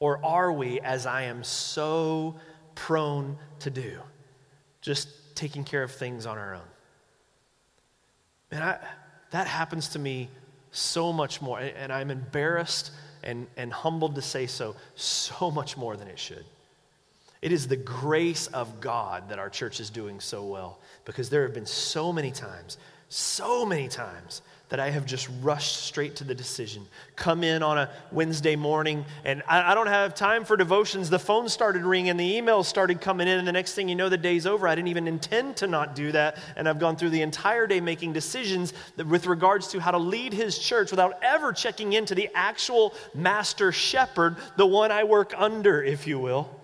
Or 0.00 0.24
are 0.24 0.52
we, 0.52 0.80
as 0.80 1.06
I 1.06 1.22
am 1.24 1.44
so 1.44 2.36
prone 2.74 3.36
to 3.60 3.70
do, 3.70 3.98
just 4.80 5.08
taking 5.36 5.64
care 5.64 5.82
of 5.82 5.90
things 5.92 6.24
on 6.24 6.38
our 6.38 6.54
own? 6.54 6.68
And 8.50 8.64
I, 8.64 8.78
that 9.30 9.46
happens 9.46 9.90
to 9.90 9.98
me 9.98 10.30
so 10.70 11.12
much 11.12 11.42
more. 11.42 11.58
And 11.58 11.92
I'm 11.92 12.10
embarrassed 12.10 12.92
and, 13.22 13.46
and 13.56 13.72
humbled 13.72 14.14
to 14.14 14.22
say 14.22 14.46
so, 14.46 14.76
so 14.94 15.50
much 15.50 15.76
more 15.76 15.96
than 15.96 16.08
it 16.08 16.18
should. 16.18 16.44
It 17.40 17.52
is 17.52 17.68
the 17.68 17.76
grace 17.76 18.48
of 18.48 18.80
God 18.80 19.28
that 19.28 19.38
our 19.38 19.50
church 19.50 19.80
is 19.80 19.90
doing 19.90 20.20
so 20.20 20.44
well 20.44 20.80
because 21.04 21.30
there 21.30 21.42
have 21.42 21.54
been 21.54 21.66
so 21.66 22.12
many 22.12 22.32
times, 22.32 22.78
so 23.08 23.64
many 23.64 23.88
times 23.88 24.42
that 24.68 24.80
I 24.80 24.90
have 24.90 25.06
just 25.06 25.28
rushed 25.40 25.84
straight 25.84 26.16
to 26.16 26.24
the 26.24 26.34
decision. 26.34 26.86
Come 27.16 27.42
in 27.42 27.62
on 27.62 27.78
a 27.78 27.90
Wednesday 28.12 28.54
morning, 28.54 29.04
and 29.24 29.42
I, 29.48 29.72
I, 29.72 29.74
don't 29.74 29.86
have 29.86 30.14
time 30.14 30.44
for 30.44 30.56
devotions. 30.56 31.08
The 31.08 31.18
phone 31.18 31.48
started 31.48 31.84
ringing, 31.84 32.16
the 32.18 32.38
emails 32.38 32.66
started 32.66 33.00
coming 33.00 33.28
in, 33.28 33.38
and 33.38 33.48
the 33.48 33.52
next 33.52 33.74
thing 33.74 33.88
you 33.88 33.94
know, 33.94 34.10
the 34.10 34.18
day's 34.18 34.46
over. 34.46 34.68
I 34.68 34.74
didn't 34.74 34.88
even 34.88 35.08
intend 35.08 35.56
to 35.58 35.66
not 35.66 35.94
do 35.94 36.12
that, 36.12 36.36
and 36.56 36.68
I've 36.68 36.78
gone 36.78 36.96
through 36.96 37.10
the 37.10 37.22
entire 37.22 37.66
day 37.66 37.80
making 37.80 38.12
decisions 38.12 38.74
with 38.96 39.26
regards 39.26 39.68
to 39.68 39.80
how 39.80 39.90
to 39.90 39.98
lead 39.98 40.34
his 40.34 40.58
church 40.58 40.90
without 40.90 41.18
ever 41.22 41.52
checking 41.52 41.94
into 41.94 42.14
the 42.14 42.28
actual 42.34 42.94
master 43.14 43.72
shepherd, 43.72 44.36
the 44.56 44.66
one 44.66 44.92
I 44.92 45.04
work 45.04 45.32
under, 45.36 45.82
if 45.82 46.06
you 46.06 46.18
will. 46.18 46.57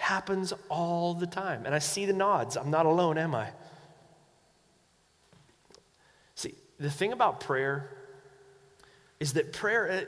Happens 0.00 0.54
all 0.70 1.12
the 1.12 1.26
time. 1.26 1.66
And 1.66 1.74
I 1.74 1.78
see 1.78 2.06
the 2.06 2.14
nods. 2.14 2.56
I'm 2.56 2.70
not 2.70 2.86
alone, 2.86 3.18
am 3.18 3.34
I? 3.34 3.50
See, 6.36 6.54
the 6.78 6.90
thing 6.90 7.12
about 7.12 7.40
prayer 7.40 7.90
is 9.20 9.34
that 9.34 9.52
prayer, 9.52 10.06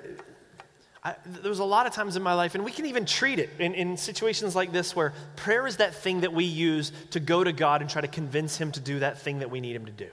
uh, 1.04 1.08
I, 1.10 1.14
there 1.26 1.50
was 1.50 1.58
a 1.58 1.64
lot 1.64 1.86
of 1.86 1.92
times 1.92 2.16
in 2.16 2.22
my 2.22 2.32
life, 2.32 2.54
and 2.54 2.64
we 2.64 2.72
can 2.72 2.86
even 2.86 3.04
treat 3.04 3.38
it 3.38 3.50
in, 3.58 3.74
in 3.74 3.98
situations 3.98 4.56
like 4.56 4.72
this 4.72 4.96
where 4.96 5.12
prayer 5.36 5.66
is 5.66 5.76
that 5.76 5.94
thing 5.94 6.22
that 6.22 6.32
we 6.32 6.44
use 6.44 6.90
to 7.10 7.20
go 7.20 7.44
to 7.44 7.52
God 7.52 7.82
and 7.82 7.90
try 7.90 8.00
to 8.00 8.08
convince 8.08 8.56
Him 8.56 8.72
to 8.72 8.80
do 8.80 9.00
that 9.00 9.20
thing 9.20 9.40
that 9.40 9.50
we 9.50 9.60
need 9.60 9.76
Him 9.76 9.84
to 9.84 9.92
do. 9.92 10.08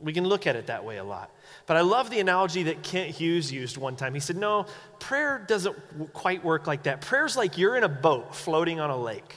We 0.00 0.12
can 0.12 0.24
look 0.24 0.46
at 0.46 0.54
it 0.54 0.66
that 0.66 0.84
way 0.84 0.98
a 0.98 1.04
lot. 1.04 1.30
But 1.68 1.76
I 1.76 1.82
love 1.82 2.08
the 2.08 2.18
analogy 2.18 2.64
that 2.64 2.82
Kent 2.82 3.10
Hughes 3.10 3.52
used 3.52 3.76
one 3.76 3.94
time. 3.94 4.14
He 4.14 4.20
said, 4.20 4.36
No, 4.36 4.64
prayer 4.98 5.44
doesn't 5.46 5.76
quite 6.14 6.42
work 6.42 6.66
like 6.66 6.84
that. 6.84 7.02
Prayer's 7.02 7.36
like 7.36 7.58
you're 7.58 7.76
in 7.76 7.84
a 7.84 7.88
boat 7.90 8.34
floating 8.34 8.80
on 8.80 8.88
a 8.88 8.96
lake. 8.96 9.36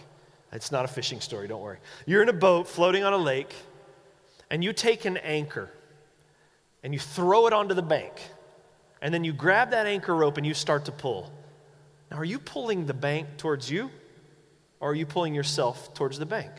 It's 0.54 0.72
not 0.72 0.86
a 0.86 0.88
fishing 0.88 1.20
story, 1.20 1.50
don't 1.50 1.62
worry. 1.62 1.80
You're 2.06 2.24
in 2.24 2.30
a 2.30 2.34
boat 2.34 2.70
floating 2.70 3.04
on 3.04 3.12
a 3.12 3.18
lake 3.18 3.54
and 4.50 4.64
you 4.64 4.72
take 4.72 5.04
an 5.04 5.18
anchor 5.18 5.70
and 6.84 6.94
you 6.94 7.00
throw 7.00 7.48
it 7.48 7.54
onto 7.54 7.76
the 7.76 7.82
bank, 7.82 8.14
and 9.02 9.14
then 9.14 9.24
you 9.24 9.34
grab 9.34 9.72
that 9.72 9.86
anchor 9.86 10.16
rope 10.16 10.38
and 10.38 10.48
you 10.48 10.54
start 10.54 10.86
to 10.86 10.92
pull. 10.92 11.32
Now, 12.10 12.18
are 12.18 12.26
you 12.26 12.40
pulling 12.40 12.86
the 12.86 12.94
bank 12.94 13.28
towards 13.38 13.70
you, 13.70 13.92
or 14.80 14.92
are 14.92 14.96
you 14.96 15.06
pulling 15.06 15.36
yourself 15.36 15.94
towards 15.94 16.18
the 16.18 16.26
bank? 16.26 16.52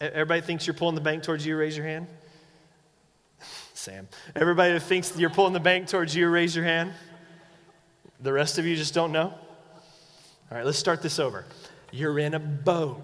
Everybody 0.00 0.40
thinks 0.40 0.66
you're 0.66 0.74
pulling 0.74 0.96
the 0.96 1.00
bank 1.00 1.22
towards 1.22 1.46
you, 1.46 1.56
raise 1.56 1.76
your 1.76 1.86
hand. 1.86 2.08
Sam. 3.82 4.06
Everybody 4.36 4.74
that 4.74 4.80
thinks 4.84 5.16
you're 5.16 5.28
pulling 5.28 5.54
the 5.54 5.58
bank 5.58 5.88
towards 5.88 6.14
you, 6.14 6.28
raise 6.28 6.54
your 6.54 6.64
hand. 6.64 6.92
The 8.20 8.32
rest 8.32 8.58
of 8.58 8.64
you 8.64 8.76
just 8.76 8.94
don't 8.94 9.10
know? 9.10 9.34
All 9.34 10.56
right, 10.56 10.64
let's 10.64 10.78
start 10.78 11.02
this 11.02 11.18
over. 11.18 11.44
You're 11.90 12.20
in 12.20 12.34
a 12.34 12.38
boat 12.38 13.02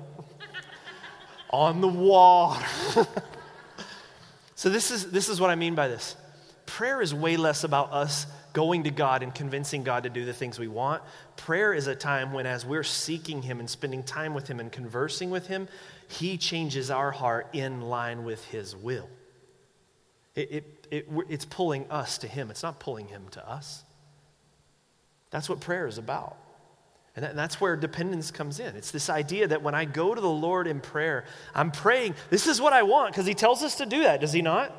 on 1.51 1.81
the 1.81 1.89
water. 1.89 2.65
so, 4.55 4.71
this 4.71 4.93
is, 4.93 5.11
this 5.11 5.29
is 5.29 5.41
what 5.41 5.51
I 5.51 5.57
mean 5.57 5.75
by 5.75 5.89
this. 5.89 6.15
Prayer 6.65 7.03
is 7.03 7.13
way 7.13 7.37
less 7.37 7.65
about 7.65 7.93
us 7.93 8.27
going 8.53 8.85
to 8.85 8.93
God 8.93 9.25
and 9.25 9.35
convincing 9.35 9.83
God 9.83 10.05
to 10.05 10.11
do 10.11 10.25
the 10.25 10.33
things 10.33 10.61
we 10.61 10.69
want. 10.69 11.03
Prayer 11.37 11.75
is 11.75 11.89
a 11.89 11.97
time 11.97 12.33
when, 12.33 12.47
as 12.47 12.65
we're 12.65 12.85
seeking 12.85 13.43
Him 13.43 13.59
and 13.59 13.69
spending 13.69 14.05
time 14.05 14.33
with 14.33 14.47
Him 14.47 14.61
and 14.61 14.71
conversing 14.71 15.31
with 15.31 15.49
Him, 15.49 15.67
He 16.07 16.39
changes 16.39 16.89
our 16.89 17.11
heart 17.11 17.49
in 17.53 17.81
line 17.81 18.23
with 18.23 18.45
His 18.45 18.77
will. 18.77 19.09
It, 20.39 20.53
it, 20.53 20.87
it, 20.93 21.09
it's 21.29 21.45
pulling 21.45 21.91
us 21.91 22.19
to 22.19 22.29
Him, 22.29 22.49
it's 22.51 22.63
not 22.63 22.79
pulling 22.79 23.09
Him 23.09 23.27
to 23.33 23.51
us. 23.51 23.83
That's 25.31 25.49
what 25.49 25.59
prayer 25.61 25.89
is 25.89 25.99
about. 25.99 26.37
And 27.17 27.37
that's 27.37 27.61
where 27.61 27.75
dependence 27.75 28.31
comes 28.31 28.61
in. 28.61 28.77
It's 28.77 28.93
this 28.93 29.11
idea 29.11 29.49
that 29.49 29.63
when 29.63 29.75
I 29.75 29.85
go 29.85 30.15
to 30.15 30.21
the 30.21 30.31
Lord 30.31 30.69
in 30.69 30.79
prayer, 30.79 31.25
I'm 31.53 31.73
praying, 31.73 32.15
this 32.31 32.47
is 32.47 32.61
what 32.61 32.73
I 32.73 32.85
want, 32.85 33.13
because 33.13 33.27
He 33.27 33.35
tells 33.35 33.65
us 33.65 33.75
to 33.79 33.87
do 33.87 34.05
that, 34.05 34.21
does 34.21 34.33
He 34.33 34.41
not? 34.41 34.73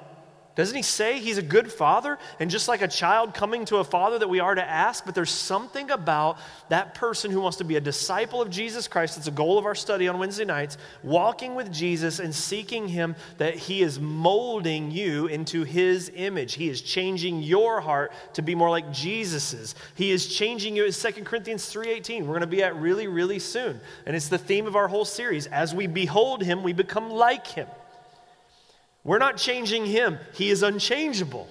Doesn't 0.59 0.75
he 0.75 0.83
say 0.83 1.19
he's 1.19 1.37
a 1.37 1.41
good 1.41 1.71
father? 1.71 2.17
And 2.37 2.51
just 2.51 2.67
like 2.67 2.81
a 2.81 2.87
child 2.89 3.33
coming 3.33 3.63
to 3.63 3.77
a 3.77 3.83
father 3.85 4.19
that 4.19 4.27
we 4.27 4.41
are 4.41 4.53
to 4.53 4.61
ask, 4.61 5.05
but 5.05 5.15
there's 5.15 5.31
something 5.31 5.89
about 5.89 6.37
that 6.67 6.95
person 6.95 7.31
who 7.31 7.39
wants 7.39 7.59
to 7.59 7.63
be 7.63 7.77
a 7.77 7.79
disciple 7.79 8.41
of 8.41 8.49
Jesus 8.49 8.85
Christ. 8.85 9.15
That's 9.15 9.29
a 9.29 9.31
goal 9.31 9.57
of 9.57 9.65
our 9.65 9.73
study 9.73 10.09
on 10.09 10.19
Wednesday 10.19 10.43
nights, 10.43 10.77
walking 11.01 11.55
with 11.55 11.71
Jesus 11.71 12.19
and 12.19 12.35
seeking 12.35 12.89
him 12.89 13.15
that 13.37 13.55
he 13.55 13.81
is 13.81 14.01
molding 14.01 14.91
you 14.91 15.27
into 15.27 15.63
his 15.63 16.11
image. 16.13 16.55
He 16.55 16.67
is 16.67 16.81
changing 16.81 17.41
your 17.41 17.79
heart 17.79 18.11
to 18.33 18.41
be 18.41 18.53
more 18.53 18.69
like 18.69 18.91
Jesus's. 18.91 19.75
He 19.95 20.11
is 20.11 20.27
changing 20.27 20.75
you 20.75 20.85
as 20.85 21.01
2 21.01 21.23
Corinthians 21.23 21.73
3:18. 21.73 22.23
We're 22.23 22.37
going 22.37 22.41
to 22.41 22.47
be 22.47 22.63
at 22.63 22.75
really 22.75 23.07
really 23.07 23.39
soon. 23.39 23.79
And 24.05 24.13
it's 24.13 24.27
the 24.27 24.37
theme 24.37 24.67
of 24.67 24.75
our 24.75 24.89
whole 24.89 25.05
series. 25.05 25.47
As 25.47 25.73
we 25.73 25.87
behold 25.87 26.43
him, 26.43 26.63
we 26.63 26.73
become 26.73 27.09
like 27.09 27.47
him. 27.47 27.69
We're 29.03 29.19
not 29.19 29.37
changing 29.37 29.85
him, 29.85 30.17
he 30.33 30.49
is 30.49 30.63
unchangeable. 30.63 31.47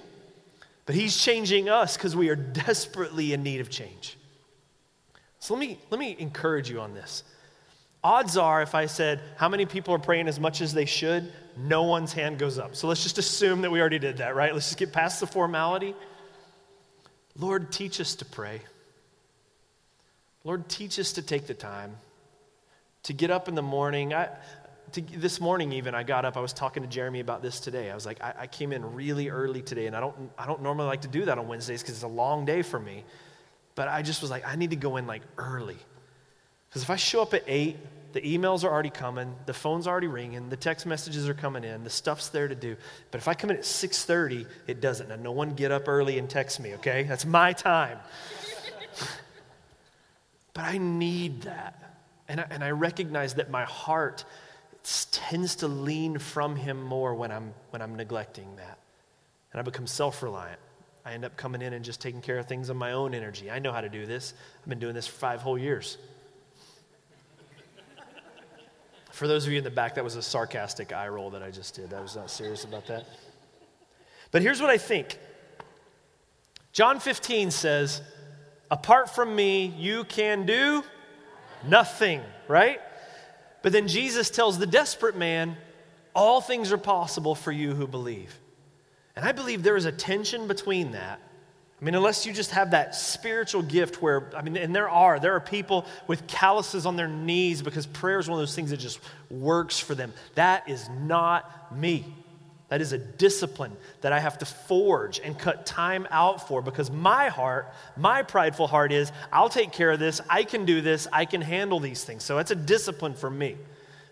But 0.85 0.95
he's 0.95 1.15
changing 1.15 1.69
us 1.69 1.95
because 1.95 2.15
we 2.15 2.29
are 2.29 2.35
desperately 2.35 3.33
in 3.33 3.43
need 3.43 3.61
of 3.61 3.69
change. 3.69 4.17
So 5.37 5.53
let 5.53 5.59
me, 5.59 5.77
let 5.91 5.99
me 5.99 6.15
encourage 6.17 6.67
you 6.67 6.81
on 6.81 6.95
this. 6.95 7.23
Odds 8.03 8.37
are, 8.37 8.63
if 8.63 8.73
I 8.73 8.87
said, 8.87 9.21
How 9.35 9.49
many 9.49 9.67
people 9.67 9.93
are 9.93 9.99
praying 9.99 10.27
as 10.27 10.39
much 10.39 10.61
as 10.61 10.73
they 10.73 10.85
should? 10.85 11.31
No 11.55 11.83
one's 11.83 12.11
hand 12.11 12.39
goes 12.39 12.57
up. 12.57 12.75
So 12.75 12.87
let's 12.87 13.03
just 13.03 13.19
assume 13.19 13.61
that 13.61 13.69
we 13.69 13.79
already 13.79 13.99
did 13.99 14.17
that, 14.17 14.35
right? 14.35 14.51
Let's 14.51 14.65
just 14.65 14.79
get 14.79 14.91
past 14.91 15.19
the 15.19 15.27
formality. 15.27 15.93
Lord, 17.37 17.71
teach 17.71 18.01
us 18.01 18.15
to 18.15 18.25
pray. 18.25 18.61
Lord, 20.43 20.69
teach 20.69 20.97
us 20.97 21.13
to 21.13 21.21
take 21.21 21.45
the 21.45 21.53
time 21.53 21.97
to 23.03 23.13
get 23.13 23.29
up 23.29 23.47
in 23.47 23.55
the 23.55 23.61
morning. 23.61 24.13
I, 24.13 24.29
to, 24.93 25.01
this 25.01 25.39
morning 25.39 25.71
even 25.73 25.95
i 25.95 26.03
got 26.03 26.25
up 26.25 26.37
i 26.37 26.39
was 26.39 26.53
talking 26.53 26.83
to 26.83 26.89
jeremy 26.89 27.19
about 27.19 27.41
this 27.41 27.59
today. 27.59 27.89
I 27.91 27.95
was 27.95 28.05
like 28.05 28.21
I, 28.21 28.33
I 28.39 28.47
came 28.47 28.71
in 28.71 28.93
really 28.93 29.29
early 29.29 29.61
today 29.61 29.87
and 29.87 29.95
i 29.95 29.99
don't 29.99 30.15
i 30.37 30.45
don't 30.45 30.61
normally 30.61 30.87
like 30.87 31.01
to 31.01 31.07
do 31.07 31.25
that 31.25 31.37
on 31.37 31.47
wednesdays 31.47 31.81
because 31.81 31.95
it's 31.95 32.03
a 32.03 32.07
long 32.07 32.45
day 32.45 32.61
for 32.61 32.79
me 32.79 33.03
but 33.75 33.87
i 33.87 34.01
just 34.01 34.21
was 34.21 34.31
like 34.31 34.45
i 34.47 34.55
need 34.55 34.69
to 34.71 34.75
go 34.75 34.97
in 34.97 35.07
like 35.07 35.21
early. 35.37 35.77
Because 36.69 36.83
if 36.83 36.89
i 36.89 36.95
show 36.95 37.21
up 37.21 37.33
at 37.33 37.43
8 37.47 37.77
the 38.11 38.21
emails 38.21 38.63
are 38.63 38.71
already 38.71 38.89
coming 38.89 39.35
the 39.45 39.53
phone's 39.53 39.87
already 39.87 40.07
ringing 40.07 40.49
the 40.49 40.57
text 40.57 40.85
messages 40.85 41.29
are 41.29 41.33
coming 41.33 41.63
in 41.63 41.83
the 41.83 41.89
stuff's 41.89 42.29
there 42.29 42.47
to 42.47 42.55
do. 42.55 42.75
But 43.11 43.19
if 43.19 43.27
i 43.27 43.33
come 43.33 43.49
in 43.49 43.57
at 43.57 43.63
6.30 43.63 44.47
it 44.67 44.81
doesn't. 44.81 45.09
Now 45.09 45.15
no 45.15 45.31
one 45.31 45.53
get 45.53 45.71
up 45.71 45.87
early 45.87 46.17
and 46.17 46.29
text 46.29 46.59
me 46.59 46.73
okay? 46.75 47.03
That's 47.03 47.25
my 47.25 47.53
time. 47.53 47.99
But 50.59 50.65
i 50.65 50.77
need 50.77 51.43
that. 51.43 51.95
And 52.27 52.41
I, 52.41 52.47
and 52.49 52.63
I 52.63 52.71
recognize 52.71 53.35
that 53.35 53.49
my 53.49 53.63
heart 53.63 54.25
tends 55.11 55.55
to 55.57 55.67
lean 55.67 56.17
from 56.17 56.55
him 56.55 56.81
more 56.81 57.13
when 57.13 57.31
I'm, 57.31 57.53
when 57.69 57.81
I'm 57.81 57.95
neglecting 57.95 58.55
that. 58.55 58.79
And 59.51 59.59
I 59.59 59.63
become 59.63 59.87
self 59.87 60.23
reliant. 60.23 60.59
I 61.05 61.13
end 61.13 61.25
up 61.25 61.37
coming 61.37 61.61
in 61.61 61.73
and 61.73 61.83
just 61.83 62.01
taking 62.01 62.21
care 62.21 62.37
of 62.37 62.47
things 62.47 62.69
on 62.69 62.77
my 62.77 62.91
own 62.91 63.13
energy. 63.13 63.49
I 63.49 63.59
know 63.59 63.71
how 63.71 63.81
to 63.81 63.89
do 63.89 64.05
this. 64.05 64.33
I've 64.61 64.69
been 64.69 64.79
doing 64.79 64.93
this 64.93 65.07
for 65.07 65.17
five 65.17 65.41
whole 65.41 65.57
years. 65.57 65.97
for 69.11 69.27
those 69.27 69.45
of 69.45 69.51
you 69.51 69.59
in 69.59 69.63
the 69.63 69.71
back, 69.71 69.95
that 69.95 70.03
was 70.03 70.15
a 70.15 70.21
sarcastic 70.21 70.93
eye 70.93 71.07
roll 71.07 71.29
that 71.31 71.41
I 71.41 71.51
just 71.51 71.75
did. 71.75 71.93
I 71.93 72.01
was 72.01 72.15
not 72.15 72.29
serious 72.29 72.63
about 72.63 72.85
that. 72.87 73.05
But 74.31 74.41
here's 74.41 74.61
what 74.61 74.69
I 74.69 74.77
think 74.77 75.17
John 76.71 76.99
15 76.99 77.51
says, 77.51 78.01
Apart 78.71 79.09
from 79.09 79.35
me, 79.35 79.65
you 79.65 80.03
can 80.03 80.45
do 80.45 80.83
nothing, 81.67 82.21
right? 82.47 82.79
But 83.61 83.71
then 83.71 83.87
Jesus 83.87 84.29
tells 84.29 84.57
the 84.57 84.67
desperate 84.67 85.17
man, 85.17 85.57
All 86.15 86.41
things 86.41 86.71
are 86.71 86.77
possible 86.77 87.35
for 87.35 87.51
you 87.51 87.73
who 87.73 87.87
believe. 87.87 88.37
And 89.15 89.25
I 89.25 89.31
believe 89.31 89.63
there 89.63 89.75
is 89.75 89.85
a 89.85 89.91
tension 89.91 90.47
between 90.47 90.93
that. 90.93 91.19
I 91.81 91.85
mean, 91.85 91.95
unless 91.95 92.25
you 92.25 92.33
just 92.33 92.51
have 92.51 92.71
that 92.71 92.93
spiritual 92.93 93.61
gift 93.61 94.01
where, 94.01 94.29
I 94.35 94.41
mean, 94.41 94.57
and 94.57 94.75
there 94.75 94.89
are, 94.89 95.17
there 95.17 95.33
are 95.35 95.39
people 95.39 95.85
with 96.07 96.27
calluses 96.27 96.85
on 96.85 96.97
their 96.97 97.07
knees 97.07 97.61
because 97.61 97.85
prayer 97.85 98.19
is 98.19 98.27
one 98.27 98.37
of 98.37 98.41
those 98.41 98.55
things 98.55 98.71
that 98.71 98.77
just 98.77 98.99
works 99.29 99.79
for 99.79 99.95
them. 99.95 100.13
That 100.35 100.67
is 100.67 100.89
not 100.89 101.75
me. 101.77 102.13
That 102.69 102.81
is 102.81 102.93
a 102.93 102.97
discipline 102.97 103.75
that 104.01 104.13
I 104.13 104.19
have 104.19 104.37
to 104.39 104.45
forge 104.45 105.19
and 105.19 105.37
cut 105.37 105.65
time 105.65 106.07
out 106.11 106.47
for 106.47 106.61
because 106.61 106.91
my 106.91 107.29
heart, 107.29 107.73
my 107.97 108.21
prideful 108.21 108.67
heart 108.67 108.91
is, 108.91 109.11
I'll 109.33 109.49
take 109.49 109.71
care 109.71 109.91
of 109.91 109.99
this, 109.99 110.21
I 110.29 110.43
can 110.43 110.65
do 110.65 110.79
this, 110.79 111.07
I 111.11 111.25
can 111.25 111.41
handle 111.41 111.79
these 111.79 112.03
things. 112.03 112.23
So 112.23 112.37
it's 112.37 112.51
a 112.51 112.55
discipline 112.55 113.15
for 113.15 113.29
me. 113.29 113.57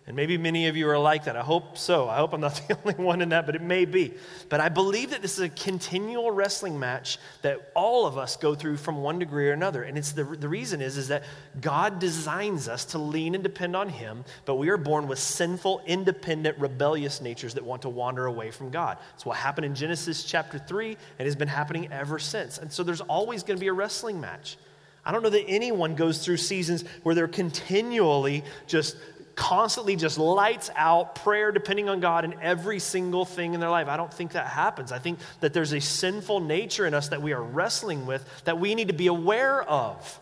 And 0.07 0.15
maybe 0.15 0.37
many 0.37 0.67
of 0.67 0.77
you 0.77 0.89
are 0.89 0.97
like 0.97 1.25
that. 1.25 1.35
I 1.35 1.41
hope 1.41 1.77
so. 1.77 2.07
I 2.07 2.15
hope 2.15 2.31
I'm 2.31 2.39
not 2.39 2.55
the 2.67 2.77
only 2.77 2.93
one 2.93 3.21
in 3.21 3.29
that, 3.29 3.45
but 3.45 3.55
it 3.55 3.61
may 3.61 3.83
be. 3.83 4.13
But 4.47 4.61
I 4.61 4.69
believe 4.69 5.09
that 5.09 5.21
this 5.21 5.33
is 5.33 5.41
a 5.41 5.49
continual 5.49 6.31
wrestling 6.31 6.79
match 6.79 7.17
that 7.41 7.71
all 7.75 8.05
of 8.05 8.17
us 8.17 8.37
go 8.37 8.55
through 8.55 8.77
from 8.77 9.01
one 9.01 9.19
degree 9.19 9.49
or 9.49 9.51
another. 9.51 9.83
And 9.83 9.97
it's 9.97 10.13
the, 10.13 10.23
the 10.23 10.47
reason 10.47 10.81
is, 10.81 10.95
is 10.95 11.09
that 11.09 11.23
God 11.59 11.99
designs 11.99 12.69
us 12.69 12.85
to 12.85 12.97
lean 12.97 13.35
and 13.35 13.43
depend 13.43 13.75
on 13.75 13.89
Him, 13.89 14.23
but 14.45 14.55
we 14.55 14.69
are 14.69 14.77
born 14.77 15.09
with 15.09 15.19
sinful, 15.19 15.81
independent, 15.85 16.57
rebellious 16.57 17.19
natures 17.19 17.55
that 17.55 17.65
want 17.65 17.81
to 17.81 17.89
wander 17.89 18.27
away 18.27 18.49
from 18.49 18.69
God. 18.69 18.97
It's 19.15 19.25
what 19.25 19.35
happened 19.35 19.65
in 19.65 19.75
Genesis 19.75 20.23
chapter 20.23 20.57
3 20.57 20.95
and 21.19 21.25
has 21.25 21.35
been 21.35 21.49
happening 21.49 21.91
ever 21.91 22.17
since. 22.17 22.59
And 22.59 22.71
so 22.71 22.81
there's 22.81 23.01
always 23.01 23.43
going 23.43 23.57
to 23.57 23.61
be 23.61 23.67
a 23.67 23.73
wrestling 23.73 24.21
match. 24.21 24.57
I 25.07 25.11
don't 25.11 25.23
know 25.23 25.29
that 25.29 25.47
anyone 25.47 25.95
goes 25.95 26.23
through 26.23 26.35
seasons 26.35 26.83
where 27.03 27.15
they're 27.15 27.29
continually 27.29 28.43
just 28.67 28.97
constantly 29.37 29.95
just 29.95 30.17
lights 30.17 30.69
out 30.75 31.15
prayer 31.15 31.51
depending 31.53 31.87
on 31.87 32.01
God 32.01 32.25
in 32.25 32.33
every 32.41 32.79
single 32.79 33.23
thing 33.23 33.53
in 33.53 33.61
their 33.61 33.69
life. 33.69 33.87
I 33.87 33.95
don't 33.95 34.13
think 34.13 34.33
that 34.33 34.47
happens. 34.47 34.91
I 34.91 34.99
think 34.99 35.19
that 35.39 35.53
there's 35.53 35.73
a 35.73 35.79
sinful 35.79 36.41
nature 36.41 36.85
in 36.85 36.93
us 36.93 37.09
that 37.09 37.21
we 37.21 37.31
are 37.31 37.41
wrestling 37.41 38.05
with 38.05 38.27
that 38.43 38.59
we 38.59 38.75
need 38.75 38.89
to 38.89 38.93
be 38.93 39.07
aware 39.07 39.63
of 39.63 40.19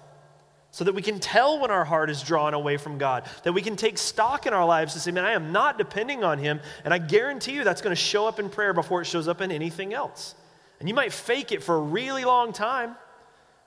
so 0.76 0.84
that 0.84 0.94
we 0.94 1.02
can 1.02 1.22
tell 1.22 1.60
when 1.60 1.72
our 1.72 1.86
heart 1.86 2.10
is 2.10 2.22
drawn 2.22 2.54
away 2.54 2.76
from 2.76 2.98
God, 2.98 3.26
that 3.44 3.54
we 3.54 3.62
can 3.62 3.78
take 3.78 3.98
stock 3.98 4.46
in 4.46 4.52
our 4.52 4.66
lives 4.66 4.94
and 4.94 5.02
say, 5.02 5.12
man, 5.12 5.24
I 5.24 5.32
am 5.32 5.54
not 5.54 5.78
depending 5.78 6.26
on 6.26 6.38
Him. 6.38 6.60
And 6.84 6.94
I 6.94 6.98
guarantee 6.98 7.54
you 7.54 7.64
that's 7.64 7.82
going 7.82 7.96
to 7.96 8.02
show 8.02 8.28
up 8.28 8.42
in 8.42 8.50
prayer 8.50 8.74
before 8.74 9.02
it 9.02 9.06
shows 9.06 9.30
up 9.30 9.40
in 9.40 9.54
anything 9.54 9.94
else. 9.94 10.36
And 10.82 10.90
you 10.90 10.94
might 10.94 11.14
fake 11.14 11.54
it 11.54 11.64
for 11.64 11.76
a 11.76 11.82
really 11.82 12.26
long 12.26 12.52
time. 12.52 12.98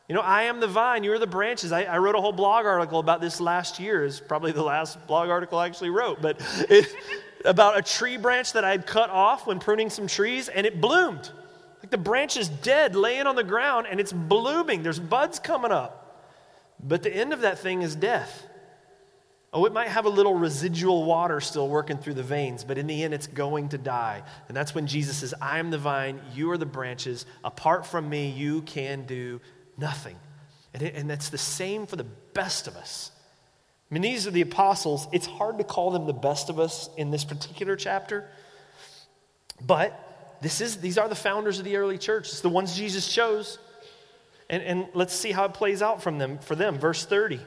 You 0.09 0.15
know, 0.15 0.23
I 0.23 0.45
am 0.45 0.59
the 0.59 0.67
vine, 0.67 1.05
you 1.05 1.13
are 1.13 1.19
the 1.19 1.27
branches. 1.27 1.71
I, 1.71 1.83
I, 1.83 1.99
wrote 1.99 2.15
a 2.15 2.21
whole 2.21 2.33
blog 2.33 2.65
article 2.65 2.99
about 2.99 3.21
this 3.21 3.43
last 3.43 3.79
year. 3.79 4.07
It's 4.07 4.21
probably 4.21 4.53
the 4.53 4.63
last 4.63 5.07
blog 5.07 5.29
article 5.29 5.59
I 5.59 5.67
actually 5.67 5.91
wrote, 5.91 6.23
but 6.23 6.41
it, 6.71 6.89
about 7.45 7.77
a 7.77 7.83
tree 7.83 8.17
branch 8.17 8.55
that 8.55 8.65
I'd 8.65 8.87
cut 8.87 9.11
off 9.11 9.47
when 9.47 9.59
pruning 9.59 9.91
some 9.91 10.07
trees, 10.07 10.49
and 10.49 10.67
it 10.67 10.81
bloomed. 10.81 11.31
Like 11.81 11.91
the 11.91 11.99
branch 11.99 12.39
is 12.39 12.49
dead, 12.49 12.97
laying 12.97 13.27
on 13.27 13.37
the 13.37 13.45
ground, 13.45 13.87
and 13.89 14.01
it's 14.01 14.13
blooming. 14.13 14.83
There's 14.83 14.99
buds 14.99 15.39
coming 15.39 15.73
up. 15.73 16.27
But 16.83 17.03
the 17.03 17.15
end 17.15 17.35
of 17.35 17.43
that 17.43 17.59
thing 17.59 17.83
is 17.83 17.95
death. 17.95 18.47
Oh, 19.53 19.65
it 19.67 19.73
might 19.73 19.89
have 19.89 20.07
a 20.07 20.11
little 20.11 20.35
residual 20.35 21.05
water 21.05 21.41
still 21.41 21.69
working 21.69 21.99
through 21.99 22.15
the 22.15 22.23
veins, 22.23 22.65
but 22.65 22.79
in 22.79 22.87
the 22.87 23.03
end, 23.03 23.15
it's 23.15 23.27
going 23.27 23.71
to 23.71 23.79
die. 23.79 24.23
And 24.49 24.57
that's 24.57 24.75
when 24.75 24.87
Jesus 24.87 25.19
says, 25.19 25.35
I 25.41 25.59
am 25.59 25.71
the 25.71 25.79
vine, 25.79 26.21
you 26.35 26.51
are 26.51 26.59
the 26.59 26.67
branches. 26.67 27.27
Apart 27.45 27.87
from 27.87 28.09
me, 28.09 28.31
you 28.31 28.63
can 28.63 29.05
do 29.07 29.41
Nothing. 29.79 30.17
And, 30.75 30.83
it, 30.83 30.95
and 30.95 31.09
that's 31.09 31.31
the 31.31 31.39
same 31.39 31.87
for 31.87 31.97
the 31.97 32.05
best 32.05 32.67
of 32.67 32.77
us. 32.77 33.11
I 33.91 33.95
mean, 33.95 34.03
these 34.03 34.27
are 34.27 34.31
the 34.31 34.43
apostles. 34.43 35.09
It's 35.13 35.27
hard 35.27 35.59
to 35.59 35.65
call 35.65 35.93
them 35.93 36.07
the 36.07 36.13
best 36.13 36.51
of 36.51 36.59
us 36.59 36.91
in 36.99 37.11
this 37.11 37.25
particular 37.25 37.75
chapter, 37.75 38.29
but 39.65 40.39
this 40.41 40.61
is, 40.61 40.77
these 40.77 40.99
are 40.99 41.09
the 41.09 41.15
founders 41.15 41.59
of 41.59 41.65
the 41.65 41.77
early 41.77 41.99
church. 41.99 42.29
It's 42.29 42.41
the 42.43 42.49
ones 42.49 42.77
Jesus 42.77 43.13
chose. 43.13 43.59
And, 44.51 44.63
and 44.63 44.89
let's 44.95 45.15
see 45.15 45.33
how 45.33 45.47
it 45.47 45.55
plays 45.55 45.83
out 45.83 46.03
from 46.03 46.19
them, 46.19 46.39
for 46.39 46.55
them. 46.55 46.79
Verse 46.79 47.05
30. 47.05 47.41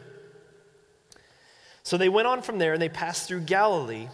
So 1.84 1.98
they 1.98 2.10
went 2.10 2.28
on 2.28 2.42
from 2.42 2.58
there 2.58 2.74
and 2.74 2.82
they 2.82 2.90
passed 2.90 3.28
through 3.28 3.42
Galilee. 3.42 4.08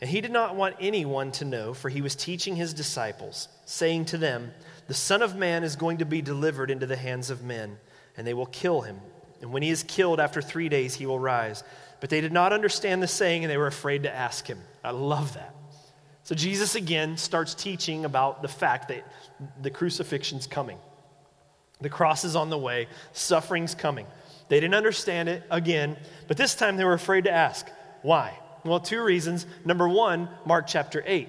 And 0.00 0.08
he 0.08 0.20
did 0.20 0.30
not 0.30 0.54
want 0.54 0.76
anyone 0.80 1.32
to 1.32 1.44
know, 1.44 1.74
for 1.74 1.88
he 1.88 2.02
was 2.02 2.14
teaching 2.14 2.54
his 2.56 2.72
disciples, 2.72 3.48
saying 3.64 4.06
to 4.06 4.18
them, 4.18 4.52
the 4.88 4.94
Son 4.94 5.22
of 5.22 5.36
Man 5.36 5.62
is 5.62 5.76
going 5.76 5.98
to 5.98 6.04
be 6.04 6.20
delivered 6.22 6.70
into 6.70 6.86
the 6.86 6.96
hands 6.96 7.30
of 7.30 7.44
men, 7.44 7.78
and 8.16 8.26
they 8.26 8.34
will 8.34 8.46
kill 8.46 8.80
him. 8.80 8.98
And 9.40 9.52
when 9.52 9.62
he 9.62 9.70
is 9.70 9.84
killed 9.84 10.18
after 10.18 10.42
three 10.42 10.68
days, 10.68 10.94
he 10.94 11.06
will 11.06 11.20
rise. 11.20 11.62
But 12.00 12.10
they 12.10 12.20
did 12.20 12.32
not 12.32 12.52
understand 12.52 13.02
the 13.02 13.06
saying, 13.06 13.44
and 13.44 13.50
they 13.50 13.56
were 13.56 13.66
afraid 13.66 14.02
to 14.04 14.14
ask 14.14 14.46
him. 14.46 14.58
I 14.82 14.90
love 14.90 15.34
that. 15.34 15.54
So 16.24 16.34
Jesus 16.34 16.74
again 16.74 17.16
starts 17.16 17.54
teaching 17.54 18.04
about 18.04 18.42
the 18.42 18.48
fact 18.48 18.88
that 18.88 19.06
the 19.62 19.70
crucifixion's 19.70 20.46
coming. 20.46 20.78
The 21.80 21.88
cross 21.88 22.24
is 22.24 22.34
on 22.34 22.50
the 22.50 22.58
way, 22.58 22.88
suffering's 23.12 23.74
coming. 23.74 24.06
They 24.48 24.60
didn't 24.60 24.74
understand 24.74 25.28
it 25.28 25.42
again, 25.50 25.96
but 26.26 26.36
this 26.36 26.54
time 26.54 26.76
they 26.76 26.84
were 26.84 26.94
afraid 26.94 27.24
to 27.24 27.30
ask. 27.30 27.66
Why? 28.02 28.38
Well, 28.64 28.80
two 28.80 29.02
reasons. 29.02 29.46
Number 29.64 29.88
one, 29.88 30.28
Mark 30.44 30.66
chapter 30.66 31.02
8. 31.06 31.28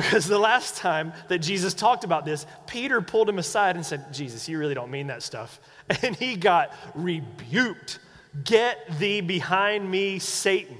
Because 0.00 0.26
the 0.26 0.38
last 0.38 0.78
time 0.78 1.12
that 1.28 1.40
Jesus 1.40 1.74
talked 1.74 2.04
about 2.04 2.24
this, 2.24 2.46
Peter 2.66 3.02
pulled 3.02 3.28
him 3.28 3.38
aside 3.38 3.76
and 3.76 3.84
said, 3.84 4.14
Jesus, 4.14 4.48
you 4.48 4.58
really 4.58 4.72
don't 4.72 4.90
mean 4.90 5.08
that 5.08 5.22
stuff. 5.22 5.60
And 6.02 6.16
he 6.16 6.36
got 6.36 6.72
rebuked. 6.94 7.98
Get 8.44 8.98
thee 8.98 9.20
behind 9.20 9.90
me, 9.90 10.20
Satan. 10.20 10.78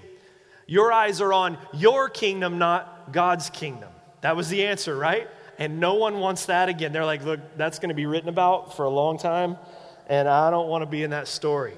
Your 0.66 0.90
eyes 0.90 1.20
are 1.20 1.32
on 1.32 1.58
your 1.74 2.08
kingdom, 2.08 2.58
not 2.58 3.12
God's 3.12 3.50
kingdom. 3.50 3.90
That 4.22 4.36
was 4.36 4.48
the 4.48 4.64
answer, 4.66 4.96
right? 4.96 5.28
And 5.58 5.80
no 5.80 5.94
one 5.94 6.20
wants 6.20 6.46
that 6.46 6.70
again. 6.70 6.92
They're 6.92 7.04
like, 7.04 7.22
look, 7.22 7.40
that's 7.58 7.78
going 7.78 7.90
to 7.90 7.94
be 7.94 8.06
written 8.06 8.28
about 8.30 8.74
for 8.74 8.84
a 8.86 8.90
long 8.90 9.18
time, 9.18 9.58
and 10.06 10.28
I 10.28 10.50
don't 10.50 10.68
want 10.68 10.82
to 10.82 10.86
be 10.86 11.02
in 11.02 11.10
that 11.10 11.28
story. 11.28 11.74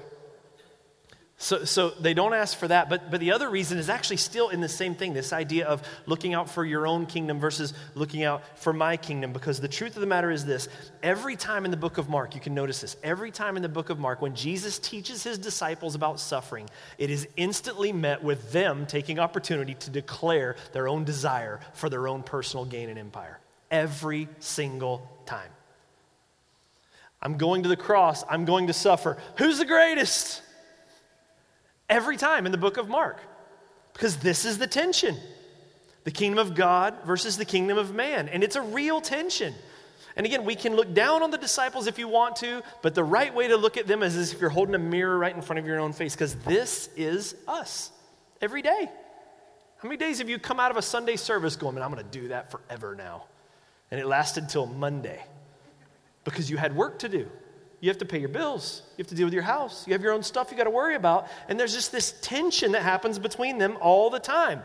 So, 1.43 1.65
so 1.65 1.89
they 1.89 2.13
don't 2.13 2.33
ask 2.33 2.57
for 2.57 2.69
that. 2.69 2.87
But, 2.87 3.11
but 3.11 3.19
the 3.19 3.33
other 3.33 3.49
reason 3.49 3.77
is 3.77 3.89
actually 3.89 4.15
still 4.15 4.47
in 4.47 4.61
the 4.61 4.69
same 4.69 4.95
thing 4.95 5.11
this 5.11 5.33
idea 5.33 5.67
of 5.67 5.85
looking 6.05 6.33
out 6.33 6.49
for 6.49 6.63
your 6.63 6.87
own 6.87 7.05
kingdom 7.05 7.37
versus 7.37 7.73
looking 7.95 8.23
out 8.23 8.57
for 8.57 8.71
my 8.71 8.95
kingdom. 8.95 9.33
Because 9.33 9.59
the 9.59 9.67
truth 9.67 9.97
of 9.97 9.99
the 9.99 10.07
matter 10.07 10.31
is 10.31 10.45
this 10.45 10.69
every 11.03 11.35
time 11.35 11.65
in 11.65 11.71
the 11.71 11.75
book 11.75 11.97
of 11.97 12.07
Mark, 12.07 12.33
you 12.33 12.39
can 12.39 12.53
notice 12.53 12.79
this, 12.79 12.95
every 13.03 13.29
time 13.29 13.57
in 13.57 13.61
the 13.61 13.67
book 13.67 13.89
of 13.89 13.99
Mark, 13.99 14.21
when 14.21 14.35
Jesus 14.35 14.79
teaches 14.79 15.21
his 15.21 15.37
disciples 15.37 15.95
about 15.95 16.17
suffering, 16.17 16.69
it 16.97 17.09
is 17.09 17.27
instantly 17.35 17.91
met 17.91 18.23
with 18.23 18.53
them 18.53 18.85
taking 18.85 19.19
opportunity 19.19 19.73
to 19.73 19.89
declare 19.89 20.55
their 20.71 20.87
own 20.87 21.03
desire 21.03 21.59
for 21.73 21.89
their 21.89 22.07
own 22.07 22.23
personal 22.23 22.63
gain 22.63 22.87
and 22.87 22.97
empire. 22.97 23.37
Every 23.69 24.29
single 24.39 25.11
time. 25.25 25.51
I'm 27.21 27.35
going 27.35 27.63
to 27.63 27.69
the 27.69 27.75
cross, 27.75 28.23
I'm 28.29 28.45
going 28.45 28.67
to 28.67 28.73
suffer. 28.73 29.17
Who's 29.37 29.57
the 29.57 29.65
greatest? 29.65 30.41
Every 31.89 32.17
time 32.17 32.45
in 32.45 32.51
the 32.51 32.57
book 32.57 32.77
of 32.77 32.89
Mark 32.89 33.19
because 33.93 34.17
this 34.17 34.45
is 34.45 34.57
the 34.57 34.67
tension 34.67 35.17
the 36.03 36.11
kingdom 36.11 36.39
of 36.39 36.55
God 36.55 36.95
versus 37.05 37.37
the 37.37 37.45
kingdom 37.45 37.77
of 37.77 37.93
man. 37.93 38.27
And 38.27 38.43
it's 38.43 38.55
a 38.55 38.61
real 38.61 39.01
tension. 39.01 39.53
And 40.15 40.25
again, 40.25 40.45
we 40.45 40.55
can 40.55 40.75
look 40.75 40.93
down 40.93 41.23
on 41.23 41.31
the 41.31 41.37
disciples 41.37 41.87
if 41.87 41.97
you 41.97 42.07
want 42.07 42.35
to, 42.37 42.61
but 42.81 42.93
the 42.93 43.03
right 43.03 43.33
way 43.33 43.47
to 43.47 43.57
look 43.57 43.77
at 43.77 43.87
them 43.87 44.03
is 44.03 44.15
as 44.15 44.33
if 44.33 44.41
you're 44.41 44.49
holding 44.49 44.75
a 44.75 44.79
mirror 44.79 45.17
right 45.17 45.35
in 45.35 45.41
front 45.41 45.59
of 45.59 45.65
your 45.65 45.79
own 45.79 45.93
face 45.93 46.13
because 46.13 46.35
this 46.35 46.89
is 46.95 47.35
us 47.47 47.91
every 48.41 48.61
day. 48.61 48.89
How 49.77 49.89
many 49.89 49.97
days 49.97 50.19
have 50.19 50.29
you 50.29 50.39
come 50.39 50.59
out 50.59 50.71
of 50.71 50.77
a 50.77 50.81
Sunday 50.81 51.15
service 51.15 51.55
going, 51.55 51.75
man, 51.75 51.83
I'm 51.83 51.91
going 51.91 52.03
to 52.03 52.19
do 52.19 52.27
that 52.29 52.51
forever 52.51 52.95
now? 52.95 53.25
And 53.91 53.99
it 53.99 54.05
lasted 54.05 54.49
till 54.49 54.65
Monday 54.65 55.23
because 56.23 56.49
you 56.49 56.57
had 56.57 56.75
work 56.75 56.99
to 56.99 57.09
do. 57.09 57.29
You 57.83 57.89
have 57.89 57.97
to 57.97 58.05
pay 58.05 58.19
your 58.19 58.29
bills. 58.29 58.81
You 58.91 59.03
have 59.03 59.07
to 59.07 59.15
deal 59.15 59.25
with 59.25 59.33
your 59.33 59.43
house. 59.43 59.85
You 59.85 59.91
have 59.91 60.01
your 60.01 60.13
own 60.13 60.23
stuff 60.23 60.51
you 60.51 60.55
got 60.55 60.63
to 60.63 60.69
worry 60.69 60.95
about. 60.95 61.27
And 61.49 61.59
there's 61.59 61.73
just 61.73 61.91
this 61.91 62.13
tension 62.21 62.71
that 62.71 62.81
happens 62.81 63.19
between 63.19 63.57
them 63.57 63.75
all 63.81 64.09
the 64.09 64.21
time. 64.21 64.61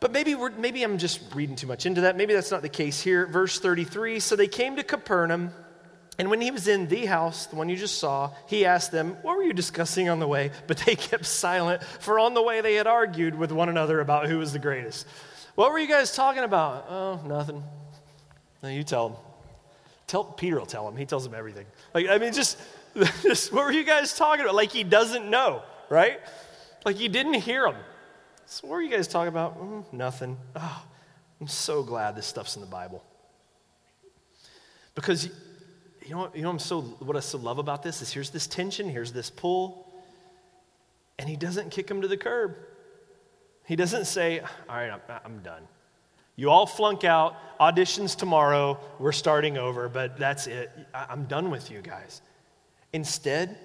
But 0.00 0.12
maybe, 0.12 0.36
maybe 0.58 0.82
I'm 0.82 0.98
just 0.98 1.34
reading 1.34 1.56
too 1.56 1.66
much 1.66 1.86
into 1.86 2.02
that. 2.02 2.18
Maybe 2.18 2.34
that's 2.34 2.50
not 2.50 2.60
the 2.60 2.68
case 2.68 3.00
here. 3.00 3.26
Verse 3.26 3.58
33 3.58 4.20
So 4.20 4.36
they 4.36 4.48
came 4.48 4.76
to 4.76 4.82
Capernaum, 4.82 5.54
and 6.18 6.28
when 6.28 6.42
he 6.42 6.50
was 6.50 6.68
in 6.68 6.88
the 6.88 7.06
house, 7.06 7.46
the 7.46 7.56
one 7.56 7.70
you 7.70 7.76
just 7.76 7.96
saw, 7.96 8.32
he 8.48 8.66
asked 8.66 8.92
them, 8.92 9.16
What 9.22 9.38
were 9.38 9.42
you 9.42 9.54
discussing 9.54 10.10
on 10.10 10.18
the 10.18 10.28
way? 10.28 10.50
But 10.66 10.76
they 10.84 10.96
kept 10.96 11.24
silent, 11.24 11.82
for 11.82 12.18
on 12.18 12.34
the 12.34 12.42
way 12.42 12.60
they 12.60 12.74
had 12.74 12.86
argued 12.86 13.34
with 13.34 13.50
one 13.50 13.70
another 13.70 13.98
about 13.98 14.26
who 14.26 14.36
was 14.36 14.52
the 14.52 14.58
greatest. 14.58 15.06
What 15.54 15.72
were 15.72 15.78
you 15.78 15.88
guys 15.88 16.14
talking 16.14 16.44
about? 16.44 16.84
Oh, 16.90 17.20
nothing. 17.26 17.62
No, 18.62 18.68
you 18.68 18.84
tell 18.84 19.08
them. 19.08 19.18
Tell, 20.10 20.24
Peter 20.24 20.58
will 20.58 20.66
tell 20.66 20.88
him. 20.88 20.96
He 20.96 21.06
tells 21.06 21.24
him 21.24 21.34
everything. 21.34 21.66
Like, 21.94 22.08
I 22.08 22.18
mean, 22.18 22.32
just, 22.32 22.58
just 23.22 23.52
what 23.52 23.64
were 23.64 23.70
you 23.70 23.84
guys 23.84 24.12
talking 24.18 24.40
about? 24.40 24.56
Like 24.56 24.72
he 24.72 24.82
doesn't 24.82 25.30
know, 25.30 25.62
right? 25.88 26.18
Like 26.84 26.98
you 26.98 27.08
didn't 27.08 27.34
hear 27.34 27.64
him. 27.64 27.76
So 28.44 28.66
what 28.66 28.74
were 28.74 28.82
you 28.82 28.90
guys 28.90 29.06
talking 29.06 29.28
about? 29.28 29.56
Mm, 29.56 29.84
nothing. 29.92 30.36
Oh, 30.56 30.84
I'm 31.40 31.46
so 31.46 31.84
glad 31.84 32.16
this 32.16 32.26
stuff's 32.26 32.56
in 32.56 32.60
the 32.60 32.66
Bible. 32.66 33.04
Because 34.96 35.26
you 36.04 36.16
know, 36.16 36.28
you 36.34 36.42
know 36.42 36.50
I'm 36.50 36.58
so, 36.58 36.80
what 36.80 37.16
I 37.16 37.20
so 37.20 37.38
love 37.38 37.58
about 37.58 37.84
this 37.84 38.02
is 38.02 38.12
here's 38.12 38.30
this 38.30 38.48
tension, 38.48 38.88
here's 38.88 39.12
this 39.12 39.30
pull, 39.30 39.92
and 41.20 41.28
he 41.28 41.36
doesn't 41.36 41.70
kick 41.70 41.88
him 41.88 42.02
to 42.02 42.08
the 42.08 42.16
curb. 42.16 42.56
He 43.64 43.76
doesn't 43.76 44.06
say, 44.06 44.40
All 44.40 44.48
right, 44.70 44.90
I'm, 44.90 45.00
I'm 45.24 45.38
done. 45.44 45.68
You 46.36 46.50
all 46.50 46.66
flunk 46.66 47.04
out, 47.04 47.36
auditions 47.58 48.16
tomorrow, 48.16 48.78
we're 48.98 49.12
starting 49.12 49.58
over, 49.58 49.88
but 49.88 50.18
that's 50.18 50.46
it. 50.46 50.70
I'm 50.94 51.24
done 51.24 51.50
with 51.50 51.70
you 51.70 51.82
guys. 51.82 52.22
Instead, 52.92 53.58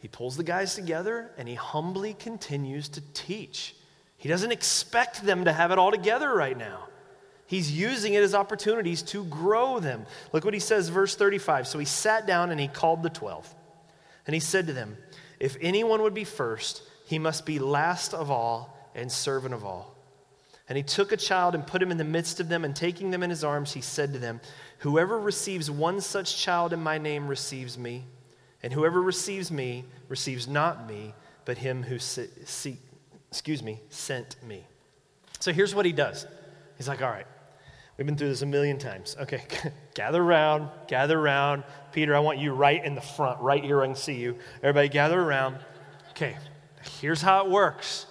he 0.00 0.08
pulls 0.08 0.36
the 0.36 0.44
guys 0.44 0.74
together 0.74 1.30
and 1.36 1.48
he 1.48 1.54
humbly 1.54 2.14
continues 2.14 2.88
to 2.90 3.00
teach. 3.12 3.74
He 4.16 4.28
doesn't 4.28 4.52
expect 4.52 5.22
them 5.22 5.44
to 5.44 5.52
have 5.52 5.70
it 5.70 5.78
all 5.78 5.90
together 5.90 6.32
right 6.34 6.56
now. 6.56 6.88
He's 7.46 7.72
using 7.72 8.14
it 8.14 8.22
as 8.22 8.34
opportunities 8.34 9.02
to 9.02 9.24
grow 9.24 9.80
them. 9.80 10.04
Look 10.32 10.44
what 10.44 10.54
he 10.54 10.60
says, 10.60 10.90
verse 10.90 11.16
35. 11.16 11.66
So 11.66 11.78
he 11.78 11.84
sat 11.86 12.26
down 12.26 12.50
and 12.50 12.60
he 12.60 12.68
called 12.68 13.02
the 13.02 13.10
12. 13.10 13.54
And 14.26 14.34
he 14.34 14.40
said 14.40 14.66
to 14.66 14.72
them, 14.74 14.98
If 15.40 15.56
anyone 15.60 16.02
would 16.02 16.14
be 16.14 16.24
first, 16.24 16.82
he 17.06 17.18
must 17.18 17.46
be 17.46 17.58
last 17.58 18.12
of 18.12 18.30
all 18.30 18.76
and 18.94 19.10
servant 19.10 19.54
of 19.54 19.64
all. 19.64 19.94
And 20.68 20.76
he 20.76 20.82
took 20.82 21.12
a 21.12 21.16
child 21.16 21.54
and 21.54 21.66
put 21.66 21.82
him 21.82 21.90
in 21.90 21.96
the 21.96 22.04
midst 22.04 22.40
of 22.40 22.48
them, 22.48 22.64
and 22.64 22.76
taking 22.76 23.10
them 23.10 23.22
in 23.22 23.30
his 23.30 23.42
arms, 23.42 23.72
he 23.72 23.80
said 23.80 24.12
to 24.12 24.18
them, 24.18 24.40
Whoever 24.80 25.18
receives 25.18 25.70
one 25.70 26.00
such 26.00 26.36
child 26.36 26.72
in 26.72 26.82
my 26.82 26.98
name 26.98 27.26
receives 27.26 27.78
me, 27.78 28.04
and 28.62 28.72
whoever 28.72 29.00
receives 29.00 29.50
me 29.50 29.84
receives 30.08 30.46
not 30.46 30.86
me, 30.86 31.14
but 31.46 31.58
him 31.58 31.82
who 31.82 31.98
see, 31.98 32.76
excuse 33.30 33.62
me, 33.62 33.80
sent 33.88 34.36
me. 34.42 34.66
So 35.40 35.52
here's 35.52 35.74
what 35.74 35.86
he 35.86 35.92
does. 35.92 36.26
He's 36.76 36.86
like, 36.86 37.00
All 37.00 37.10
right, 37.10 37.26
we've 37.96 38.06
been 38.06 38.16
through 38.16 38.28
this 38.28 38.42
a 38.42 38.46
million 38.46 38.78
times. 38.78 39.16
Okay, 39.18 39.44
gather 39.94 40.22
around, 40.22 40.68
gather 40.86 41.18
around. 41.18 41.64
Peter, 41.92 42.14
I 42.14 42.18
want 42.18 42.38
you 42.38 42.52
right 42.52 42.84
in 42.84 42.94
the 42.94 43.00
front, 43.00 43.40
right 43.40 43.64
here, 43.64 43.82
I 43.82 43.86
can 43.86 43.96
see 43.96 44.16
you. 44.16 44.36
Everybody 44.62 44.90
gather 44.90 45.18
around. 45.18 45.56
Okay, 46.10 46.36
here's 47.00 47.22
how 47.22 47.46
it 47.46 47.50
works. 47.50 48.04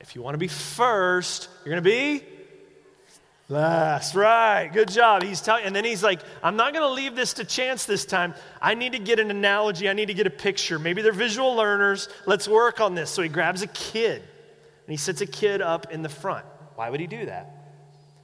If 0.00 0.14
you 0.14 0.22
want 0.22 0.34
to 0.34 0.38
be 0.38 0.48
first, 0.48 1.48
you're 1.64 1.74
going 1.74 1.84
to 1.84 1.88
be 1.88 2.24
last. 3.48 4.14
Right. 4.14 4.70
Good 4.72 4.90
job. 4.90 5.22
He's 5.22 5.40
telling, 5.40 5.64
and 5.64 5.76
then 5.76 5.84
he's 5.84 6.02
like, 6.02 6.20
I'm 6.42 6.56
not 6.56 6.72
going 6.72 6.84
to 6.84 6.92
leave 6.92 7.14
this 7.14 7.34
to 7.34 7.44
chance 7.44 7.84
this 7.84 8.04
time. 8.04 8.34
I 8.62 8.74
need 8.74 8.92
to 8.92 8.98
get 8.98 9.18
an 9.18 9.30
analogy. 9.30 9.88
I 9.88 9.92
need 9.92 10.06
to 10.06 10.14
get 10.14 10.26
a 10.26 10.30
picture. 10.30 10.78
Maybe 10.78 11.02
they're 11.02 11.12
visual 11.12 11.54
learners. 11.54 12.08
Let's 12.26 12.48
work 12.48 12.80
on 12.80 12.94
this. 12.94 13.10
So 13.10 13.22
he 13.22 13.28
grabs 13.28 13.62
a 13.62 13.66
kid 13.66 14.22
and 14.22 14.88
he 14.88 14.96
sits 14.96 15.20
a 15.20 15.26
kid 15.26 15.60
up 15.60 15.92
in 15.92 16.02
the 16.02 16.08
front. 16.08 16.46
Why 16.76 16.88
would 16.88 17.00
he 17.00 17.06
do 17.06 17.26
that? 17.26 17.56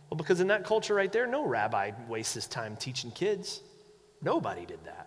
Well, 0.08 0.16
because 0.16 0.40
in 0.40 0.48
that 0.48 0.64
culture 0.64 0.94
right 0.94 1.12
there, 1.12 1.26
no 1.26 1.44
rabbi 1.44 1.90
wastes 2.08 2.34
his 2.34 2.46
time 2.46 2.76
teaching 2.76 3.10
kids. 3.10 3.60
Nobody 4.22 4.64
did 4.64 4.84
that. 4.84 5.05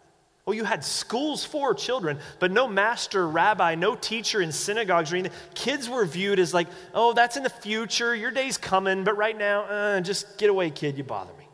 Well, 0.49 0.55
you 0.55 0.63
had 0.63 0.83
schools 0.83 1.45
for 1.45 1.75
children, 1.75 2.17
but 2.39 2.49
no 2.51 2.67
master, 2.67 3.27
rabbi, 3.27 3.75
no 3.75 3.93
teacher 3.93 4.41
in 4.41 4.51
synagogues 4.51 5.13
or 5.13 5.17
anything. 5.17 5.37
Kids 5.53 5.87
were 5.87 6.05
viewed 6.05 6.39
as 6.39 6.55
like, 6.55 6.67
oh, 6.95 7.13
that's 7.13 7.37
in 7.37 7.43
the 7.43 7.51
future. 7.51 8.15
Your 8.15 8.31
day's 8.31 8.57
coming, 8.57 9.03
but 9.03 9.15
right 9.15 9.37
now, 9.37 9.65
uh, 9.65 10.01
just 10.01 10.39
get 10.39 10.49
away, 10.49 10.71
kid. 10.71 10.97
You 10.97 11.03
bother 11.03 11.31
me. 11.37 11.47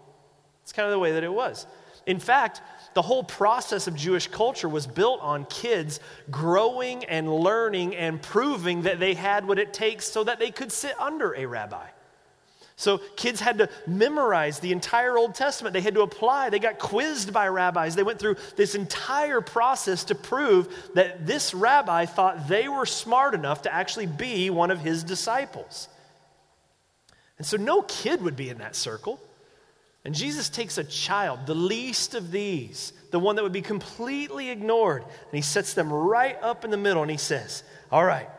It's 0.63 0.71
kind 0.71 0.85
of 0.85 0.93
the 0.93 0.99
way 0.99 1.11
that 1.11 1.25
it 1.25 1.33
was. 1.33 1.67
In 2.05 2.19
fact, 2.19 2.61
the 2.93 3.01
whole 3.01 3.25
process 3.25 3.87
of 3.87 3.97
Jewish 3.97 4.27
culture 4.27 4.69
was 4.69 4.87
built 4.87 5.19
on 5.19 5.43
kids 5.47 5.99
growing 6.31 7.03
and 7.03 7.29
learning 7.29 7.97
and 7.97 8.21
proving 8.21 8.83
that 8.83 9.01
they 9.01 9.13
had 9.13 9.45
what 9.45 9.59
it 9.59 9.73
takes 9.73 10.05
so 10.05 10.23
that 10.23 10.39
they 10.39 10.51
could 10.51 10.71
sit 10.71 10.97
under 11.01 11.35
a 11.35 11.45
rabbi. 11.45 11.85
So 12.77 12.97
kids 13.15 13.39
had 13.39 13.59
to 13.59 13.69
memorize 13.87 14.59
the 14.59 14.73
entire 14.73 15.17
Old 15.17 15.33
Testament. 15.33 15.73
They 15.73 15.81
had 15.81 15.93
to 15.93 16.01
apply. 16.01 16.49
They 16.49 16.59
got 16.59 16.77
quizzed 16.77 17.31
by 17.31 17.47
rabbis. 17.47 17.95
They 17.95 18.03
went 18.03 18.19
through 18.19 18.35
this 18.57 18.75
entire 18.75 19.39
process 19.39 20.03
to 20.05 20.15
prove 20.15 20.67
that 20.93 21.25
this 21.25 21.53
rabbi 21.53 22.05
thought 22.05 22.49
they 22.49 22.67
were 22.67 22.85
smart 22.85 23.33
enough 23.33 23.61
to 23.61 23.73
actually 23.73 24.07
be 24.07 24.49
one 24.49 24.71
of 24.71 24.79
his 24.79 25.03
disciples. 25.03 25.87
And 27.37 27.47
so 27.47 27.55
no 27.55 27.81
kid 27.81 28.21
would 28.21 28.35
be 28.35 28.49
in 28.49 28.57
that 28.57 28.75
circle. 28.75 29.21
And 30.03 30.13
Jesus 30.13 30.49
takes 30.49 30.77
a 30.77 30.83
child, 30.83 31.47
the 31.47 31.55
least 31.55 32.13
of 32.13 32.31
these, 32.31 32.93
the 33.11 33.19
one 33.19 33.37
that 33.37 33.43
would 33.43 33.51
be 33.51 33.61
completely 33.61 34.49
ignored, 34.51 35.01
and 35.01 35.31
he 35.31 35.41
sets 35.41 35.73
them 35.73 35.91
right 35.91 36.37
up 36.43 36.63
in 36.63 36.69
the 36.69 36.77
middle 36.77 37.01
and 37.01 37.09
he 37.09 37.17
says, 37.17 37.63
All 37.91 38.05
right, 38.05 38.29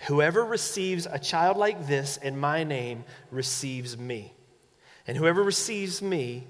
Whoever 0.00 0.44
receives 0.44 1.06
a 1.10 1.18
child 1.18 1.56
like 1.56 1.86
this 1.86 2.16
in 2.18 2.38
my 2.38 2.64
name 2.64 3.04
receives 3.30 3.96
me. 3.96 4.32
And 5.06 5.16
whoever 5.16 5.42
receives 5.42 6.02
me 6.02 6.46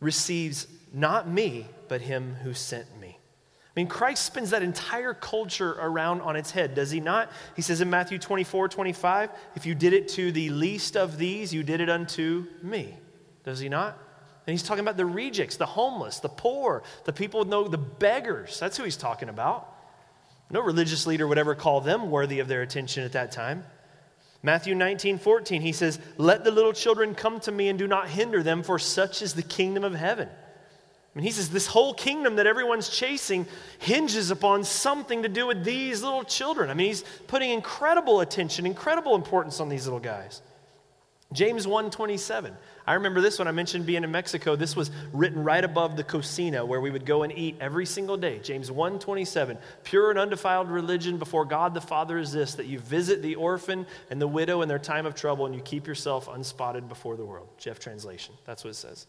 receives 0.00 0.66
not 0.92 1.28
me, 1.28 1.66
but 1.88 2.00
him 2.00 2.34
who 2.42 2.54
sent 2.54 2.98
me. 3.00 3.18
I 3.74 3.80
mean, 3.80 3.86
Christ 3.86 4.26
spins 4.26 4.50
that 4.50 4.62
entire 4.62 5.14
culture 5.14 5.72
around 5.80 6.20
on 6.20 6.36
its 6.36 6.50
head, 6.50 6.74
does 6.74 6.90
he 6.90 7.00
not? 7.00 7.30
He 7.56 7.62
says 7.62 7.80
in 7.80 7.88
Matthew 7.88 8.18
24, 8.18 8.68
25, 8.68 9.30
if 9.56 9.64
you 9.64 9.74
did 9.74 9.94
it 9.94 10.08
to 10.08 10.30
the 10.30 10.50
least 10.50 10.94
of 10.94 11.16
these, 11.16 11.54
you 11.54 11.62
did 11.62 11.80
it 11.80 11.88
unto 11.88 12.46
me. 12.62 12.94
Does 13.44 13.60
he 13.60 13.70
not? 13.70 13.96
And 14.46 14.52
he's 14.52 14.62
talking 14.62 14.82
about 14.82 14.98
the 14.98 15.06
rejects, 15.06 15.56
the 15.56 15.64
homeless, 15.64 16.18
the 16.18 16.28
poor, 16.28 16.82
the 17.04 17.14
people 17.14 17.40
with 17.40 17.48
no, 17.48 17.66
the 17.66 17.78
beggars. 17.78 18.60
That's 18.60 18.76
who 18.76 18.84
he's 18.84 18.96
talking 18.96 19.30
about. 19.30 19.71
No 20.52 20.60
religious 20.60 21.06
leader 21.06 21.26
would 21.26 21.38
ever 21.38 21.54
call 21.54 21.80
them 21.80 22.10
worthy 22.10 22.38
of 22.38 22.46
their 22.46 22.62
attention 22.62 23.04
at 23.04 23.12
that 23.12 23.32
time. 23.32 23.64
Matthew 24.42 24.74
19, 24.74 25.18
14, 25.18 25.62
he 25.62 25.72
says, 25.72 25.98
Let 26.18 26.44
the 26.44 26.50
little 26.50 26.72
children 26.74 27.14
come 27.14 27.40
to 27.40 27.52
me 27.52 27.68
and 27.68 27.78
do 27.78 27.88
not 27.88 28.08
hinder 28.08 28.42
them, 28.42 28.62
for 28.62 28.78
such 28.78 29.22
is 29.22 29.34
the 29.34 29.42
kingdom 29.42 29.82
of 29.82 29.94
heaven. 29.94 30.28
I 30.28 31.18
mean, 31.18 31.24
he 31.24 31.30
says, 31.30 31.48
This 31.48 31.66
whole 31.66 31.94
kingdom 31.94 32.36
that 32.36 32.46
everyone's 32.46 32.90
chasing 32.90 33.46
hinges 33.78 34.30
upon 34.30 34.64
something 34.64 35.22
to 35.22 35.28
do 35.28 35.46
with 35.46 35.64
these 35.64 36.02
little 36.02 36.24
children. 36.24 36.70
I 36.70 36.74
mean, 36.74 36.88
he's 36.88 37.04
putting 37.28 37.50
incredible 37.50 38.20
attention, 38.20 38.66
incredible 38.66 39.14
importance 39.14 39.58
on 39.58 39.70
these 39.70 39.86
little 39.86 40.00
guys. 40.00 40.42
James 41.32 41.66
1:27. 41.66 42.54
I 42.86 42.94
remember 42.94 43.20
this 43.20 43.38
when 43.38 43.48
I 43.48 43.52
mentioned 43.52 43.86
being 43.86 44.04
in 44.04 44.10
Mexico. 44.10 44.56
This 44.56 44.74
was 44.74 44.90
written 45.12 45.44
right 45.44 45.62
above 45.64 45.96
the 45.96 46.04
cocina 46.04 46.64
where 46.64 46.80
we 46.80 46.90
would 46.90 47.06
go 47.06 47.22
and 47.22 47.32
eat 47.36 47.56
every 47.60 47.86
single 47.86 48.16
day. 48.16 48.38
James 48.40 48.70
1:27. 48.70 49.58
Pure 49.84 50.10
and 50.10 50.18
undefiled 50.18 50.70
religion 50.70 51.18
before 51.18 51.44
God 51.44 51.74
the 51.74 51.80
Father 51.80 52.18
is 52.18 52.32
this 52.32 52.54
that 52.54 52.66
you 52.66 52.78
visit 52.78 53.22
the 53.22 53.36
orphan 53.36 53.86
and 54.10 54.20
the 54.20 54.28
widow 54.28 54.62
in 54.62 54.68
their 54.68 54.78
time 54.78 55.06
of 55.06 55.14
trouble 55.14 55.46
and 55.46 55.54
you 55.54 55.60
keep 55.60 55.86
yourself 55.86 56.28
unspotted 56.28 56.88
before 56.88 57.16
the 57.16 57.24
world. 57.24 57.48
Jeff 57.58 57.78
translation. 57.78 58.34
That's 58.44 58.64
what 58.64 58.70
it 58.70 58.76
says. 58.76 59.06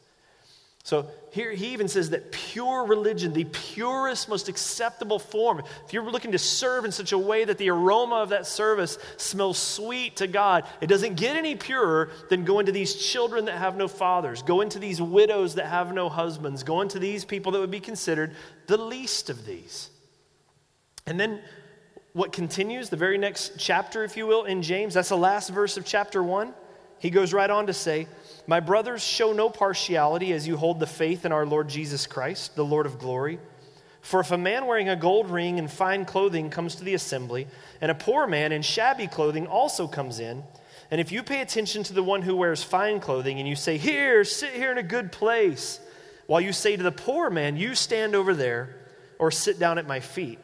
So 0.85 1.07
here 1.31 1.51
he 1.51 1.67
even 1.67 1.87
says 1.87 2.09
that 2.09 2.33
pure 2.33 2.85
religion, 2.85 3.31
the 3.31 3.45
purest, 3.45 4.27
most 4.27 4.49
acceptable 4.49 5.17
form, 5.17 5.63
if 5.85 5.93
you're 5.93 6.03
looking 6.03 6.33
to 6.33 6.37
serve 6.37 6.83
in 6.83 6.91
such 6.91 7.13
a 7.13 7.17
way 7.17 7.45
that 7.45 7.57
the 7.57 7.69
aroma 7.69 8.15
of 8.15 8.29
that 8.29 8.45
service 8.45 8.97
smells 9.15 9.57
sweet 9.57 10.17
to 10.17 10.27
God, 10.27 10.65
it 10.81 10.87
doesn't 10.87 11.15
get 11.15 11.37
any 11.37 11.55
purer 11.55 12.11
than 12.29 12.43
going 12.43 12.65
to 12.65 12.73
these 12.73 12.95
children 12.95 13.45
that 13.45 13.59
have 13.59 13.77
no 13.77 13.87
fathers, 13.87 14.43
going 14.43 14.67
to 14.69 14.79
these 14.79 15.01
widows 15.01 15.55
that 15.55 15.67
have 15.67 15.93
no 15.93 16.09
husbands, 16.09 16.63
going 16.63 16.89
to 16.89 16.99
these 16.99 17.23
people 17.23 17.53
that 17.53 17.59
would 17.59 17.71
be 17.71 17.79
considered 17.79 18.35
the 18.67 18.77
least 18.77 19.29
of 19.29 19.45
these. 19.45 19.89
And 21.07 21.17
then 21.17 21.39
what 22.11 22.33
continues, 22.33 22.89
the 22.89 22.97
very 22.97 23.17
next 23.17 23.53
chapter, 23.57 24.03
if 24.03 24.17
you 24.17 24.27
will, 24.27 24.43
in 24.43 24.61
James, 24.61 24.95
that's 24.95 25.09
the 25.09 25.17
last 25.17 25.49
verse 25.49 25.77
of 25.77 25.85
chapter 25.85 26.21
one. 26.21 26.53
He 27.03 27.09
goes 27.09 27.33
right 27.33 27.49
on 27.49 27.67
to 27.67 27.73
say, 27.73 28.07
My 28.47 28.61
brothers, 28.61 29.03
show 29.03 29.33
no 29.33 29.49
partiality 29.49 30.31
as 30.31 30.47
you 30.47 30.55
hold 30.55 30.79
the 30.79 30.87
faith 30.87 31.25
in 31.25 31.33
our 31.33 31.45
Lord 31.45 31.67
Jesus 31.67 32.07
Christ, 32.07 32.55
the 32.55 32.63
Lord 32.63 32.85
of 32.85 32.97
glory. 32.97 33.39
For 33.99 34.21
if 34.21 34.31
a 34.31 34.37
man 34.37 34.67
wearing 34.67 34.87
a 34.87 34.95
gold 34.95 35.29
ring 35.29 35.59
and 35.59 35.69
fine 35.69 36.05
clothing 36.05 36.49
comes 36.49 36.75
to 36.75 36.85
the 36.85 36.93
assembly, 36.93 37.47
and 37.81 37.91
a 37.91 37.95
poor 37.95 38.25
man 38.25 38.53
in 38.53 38.61
shabby 38.61 39.07
clothing 39.07 39.47
also 39.47 39.85
comes 39.85 40.21
in, 40.21 40.45
and 40.91 41.01
if 41.01 41.11
you 41.11 41.23
pay 41.23 41.41
attention 41.41 41.83
to 41.83 41.93
the 41.93 42.01
one 42.01 42.21
who 42.21 42.37
wears 42.37 42.63
fine 42.63 43.01
clothing 43.01 43.37
and 43.37 43.49
you 43.49 43.57
say, 43.57 43.75
Here, 43.75 44.23
sit 44.23 44.53
here 44.53 44.71
in 44.71 44.77
a 44.77 44.83
good 44.83 45.11
place, 45.11 45.81
while 46.27 46.39
you 46.39 46.53
say 46.53 46.77
to 46.77 46.83
the 46.83 46.91
poor 46.93 47.29
man, 47.29 47.57
You 47.57 47.75
stand 47.75 48.15
over 48.15 48.33
there, 48.33 48.77
or 49.19 49.29
sit 49.29 49.59
down 49.59 49.77
at 49.77 49.85
my 49.85 49.99
feet, 49.99 50.39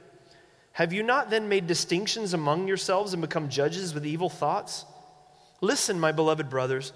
have 0.73 0.91
you 0.91 1.03
not 1.03 1.29
then 1.29 1.47
made 1.47 1.67
distinctions 1.67 2.33
among 2.33 2.67
yourselves 2.67 3.13
and 3.13 3.21
become 3.21 3.47
judges 3.47 3.93
with 3.93 4.05
evil 4.05 4.29
thoughts? 4.29 4.83
Listen, 5.61 5.99
my 5.99 6.11
beloved 6.11 6.49
brothers, 6.49 6.93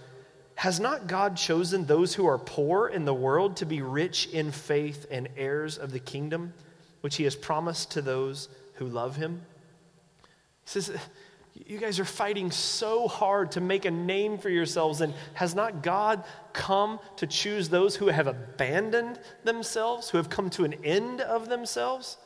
has 0.56 0.80
not 0.80 1.08
God 1.08 1.36
chosen 1.36 1.86
those 1.86 2.14
who 2.14 2.26
are 2.26 2.38
poor 2.38 2.88
in 2.88 3.06
the 3.06 3.14
world 3.14 3.58
to 3.58 3.66
be 3.66 3.82
rich 3.82 4.28
in 4.28 4.52
faith 4.52 5.06
and 5.10 5.28
heirs 5.36 5.78
of 5.78 5.92
the 5.92 6.00
kingdom, 6.00 6.54
which 7.02 7.16
he 7.16 7.24
has 7.24 7.36
promised 7.36 7.92
to 7.92 8.02
those 8.02 8.50
who 8.76 8.86
love 8.86 9.16
him? 9.16 9.42
He 10.64 10.70
says, 10.70 10.92
You 11.66 11.80
guys 11.80 12.00
are 12.00 12.06
fighting 12.06 12.52
so 12.52 13.08
hard 13.08 13.52
to 13.54 13.62
make 13.62 13.86
a 13.86 13.92
name 13.92 14.38
for 14.38 14.50
yourselves, 14.50 15.02
and 15.02 15.14
has 15.34 15.56
not 15.56 15.82
God 15.82 16.24
come 16.54 17.00
to 17.18 17.28
choose 17.28 17.70
those 17.70 17.96
who 17.96 18.08
have 18.08 18.28
abandoned 18.28 19.20
themselves, 19.44 20.10
who 20.10 20.18
have 20.18 20.30
come 20.30 20.50
to 20.52 20.66
an 20.66 20.74
end 20.84 21.20
of 21.20 21.50
themselves? 21.50 22.18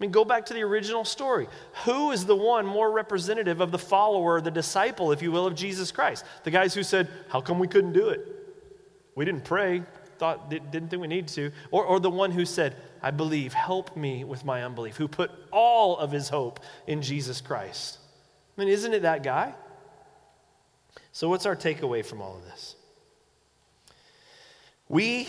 I 0.00 0.04
mean, 0.04 0.12
go 0.12 0.24
back 0.24 0.46
to 0.46 0.54
the 0.54 0.62
original 0.62 1.04
story. 1.04 1.46
Who 1.84 2.10
is 2.10 2.24
the 2.24 2.34
one 2.34 2.64
more 2.64 2.90
representative 2.90 3.60
of 3.60 3.70
the 3.70 3.78
follower, 3.78 4.40
the 4.40 4.50
disciple, 4.50 5.12
if 5.12 5.20
you 5.20 5.30
will, 5.30 5.46
of 5.46 5.54
Jesus 5.54 5.92
Christ? 5.92 6.24
The 6.44 6.50
guys 6.50 6.72
who 6.72 6.82
said, 6.82 7.08
How 7.28 7.42
come 7.42 7.58
we 7.58 7.68
couldn't 7.68 7.92
do 7.92 8.08
it? 8.08 8.26
We 9.14 9.26
didn't 9.26 9.44
pray, 9.44 9.82
thought, 10.16 10.48
didn't 10.48 10.88
think 10.88 11.02
we 11.02 11.06
needed 11.08 11.28
to. 11.28 11.52
Or, 11.70 11.84
or 11.84 12.00
the 12.00 12.08
one 12.08 12.30
who 12.30 12.46
said, 12.46 12.76
I 13.02 13.10
believe, 13.10 13.52
help 13.52 13.94
me 13.94 14.24
with 14.24 14.42
my 14.42 14.64
unbelief, 14.64 14.96
who 14.96 15.06
put 15.06 15.30
all 15.52 15.98
of 15.98 16.10
his 16.10 16.30
hope 16.30 16.60
in 16.86 17.02
Jesus 17.02 17.42
Christ. 17.42 17.98
I 18.56 18.60
mean, 18.62 18.70
isn't 18.70 18.94
it 18.94 19.02
that 19.02 19.22
guy? 19.22 19.54
So, 21.12 21.28
what's 21.28 21.44
our 21.44 21.56
takeaway 21.56 22.02
from 22.02 22.22
all 22.22 22.36
of 22.36 22.44
this? 22.44 22.74
We 24.88 25.28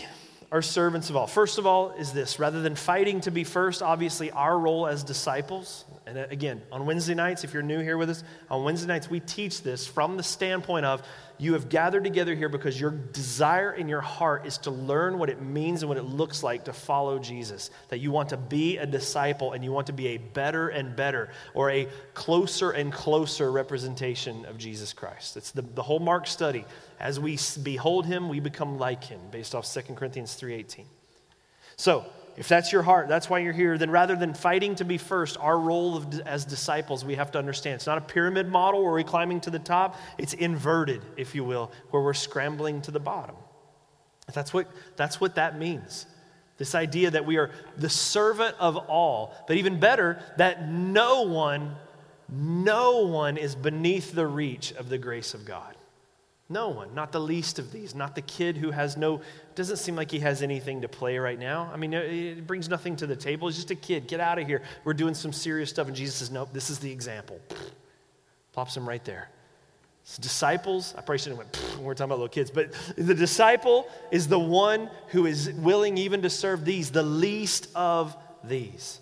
are 0.52 0.60
servants 0.60 1.08
of 1.08 1.16
all. 1.16 1.26
First 1.26 1.56
of 1.56 1.66
all, 1.66 1.92
is 1.92 2.12
this 2.12 2.38
rather 2.38 2.60
than 2.60 2.74
fighting 2.74 3.22
to 3.22 3.30
be 3.30 3.42
first, 3.42 3.80
obviously, 3.80 4.30
our 4.30 4.56
role 4.58 4.86
as 4.86 5.02
disciples, 5.02 5.86
And 6.04 6.18
again, 6.18 6.60
on 6.70 6.84
Wednesday 6.84 7.14
nights, 7.14 7.42
if 7.42 7.54
you're 7.54 7.62
new 7.62 7.80
here 7.80 7.96
with 7.96 8.10
us, 8.10 8.22
on 8.50 8.64
Wednesday 8.64 8.88
nights, 8.88 9.08
we 9.08 9.20
teach 9.20 9.62
this 9.62 9.86
from 9.86 10.16
the 10.16 10.22
standpoint 10.22 10.84
of 10.84 11.02
you 11.38 11.54
have 11.54 11.68
gathered 11.68 12.04
together 12.04 12.34
here 12.34 12.48
because 12.48 12.80
your 12.80 12.90
desire 12.90 13.72
in 13.72 13.88
your 13.88 14.00
heart 14.00 14.46
is 14.46 14.58
to 14.58 14.70
learn 14.70 15.18
what 15.18 15.30
it 15.30 15.40
means 15.40 15.82
and 15.82 15.88
what 15.88 15.98
it 15.98 16.04
looks 16.04 16.42
like 16.42 16.66
to 16.66 16.72
follow 16.72 17.18
Jesus. 17.18 17.70
That 17.88 17.98
you 17.98 18.10
want 18.10 18.28
to 18.28 18.36
be 18.36 18.76
a 18.78 18.86
disciple 18.86 19.52
and 19.52 19.64
you 19.64 19.72
want 19.72 19.86
to 19.88 19.92
be 19.92 20.08
a 20.08 20.18
better 20.18 20.68
and 20.68 20.94
better 20.94 21.30
or 21.54 21.70
a 21.70 21.88
closer 22.14 22.70
and 22.72 22.92
closer 22.92 23.50
representation 23.50 24.44
of 24.44 24.58
Jesus 24.58 24.92
Christ. 24.92 25.36
It's 25.36 25.50
the, 25.50 25.62
the 25.62 25.82
whole 25.82 25.98
Mark 25.98 26.26
study. 26.26 26.64
As 27.02 27.18
we 27.18 27.36
behold 27.62 28.06
him, 28.06 28.28
we 28.28 28.38
become 28.38 28.78
like 28.78 29.02
him, 29.02 29.20
based 29.32 29.56
off 29.56 29.70
2 29.70 29.94
Corinthians 29.94 30.40
3.18. 30.40 30.84
So, 31.76 32.06
if 32.36 32.48
that's 32.48 32.72
your 32.72 32.82
heart, 32.82 33.08
that's 33.08 33.28
why 33.28 33.40
you're 33.40 33.52
here, 33.52 33.76
then 33.76 33.90
rather 33.90 34.16
than 34.16 34.32
fighting 34.32 34.76
to 34.76 34.84
be 34.84 34.96
first, 34.96 35.36
our 35.38 35.58
role 35.58 35.96
of, 35.96 36.20
as 36.20 36.46
disciples, 36.46 37.04
we 37.04 37.16
have 37.16 37.30
to 37.32 37.38
understand 37.38 37.74
it's 37.74 37.86
not 37.86 37.98
a 37.98 38.02
pyramid 38.02 38.48
model 38.48 38.82
where 38.82 38.92
we're 38.92 39.02
climbing 39.02 39.40
to 39.42 39.50
the 39.50 39.58
top, 39.58 39.98
it's 40.16 40.32
inverted, 40.32 41.02
if 41.16 41.34
you 41.34 41.44
will, 41.44 41.70
where 41.90 42.02
we're 42.02 42.14
scrambling 42.14 42.80
to 42.82 42.90
the 42.90 43.00
bottom. 43.00 43.36
That's 44.32 44.54
what, 44.54 44.70
that's 44.96 45.20
what 45.20 45.34
that 45.34 45.58
means. 45.58 46.06
This 46.56 46.74
idea 46.74 47.10
that 47.10 47.26
we 47.26 47.36
are 47.36 47.50
the 47.76 47.90
servant 47.90 48.54
of 48.58 48.76
all, 48.76 49.34
but 49.46 49.56
even 49.56 49.80
better, 49.80 50.22
that 50.38 50.70
no 50.70 51.22
one, 51.22 51.74
no 52.30 53.00
one 53.00 53.36
is 53.36 53.54
beneath 53.54 54.12
the 54.12 54.26
reach 54.26 54.72
of 54.72 54.88
the 54.88 54.98
grace 54.98 55.34
of 55.34 55.44
God. 55.44 55.74
No 56.52 56.68
one, 56.68 56.94
not 56.94 57.12
the 57.12 57.20
least 57.20 57.58
of 57.58 57.72
these, 57.72 57.94
not 57.94 58.14
the 58.14 58.20
kid 58.20 58.58
who 58.58 58.70
has 58.70 58.96
no, 58.98 59.22
doesn't 59.54 59.78
seem 59.78 59.96
like 59.96 60.10
he 60.10 60.18
has 60.20 60.42
anything 60.42 60.82
to 60.82 60.88
play 60.88 61.16
right 61.16 61.38
now. 61.38 61.70
I 61.72 61.78
mean, 61.78 61.94
it 61.94 62.46
brings 62.46 62.68
nothing 62.68 62.94
to 62.96 63.06
the 63.06 63.16
table. 63.16 63.48
He's 63.48 63.56
just 63.56 63.70
a 63.70 63.74
kid. 63.74 64.06
Get 64.06 64.20
out 64.20 64.38
of 64.38 64.46
here. 64.46 64.62
We're 64.84 64.92
doing 64.92 65.14
some 65.14 65.32
serious 65.32 65.70
stuff. 65.70 65.86
And 65.86 65.96
Jesus 65.96 66.16
says, 66.16 66.30
Nope, 66.30 66.50
this 66.52 66.68
is 66.68 66.78
the 66.78 66.92
example. 66.92 67.40
Plops 68.52 68.76
him 68.76 68.86
right 68.86 69.02
there. 69.04 69.30
So 70.04 70.20
disciples, 70.20 70.92
I 70.92 71.00
probably 71.00 71.18
shouldn't 71.18 71.38
have 71.38 71.46
went 71.46 71.56
when 71.78 71.86
we're 71.86 71.94
talking 71.94 72.10
about 72.10 72.18
little 72.18 72.28
kids, 72.28 72.50
but 72.50 72.72
the 72.96 73.14
disciple 73.14 73.88
is 74.10 74.28
the 74.28 74.38
one 74.38 74.90
who 75.08 75.24
is 75.24 75.50
willing 75.52 75.96
even 75.96 76.20
to 76.20 76.30
serve 76.30 76.66
these, 76.66 76.90
the 76.90 77.02
least 77.02 77.68
of 77.74 78.14
these. 78.44 79.00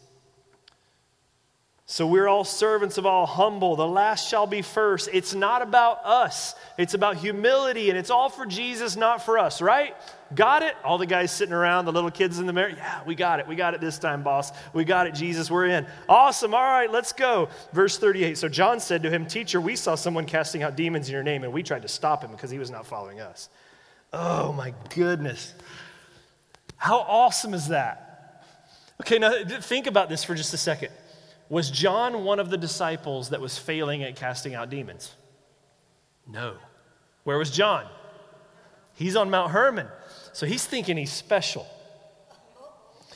So 1.90 2.06
we're 2.06 2.28
all 2.28 2.44
servants 2.44 2.98
of 2.98 3.04
all, 3.04 3.26
humble. 3.26 3.74
The 3.74 3.84
last 3.84 4.28
shall 4.28 4.46
be 4.46 4.62
first. 4.62 5.08
It's 5.12 5.34
not 5.34 5.60
about 5.60 6.04
us, 6.04 6.54
it's 6.78 6.94
about 6.94 7.16
humility, 7.16 7.90
and 7.90 7.98
it's 7.98 8.10
all 8.10 8.28
for 8.28 8.46
Jesus, 8.46 8.94
not 8.94 9.24
for 9.24 9.40
us, 9.40 9.60
right? 9.60 9.96
Got 10.32 10.62
it? 10.62 10.76
All 10.84 10.98
the 10.98 11.06
guys 11.06 11.32
sitting 11.32 11.52
around, 11.52 11.86
the 11.86 11.92
little 11.92 12.12
kids 12.12 12.38
in 12.38 12.46
the 12.46 12.52
mirror. 12.52 12.68
Yeah, 12.76 13.00
we 13.04 13.16
got 13.16 13.40
it. 13.40 13.48
We 13.48 13.56
got 13.56 13.74
it 13.74 13.80
this 13.80 13.98
time, 13.98 14.22
boss. 14.22 14.52
We 14.72 14.84
got 14.84 15.08
it, 15.08 15.14
Jesus. 15.14 15.50
We're 15.50 15.66
in. 15.66 15.84
Awesome. 16.08 16.54
All 16.54 16.62
right, 16.62 16.88
let's 16.88 17.12
go. 17.12 17.48
Verse 17.72 17.98
38. 17.98 18.38
So 18.38 18.48
John 18.48 18.78
said 18.78 19.02
to 19.02 19.10
him, 19.10 19.26
Teacher, 19.26 19.60
we 19.60 19.74
saw 19.74 19.96
someone 19.96 20.26
casting 20.26 20.62
out 20.62 20.76
demons 20.76 21.08
in 21.08 21.12
your 21.12 21.24
name, 21.24 21.42
and 21.42 21.52
we 21.52 21.64
tried 21.64 21.82
to 21.82 21.88
stop 21.88 22.22
him 22.22 22.30
because 22.30 22.52
he 22.52 22.60
was 22.60 22.70
not 22.70 22.86
following 22.86 23.18
us. 23.18 23.48
Oh, 24.12 24.52
my 24.52 24.74
goodness. 24.94 25.54
How 26.76 26.98
awesome 26.98 27.52
is 27.52 27.66
that? 27.66 28.46
Okay, 29.00 29.18
now 29.18 29.32
think 29.60 29.88
about 29.88 30.08
this 30.08 30.22
for 30.22 30.36
just 30.36 30.54
a 30.54 30.56
second. 30.56 30.92
Was 31.50 31.70
John 31.70 32.24
one 32.24 32.38
of 32.38 32.48
the 32.48 32.56
disciples 32.56 33.30
that 33.30 33.40
was 33.40 33.58
failing 33.58 34.04
at 34.04 34.16
casting 34.16 34.54
out 34.54 34.70
demons? 34.70 35.14
No. 36.26 36.54
Where 37.24 37.36
was 37.36 37.50
John? 37.50 37.86
He's 38.94 39.16
on 39.16 39.30
Mount 39.30 39.50
Hermon. 39.50 39.88
So 40.32 40.46
he's 40.46 40.64
thinking 40.64 40.96
he's 40.96 41.12
special. 41.12 41.66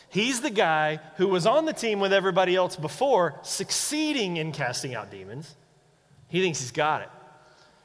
He's 0.09 0.41
the 0.41 0.51
guy 0.51 1.01
who 1.17 1.29
was 1.29 1.47
on 1.47 1.65
the 1.65 1.73
team 1.73 2.01
with 2.01 2.13
everybody 2.13 2.57
else 2.57 2.77
before, 2.77 3.39
succeeding 3.43 4.37
in 4.37 4.53
casting 4.53 4.95
out 4.95 5.11
demons. 5.11 5.55
He 6.29 6.43
thinks 6.43 6.61
he's 6.61 6.73
got 6.73 7.03
it. 7.03 7.09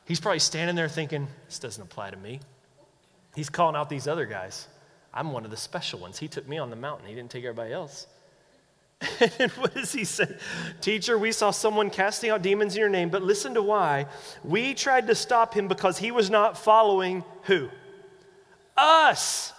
He's 0.05 0.19
probably 0.19 0.39
standing 0.39 0.75
there 0.75 0.89
thinking, 0.89 1.27
this 1.45 1.59
doesn't 1.59 1.81
apply 1.81 2.09
to 2.09 2.17
me. 2.17 2.39
He's 3.35 3.49
calling 3.49 3.75
out 3.75 3.89
these 3.89 4.07
other 4.07 4.25
guys. 4.25 4.67
I'm 5.13 5.31
one 5.31 5.45
of 5.45 5.51
the 5.51 5.57
special 5.57 5.99
ones. 5.99 6.17
He 6.17 6.27
took 6.27 6.47
me 6.47 6.57
on 6.57 6.71
the 6.71 6.75
mountain, 6.75 7.07
he 7.07 7.13
didn't 7.13 7.29
take 7.29 7.43
everybody 7.43 7.71
else. 7.71 8.07
And 9.39 9.51
what 9.53 9.73
does 9.73 9.91
he 9.91 10.03
say? 10.03 10.27
Teacher, 10.81 11.17
we 11.17 11.31
saw 11.31 11.51
someone 11.51 11.89
casting 11.89 12.29
out 12.29 12.41
demons 12.41 12.75
in 12.75 12.79
your 12.79 12.89
name, 12.89 13.09
but 13.09 13.21
listen 13.21 13.53
to 13.53 13.61
why. 13.61 14.07
We 14.43 14.73
tried 14.73 15.07
to 15.07 15.15
stop 15.15 15.53
him 15.53 15.67
because 15.67 15.97
he 15.97 16.11
was 16.11 16.29
not 16.29 16.57
following 16.57 17.23
who? 17.43 17.69
Us. 18.77 19.53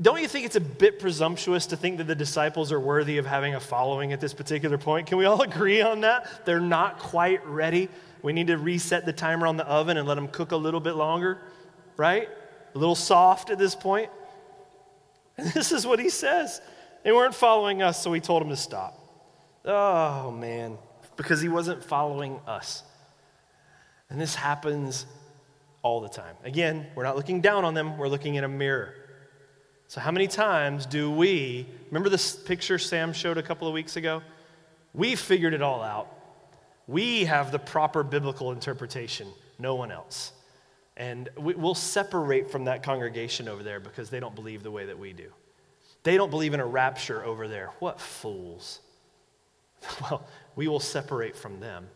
Don't 0.00 0.20
you 0.20 0.28
think 0.28 0.46
it's 0.46 0.56
a 0.56 0.60
bit 0.60 0.98
presumptuous 0.98 1.66
to 1.66 1.76
think 1.76 1.98
that 1.98 2.06
the 2.06 2.14
disciples 2.14 2.72
are 2.72 2.80
worthy 2.80 3.18
of 3.18 3.26
having 3.26 3.54
a 3.54 3.60
following 3.60 4.14
at 4.14 4.20
this 4.20 4.32
particular 4.32 4.78
point? 4.78 5.06
Can 5.06 5.18
we 5.18 5.26
all 5.26 5.42
agree 5.50 5.82
on 5.82 6.00
that? 6.02 6.46
They're 6.46 6.60
not 6.60 6.98
quite 6.98 7.46
ready. 7.46 7.88
We 8.22 8.32
need 8.32 8.46
to 8.46 8.56
reset 8.56 9.04
the 9.04 9.12
timer 9.12 9.46
on 9.46 9.56
the 9.56 9.66
oven 9.66 9.96
and 9.96 10.08
let 10.08 10.14
them 10.14 10.28
cook 10.28 10.52
a 10.52 10.56
little 10.56 10.80
bit 10.80 10.94
longer, 10.94 11.38
right? 11.96 12.28
A 12.74 12.78
little 12.78 12.94
soft 12.94 13.50
at 13.50 13.58
this 13.58 13.74
point. 13.74 14.10
And 15.36 15.48
this 15.52 15.70
is 15.72 15.86
what 15.86 15.98
he 15.98 16.08
says. 16.08 16.60
They 17.02 17.12
weren't 17.12 17.34
following 17.34 17.82
us, 17.82 18.02
so 18.02 18.10
we 18.10 18.20
told 18.20 18.42
him 18.42 18.50
to 18.50 18.56
stop. 18.56 18.98
Oh, 19.64 20.30
man. 20.30 20.78
Because 21.16 21.40
he 21.40 21.48
wasn't 21.48 21.82
following 21.82 22.40
us. 22.46 22.82
And 24.10 24.20
this 24.20 24.34
happens 24.34 25.06
all 25.82 26.00
the 26.00 26.08
time. 26.08 26.36
Again, 26.44 26.86
we're 26.94 27.04
not 27.04 27.16
looking 27.16 27.40
down 27.40 27.64
on 27.64 27.74
them, 27.74 27.96
we're 27.96 28.08
looking 28.08 28.34
in 28.34 28.44
a 28.44 28.48
mirror. 28.48 28.94
So, 29.88 30.00
how 30.00 30.10
many 30.10 30.28
times 30.28 30.86
do 30.86 31.10
we, 31.10 31.66
remember 31.88 32.08
this 32.08 32.36
picture 32.36 32.78
Sam 32.78 33.12
showed 33.12 33.38
a 33.38 33.42
couple 33.42 33.66
of 33.66 33.74
weeks 33.74 33.96
ago? 33.96 34.22
We 34.92 35.16
figured 35.16 35.54
it 35.54 35.62
all 35.62 35.82
out. 35.82 36.08
We 36.86 37.24
have 37.24 37.52
the 37.52 37.58
proper 37.58 38.02
biblical 38.02 38.52
interpretation, 38.52 39.28
no 39.58 39.74
one 39.74 39.90
else. 39.90 40.32
And 40.96 41.28
we'll 41.36 41.74
separate 41.74 42.50
from 42.50 42.64
that 42.64 42.82
congregation 42.82 43.48
over 43.48 43.62
there 43.62 43.80
because 43.80 44.10
they 44.10 44.20
don't 44.20 44.34
believe 44.34 44.62
the 44.62 44.70
way 44.70 44.86
that 44.86 44.98
we 44.98 45.12
do. 45.12 45.32
They 46.02 46.16
don't 46.16 46.30
believe 46.30 46.54
in 46.54 46.60
a 46.60 46.66
rapture 46.66 47.24
over 47.24 47.48
there. 47.48 47.70
What 47.78 48.00
fools. 48.00 48.80
Well, 50.02 50.26
we 50.56 50.68
will 50.68 50.80
separate 50.80 51.36
from 51.36 51.60
them. 51.60 51.88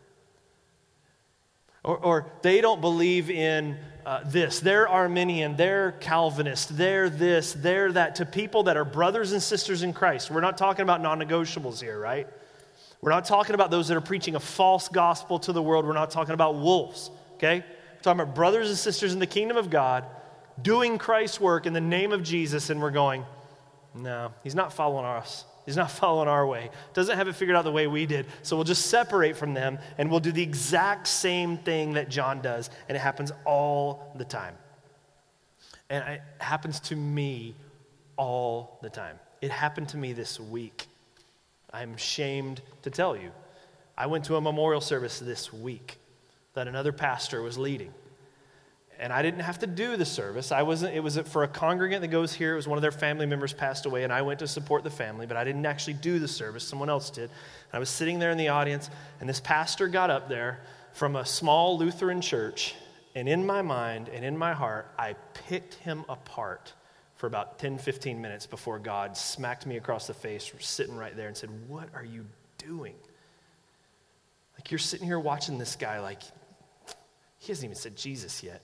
Or, 1.83 1.99
or 1.99 2.33
they 2.41 2.63
don't 2.63 2.81
believe 2.81 3.29
in 3.29 3.77
uh, 4.07 4.23
this. 4.25 4.61
They're 4.61 4.89
Arminian, 4.89 5.57
they're 5.57 5.93
Calvinist, 5.93 6.77
they're 6.77 7.11
this, 7.11 7.53
they're 7.53 7.93
that. 7.93 8.15
To 8.17 8.27
people 8.27 8.63
that 8.65 8.79
are 8.79 8.85
brothers 8.87 9.33
and 9.33 9.43
sisters 9.43 9.83
in 9.83 9.93
Christ. 9.93 10.31
We're 10.31 10.41
not 10.41 10.57
talking 10.57 10.83
about 10.83 11.03
non 11.03 11.19
negotiables 11.19 11.81
here, 11.81 11.99
right? 11.99 12.27
We're 13.03 13.11
not 13.11 13.27
talking 13.27 13.55
about 13.55 13.71
those 13.71 13.89
that 13.89 13.99
are 13.99 14.03
preaching 14.03 14.35
a 14.35 14.41
false 14.41 14.89
gospel 14.89 15.39
to 15.41 15.53
the 15.53 15.63
world. 15.63 15.85
We're 15.85 15.93
not 15.93 16.11
talking 16.11 16.33
about 16.33 16.55
wolves, 16.55 17.11
okay? 17.35 17.59
We're 17.59 18.01
talking 18.01 18.21
about 18.21 18.35
brothers 18.35 18.71
and 18.71 18.79
sisters 18.79 19.13
in 19.13 19.19
the 19.19 19.27
kingdom 19.27 19.59
of 19.59 19.69
God 19.69 20.07
doing 20.63 20.97
Christ's 20.97 21.39
work 21.39 21.67
in 21.67 21.75
the 21.75 21.83
name 21.83 22.13
of 22.13 22.23
Jesus, 22.23 22.71
and 22.71 22.81
we're 22.81 22.91
going, 22.91 23.27
no, 23.95 24.33
he's 24.43 24.55
not 24.55 24.73
following 24.73 25.05
us. 25.05 25.45
He's 25.67 25.77
not 25.77 25.91
following 25.91 26.29
our 26.29 26.47
way. 26.47 26.71
Doesn't 26.93 27.17
have 27.17 27.29
it 27.29 27.35
figured 27.35 27.57
out 27.57 27.65
the 27.65 27.73
way 27.73 27.87
we 27.87 28.07
did. 28.07 28.27
So 28.43 28.57
we'll 28.57 28.65
just 28.65 28.87
separate 28.87 29.37
from 29.37 29.55
them 29.55 29.79
and 29.99 30.11
we'll 30.11 30.21
do 30.21 30.33
the 30.33 30.43
exact 30.43 31.07
same 31.07 31.59
thing 31.59 31.95
that 31.95 32.09
John 32.09 32.41
does. 32.41 32.71
And 32.89 32.97
it 32.97 33.01
happens 33.01 33.33
all 33.45 34.13
the 34.17 34.25
time. 34.25 34.55
And 35.91 36.05
it 36.09 36.23
happens 36.39 36.81
to 36.81 36.97
me 36.97 37.55
all 38.17 38.79
the 38.83 38.91
time. 38.91 39.19
It 39.41 39.51
happened 39.51 39.89
to 39.91 39.97
me 39.97 40.13
this 40.13 40.41
week. 40.41 40.87
I'm 41.73 41.95
ashamed 41.95 42.63
to 42.83 42.91
tell 42.91 43.17
you. 43.17 43.31
I 43.97 44.07
went 44.07 44.25
to 44.25 44.37
a 44.37 44.41
memorial 44.41 44.81
service 44.81 45.19
this 45.19 45.53
week 45.53 45.99
that 46.55 46.67
another 46.67 46.93
pastor 46.93 47.43
was 47.43 47.59
leading 47.59 47.93
and 48.99 49.13
I 49.13 49.23
didn't 49.23 49.41
have 49.41 49.59
to 49.61 49.67
do 49.67 49.97
the 49.97 50.05
service. 50.05 50.53
I 50.53 50.63
wasn't, 50.63 50.95
it 50.95 51.01
was 51.01 51.19
for 51.19 51.43
a 51.43 51.49
congregant 51.49 52.03
that 52.03 52.09
goes 52.09 52.33
here. 52.33 52.53
It 52.53 52.57
was 52.57 52.69
one 52.69 52.79
of 52.79 52.83
their 52.83 52.93
family 52.93 53.27
members 53.27 53.53
passed 53.53 53.87
away, 53.87 54.05
and 54.05 54.13
I 54.13 54.23
went 54.23 54.39
to 54.41 54.49
support 54.49 54.85
the 54.85 54.91
family, 54.91 55.27
but 55.27 55.37
I 55.37 55.45
didn't 55.45 55.67
actually 55.67 55.95
do 55.95 56.19
the 56.19 56.29
service. 56.29 56.65
Someone 56.65 56.89
else 56.89 57.11
did. 57.11 57.25
And 57.25 57.75
I 57.75 57.79
was 57.79 57.91
sitting 57.91 58.19
there 58.19 58.31
in 58.31 58.39
the 58.39 58.49
audience, 58.49 58.91
and 59.21 59.29
this 59.29 59.41
pastor 59.41 59.89
got 59.89 60.11
up 60.11 60.29
there 60.29 60.61
from 60.93 61.17
a 61.17 61.27
small 61.27 61.77
Lutheran 61.77 62.21
church, 62.21 62.75
and 63.15 63.29
in 63.29 63.45
my 63.45 63.63
mind 63.63 64.09
and 64.09 64.25
in 64.25 64.37
my 64.37 64.53
heart, 64.53 64.89
I 64.99 65.15
picked 65.49 65.75
him 65.75 66.05
apart 66.09 66.73
for 67.17 67.27
about 67.27 67.59
10, 67.59 67.79
15 67.79 68.21
minutes 68.21 68.47
before 68.47 68.79
God 68.79 69.17
smacked 69.17 69.67
me 69.67 69.77
across 69.77 70.07
the 70.07 70.15
face, 70.15 70.53
sitting 70.61 70.97
right 70.97 71.17
there, 71.17 71.29
and 71.29 71.37
said, 71.37 71.51
What 71.69 71.89
are 71.95 72.05
you 72.05 72.27
doing? 72.59 72.95
Like, 74.57 74.71
you're 74.71 74.79
sitting 74.79 75.07
here 75.07 75.19
watching 75.19 75.59
this 75.59 75.77
guy, 75.77 76.01
like, 76.01 76.23
he 77.39 77.49
hasn't 77.49 77.65
even 77.65 77.77
said 77.77 77.97
Jesus 77.97 78.43
yet. 78.43 78.63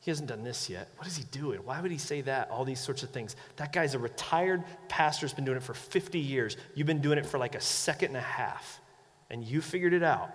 He 0.00 0.10
hasn't 0.10 0.28
done 0.28 0.44
this 0.44 0.70
yet. 0.70 0.88
What 0.96 1.06
is 1.06 1.16
he 1.16 1.24
doing? 1.24 1.60
Why 1.64 1.80
would 1.80 1.90
he 1.90 1.98
say 1.98 2.20
that? 2.22 2.50
All 2.50 2.64
these 2.64 2.80
sorts 2.80 3.02
of 3.02 3.10
things. 3.10 3.34
That 3.56 3.72
guy's 3.72 3.94
a 3.94 3.98
retired 3.98 4.62
pastor, 4.88 5.26
has 5.26 5.34
been 5.34 5.44
doing 5.44 5.56
it 5.56 5.62
for 5.62 5.74
50 5.74 6.18
years. 6.18 6.56
You've 6.74 6.86
been 6.86 7.00
doing 7.00 7.18
it 7.18 7.26
for 7.26 7.38
like 7.38 7.54
a 7.54 7.60
second 7.60 8.08
and 8.08 8.18
a 8.18 8.20
half, 8.20 8.80
and 9.28 9.44
you 9.44 9.60
figured 9.60 9.92
it 9.92 10.02
out. 10.02 10.30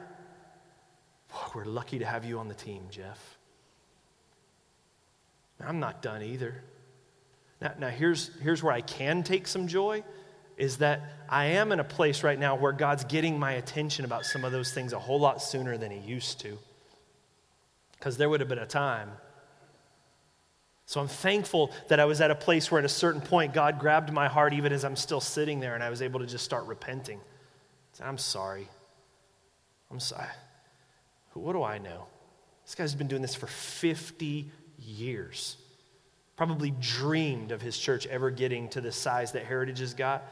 Boy, 1.30 1.38
we're 1.56 1.66
lucky 1.66 2.00
to 2.00 2.06
have 2.06 2.26
you 2.26 2.40
on 2.40 2.48
the 2.48 2.54
team, 2.54 2.84
Jeff. 2.92 3.38
I'm 5.60 5.80
not 5.80 6.02
done 6.02 6.22
either. 6.22 6.62
Now, 7.62 7.74
now 7.80 7.90
here's, 7.90 8.32
here's 8.42 8.62
where 8.62 8.74
I 8.74 8.82
can 8.82 9.24
take 9.24 9.48
some 9.48 9.68
joy 9.68 10.04
is 10.58 10.78
that 10.78 11.02
I 11.30 11.46
am 11.46 11.72
in 11.72 11.80
a 11.80 11.84
place 11.84 12.24
right 12.24 12.38
now 12.38 12.56
where 12.56 12.74
God's 12.74 13.06
getting 13.06 13.40
my 13.40 13.54
attention 13.54 14.06
about 14.06 14.26
some 14.26 14.44
of 14.44 14.52
those 14.52 14.72
things 14.72 14.94
a 14.94 15.00
whole 15.00 15.20
lot 15.20 15.42
sooner 15.42 15.78
than 15.78 15.90
He 15.90 16.00
used 16.00 16.42
to. 16.42 16.60
Because 17.94 18.18
there 18.18 18.30
would 18.30 18.40
have 18.40 18.50
been 18.50 18.60
a 18.60 18.68
time. 18.68 19.10
So 20.86 21.00
I'm 21.00 21.08
thankful 21.08 21.72
that 21.88 22.00
I 22.00 22.06
was 22.06 22.22
at 22.22 22.30
a 22.30 22.36
place 22.36 22.70
where 22.70 22.80
at 22.80 22.86
a 22.86 22.90
certain 22.90 23.22
point 23.22 23.54
God 23.54 23.80
grabbed 23.80 24.12
my 24.12 24.28
heart 24.28 24.54
even 24.54 24.74
as 24.74 24.84
I'm 24.84 24.96
still 24.96 25.22
sitting 25.22 25.60
there 25.60 25.76
and 25.76 25.84
I 25.84 25.90
was 25.90 26.02
able 26.02 26.20
to 26.20 26.26
just 26.26 26.44
start 26.44 26.66
repenting. 26.66 27.20
I'm 28.02 28.18
sorry. 28.18 28.68
I'm 29.92 30.00
sorry. 30.00 30.28
What 31.34 31.54
do 31.54 31.64
I 31.64 31.78
know? 31.78 32.08
This 32.66 32.76
guy's 32.76 32.96
been 32.96 33.08
doing 33.08 33.22
this 33.22 33.36
for 33.36 33.48
50 33.48 34.52
years. 34.80 35.58
Probably 36.36 36.72
dreamed 36.72 37.52
of 37.52 37.62
his 37.62 37.78
church 37.78 38.06
ever 38.08 38.30
getting 38.30 38.70
to 38.70 38.82
the 38.82 38.92
size 38.92 39.32
that 39.34 39.46
Heritage 39.46 39.80
has 39.80 39.94
got. 39.94 40.24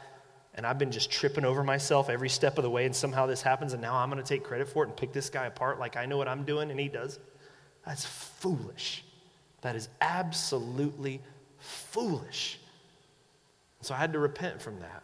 And 0.54 0.66
I've 0.66 0.78
been 0.78 0.90
just 0.90 1.10
tripping 1.10 1.44
over 1.44 1.64
myself 1.64 2.10
every 2.10 2.28
step 2.28 2.58
of 2.58 2.62
the 2.62 2.70
way, 2.70 2.84
and 2.84 2.94
somehow 2.94 3.24
this 3.24 3.40
happens, 3.40 3.72
and 3.72 3.80
now 3.80 3.94
I'm 3.94 4.10
going 4.10 4.22
to 4.22 4.28
take 4.28 4.44
credit 4.44 4.68
for 4.68 4.84
it 4.84 4.88
and 4.88 4.96
pick 4.96 5.12
this 5.12 5.30
guy 5.30 5.46
apart 5.46 5.78
like 5.78 5.96
I 5.96 6.04
know 6.04 6.18
what 6.18 6.28
I'm 6.28 6.44
doing 6.44 6.70
and 6.70 6.78
he 6.78 6.88
does. 6.88 7.18
That's 7.86 8.04
foolish. 8.04 9.04
That 9.62 9.76
is 9.76 9.88
absolutely 10.00 11.20
foolish. 11.58 12.58
So 13.80 13.94
I 13.94 13.98
had 13.98 14.12
to 14.12 14.18
repent 14.18 14.60
from 14.60 14.80
that. 14.80 15.02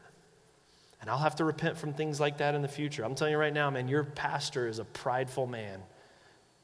And 1.00 1.09
I'll 1.09 1.18
have 1.18 1.36
to 1.36 1.44
repent 1.44 1.78
from 1.78 1.94
things 1.94 2.18
like 2.20 2.38
that 2.38 2.54
in 2.54 2.62
the 2.62 2.68
future. 2.68 3.04
I'm 3.04 3.14
telling 3.14 3.32
you 3.32 3.38
right 3.38 3.52
now, 3.52 3.70
man, 3.70 3.88
your 3.88 4.04
pastor 4.04 4.66
is 4.66 4.78
a 4.78 4.84
prideful 4.84 5.46
man. 5.46 5.80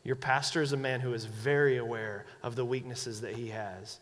Your 0.03 0.17
pastor 0.17 0.61
is 0.61 0.73
a 0.73 0.77
man 0.77 1.01
who 1.01 1.15
is 1.15 1.25
very 1.25 1.79
aware 1.79 2.27
of 2.43 2.57
the 2.57 2.65
weaknesses 2.65 3.21
that 3.23 3.35
he 3.35 3.49
has. 3.49 4.01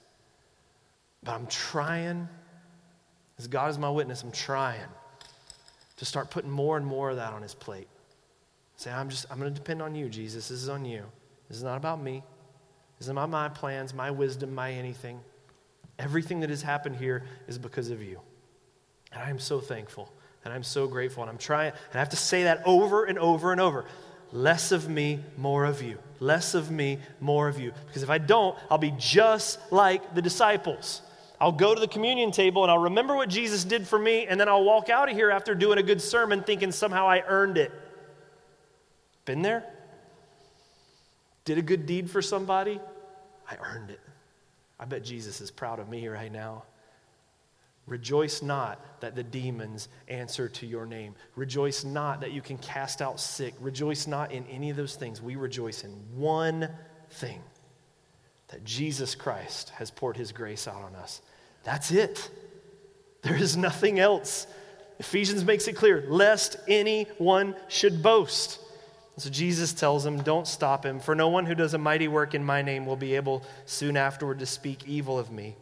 But 1.23 1.33
I'm 1.33 1.47
trying, 1.47 2.29
as 3.39 3.47
God 3.47 3.71
is 3.71 3.79
my 3.79 3.91
witness, 3.91 4.23
I'm 4.23 4.33
trying 4.33 4.81
to 5.99 6.05
start 6.05 6.31
putting 6.31 6.51
more 6.51 6.77
and 6.77 6.85
more 6.85 7.11
of 7.11 7.17
that 7.17 7.33
on 7.33 7.43
his 7.43 7.55
plate. 7.55 7.89
Say, 8.77 8.91
I'm 8.91 9.11
just, 9.11 9.27
I'm 9.31 9.39
going 9.39 9.53
to 9.53 9.55
depend 9.55 9.83
on 9.83 9.95
you, 9.95 10.09
Jesus. 10.09 10.49
This 10.49 10.63
is 10.63 10.69
on 10.69 10.85
you. 10.85 11.05
This 11.49 11.59
is 11.59 11.63
not 11.63 11.77
about 11.77 12.03
me. 12.03 12.23
Is 13.03 13.09
not 13.09 13.31
my 13.31 13.49
plans, 13.49 13.93
my 13.93 14.11
wisdom, 14.11 14.55
my 14.55 14.73
anything. 14.73 15.21
Everything 15.99 16.41
that 16.41 16.51
has 16.51 16.63
happened 16.63 16.97
here 16.97 17.25
is 17.49 17.59
because 17.59 17.91
of 17.91 18.01
you. 18.01 18.21
And 19.13 19.23
I 19.23 19.29
am 19.29 19.39
so 19.41 19.61
thankful 19.61 20.13
and 20.45 20.53
I'm 20.55 20.63
so 20.63 20.87
grateful. 20.87 21.23
And 21.23 21.31
I'm 21.31 21.39
trying, 21.39 21.71
and 21.71 21.95
I 21.95 21.99
have 21.99 22.11
to 22.11 22.17
say 22.17 22.45
that 22.45 22.63
over 22.65 23.05
and 23.05 23.19
over 23.19 23.53
and 23.53 23.61
over. 23.61 23.87
Less 24.33 24.73
of 24.73 24.89
me, 24.89 25.21
more 25.37 25.65
of 25.65 25.83
you. 25.83 25.99
Less 26.21 26.55
of 26.55 26.71
me, 26.71 26.99
more 27.21 27.49
of 27.49 27.59
you. 27.59 27.73
Because 27.87 28.03
if 28.03 28.11
I 28.11 28.19
don't, 28.19 28.57
I'll 28.71 28.79
be 28.79 28.95
just 28.97 29.59
like 29.73 30.15
the 30.15 30.23
disciples. 30.23 31.03
I'll 31.41 31.53
go 31.53 31.75
to 31.75 31.81
the 31.81 31.89
communion 31.89 32.31
table 32.31 32.63
and 32.63 32.71
I'll 32.71 32.79
remember 32.79 33.17
what 33.17 33.29
Jesus 33.29 33.65
did 33.65 33.87
for 33.87 33.99
me, 33.99 34.27
and 34.27 34.41
then 34.41 34.49
I'll 34.49 34.65
walk 34.65 34.89
out 34.89 35.11
of 35.11 35.17
here 35.17 35.31
after 35.31 35.55
doing 35.57 35.79
a 35.79 35.83
good 35.83 36.01
sermon 36.01 36.43
thinking 36.45 36.71
somehow 36.71 37.09
I 37.09 37.25
earned 37.27 37.59
it. 37.59 37.73
Been 39.25 39.43
there? 39.43 39.65
Did 41.45 41.59
a 41.59 41.63
good 41.63 41.87
deed 41.87 42.09
for 42.09 42.23
somebody? 42.23 42.81
I 43.53 43.75
earned 43.75 43.91
it. 43.91 44.01
I 44.79 44.85
bet 44.85 45.05
Jesus 45.05 45.41
is 45.41 45.51
proud 45.51 45.79
of 45.79 45.89
me 45.89 46.09
right 46.09 46.33
now. 46.33 46.65
Rejoice 47.87 48.43
not 48.43 49.01
that 49.01 49.17
the 49.17 49.25
demons 49.25 49.89
answer 50.09 50.49
to 50.49 50.67
your 50.67 50.87
name. 50.87 51.15
Rejoice 51.35 51.85
not 51.85 52.21
that 52.21 52.33
you 52.33 52.41
can 52.41 52.57
cast 52.59 53.03
out 53.03 53.19
sick. 53.19 53.55
Rejoice 53.61 54.07
not 54.07 54.31
in 54.31 54.47
any 54.47 54.71
of 54.71 54.77
those 54.77 54.95
things. 54.95 55.21
We 55.21 55.37
rejoice 55.37 55.83
in 55.83 55.91
one 56.15 56.69
thing 57.11 57.43
that 58.49 58.65
Jesus 58.65 59.15
Christ 59.15 59.71
has 59.71 59.91
poured 59.91 60.17
his 60.17 60.31
grace 60.31 60.69
out 60.69 60.83
on 60.83 60.95
us. 60.95 61.23
That's 61.65 61.91
it. 61.91 62.31
There 63.23 63.37
is 63.37 63.57
nothing 63.57 63.99
else. 63.99 64.47
Ephesians 64.99 65.45
makes 65.45 65.67
it 65.67 65.75
clear 65.75 66.05
lest 66.09 66.57
anyone 66.69 67.57
should 67.69 68.03
boast. 68.03 68.61
So 69.19 69.29
Jesus 69.29 69.73
tells 69.73 70.07
him, 70.07 70.23
Don't 70.23 70.47
stop 70.47 70.85
him, 70.85 70.99
for 70.99 71.15
no 71.15 71.29
one 71.29 71.47
who 71.47 71.55
does 71.55 71.75
a 71.75 71.79
mighty 71.79 72.09
work 72.09 72.35
in 72.35 72.45
my 72.45 72.63
name 72.63 72.87
will 72.87 72.97
be 72.97 73.15
able 73.15 73.43
soon 73.67 73.97
afterward 73.97 74.39
to 74.39 74.47
speak 74.47 74.89
evil 74.89 75.19
of 75.19 75.31
me. 75.31 75.57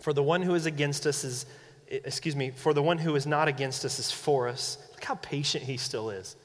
For 0.00 0.12
the 0.12 0.22
one 0.22 0.42
who 0.42 0.54
is 0.54 0.66
against 0.66 1.06
us 1.06 1.22
is, 1.22 1.46
excuse 1.88 2.34
me, 2.34 2.50
for 2.50 2.74
the 2.74 2.82
one 2.82 2.98
who 2.98 3.14
is 3.14 3.26
not 3.26 3.46
against 3.46 3.84
us 3.84 3.98
is 3.98 4.10
for 4.10 4.48
us. 4.48 4.78
Look 4.92 5.04
how 5.04 5.14
patient 5.16 5.62
he 5.64 5.76
still 5.76 6.10
is. 6.10 6.36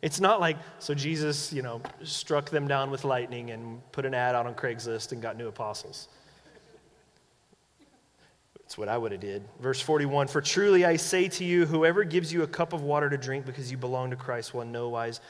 It's 0.00 0.20
not 0.20 0.40
like, 0.40 0.56
so 0.78 0.94
Jesus, 0.94 1.52
you 1.52 1.62
know, 1.62 1.80
struck 2.02 2.50
them 2.50 2.66
down 2.66 2.90
with 2.90 3.04
lightning 3.04 3.50
and 3.50 3.80
put 3.92 4.04
an 4.04 4.14
ad 4.14 4.34
out 4.34 4.46
on 4.46 4.54
Craigslist 4.54 5.12
and 5.12 5.20
got 5.20 5.36
new 5.36 5.48
apostles. 5.48 6.08
That's 8.64 8.78
what 8.78 8.88
I 8.88 8.96
would 8.96 9.12
have 9.12 9.20
did. 9.20 9.44
Verse 9.60 9.80
41, 9.80 10.28
For 10.28 10.40
truly 10.40 10.84
I 10.84 10.96
say 10.96 11.28
to 11.28 11.44
you, 11.44 11.66
whoever 11.66 12.02
gives 12.02 12.32
you 12.32 12.42
a 12.42 12.46
cup 12.46 12.72
of 12.72 12.82
water 12.82 13.10
to 13.10 13.18
drink 13.18 13.44
because 13.44 13.70
you 13.70 13.76
belong 13.76 14.10
to 14.10 14.16
Christ 14.16 14.54
will 14.54 14.62
in 14.62 14.72
no 14.72 14.88
wise 14.88 15.20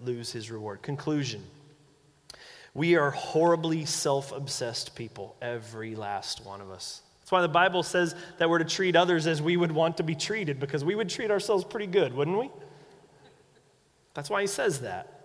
lose 0.00 0.30
his 0.30 0.50
reward. 0.50 0.82
Conclusion. 0.82 1.42
We 2.74 2.96
are 2.96 3.10
horribly 3.10 3.86
self 3.86 4.32
obsessed 4.32 4.94
people, 4.94 5.34
every 5.42 5.96
last 5.96 6.44
one 6.44 6.60
of 6.60 6.70
us. 6.70 7.02
That's 7.20 7.32
why 7.32 7.42
the 7.42 7.48
Bible 7.48 7.82
says 7.82 8.14
that 8.38 8.48
we're 8.48 8.58
to 8.58 8.64
treat 8.64 8.94
others 8.94 9.26
as 9.26 9.42
we 9.42 9.56
would 9.56 9.72
want 9.72 9.96
to 9.96 10.04
be 10.04 10.14
treated, 10.14 10.60
because 10.60 10.84
we 10.84 10.94
would 10.94 11.08
treat 11.08 11.30
ourselves 11.30 11.64
pretty 11.64 11.88
good, 11.88 12.14
wouldn't 12.14 12.38
we? 12.38 12.50
That's 14.14 14.30
why 14.30 14.42
he 14.42 14.46
says 14.46 14.82
that. 14.82 15.16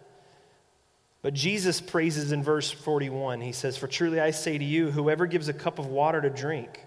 But 1.21 1.35
Jesus 1.35 1.79
praises 1.79 2.31
in 2.31 2.41
verse 2.41 2.71
41. 2.71 3.41
He 3.41 3.51
says, 3.51 3.77
For 3.77 3.87
truly 3.87 4.19
I 4.19 4.31
say 4.31 4.57
to 4.57 4.63
you, 4.65 4.89
whoever 4.89 5.27
gives 5.27 5.47
a 5.47 5.53
cup 5.53 5.77
of 5.77 5.85
water 5.85 6.21
to 6.21 6.29
drink, 6.29 6.83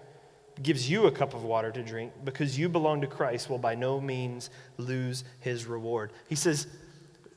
gives 0.61 0.89
you 0.89 1.07
a 1.07 1.11
cup 1.11 1.33
of 1.33 1.43
water 1.43 1.71
to 1.71 1.83
drink, 1.83 2.13
because 2.23 2.57
you 2.57 2.69
belong 2.69 3.01
to 3.01 3.07
Christ, 3.07 3.49
will 3.49 3.57
by 3.57 3.75
no 3.75 3.99
means 3.99 4.49
lose 4.77 5.23
his 5.39 5.65
reward. 5.65 6.11
He 6.27 6.35
says, 6.35 6.67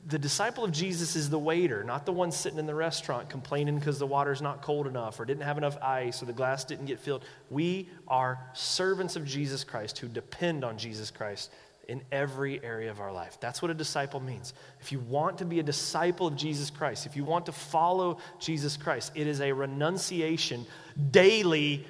the 0.07 0.17
disciple 0.17 0.63
of 0.63 0.71
Jesus 0.71 1.15
is 1.15 1.29
the 1.29 1.37
waiter, 1.37 1.83
not 1.83 2.05
the 2.05 2.13
one 2.13 2.31
sitting 2.31 2.57
in 2.57 2.65
the 2.65 2.73
restaurant 2.73 3.29
complaining 3.29 3.77
because 3.77 3.99
the 3.99 4.07
water's 4.07 4.41
not 4.41 4.61
cold 4.61 4.87
enough 4.87 5.19
or 5.19 5.25
didn't 5.25 5.43
have 5.43 5.57
enough 5.57 5.77
ice 5.83 6.23
or 6.23 6.25
the 6.25 6.33
glass 6.33 6.63
didn't 6.63 6.85
get 6.85 6.99
filled. 6.99 7.23
We 7.49 7.89
are 8.07 8.39
servants 8.53 9.15
of 9.15 9.25
Jesus 9.25 9.63
Christ 9.63 9.99
who 9.99 10.07
depend 10.07 10.63
on 10.63 10.77
Jesus 10.77 11.11
Christ 11.11 11.51
in 11.89 12.01
every 12.11 12.63
area 12.63 12.89
of 12.89 13.01
our 13.01 13.11
life. 13.11 13.37
That's 13.39 13.61
what 13.61 13.71
a 13.71 13.73
disciple 13.73 14.19
means. 14.19 14.53
If 14.79 14.91
you 14.91 14.99
want 14.99 15.39
to 15.39 15.45
be 15.45 15.59
a 15.59 15.63
disciple 15.63 16.27
of 16.27 16.35
Jesus 16.35 16.69
Christ, 16.69 17.05
if 17.05 17.15
you 17.15 17.23
want 17.25 17.47
to 17.47 17.51
follow 17.51 18.19
Jesus 18.39 18.77
Christ, 18.77 19.11
it 19.15 19.27
is 19.27 19.41
a 19.41 19.51
renunciation 19.51 20.65
daily, 21.11 21.85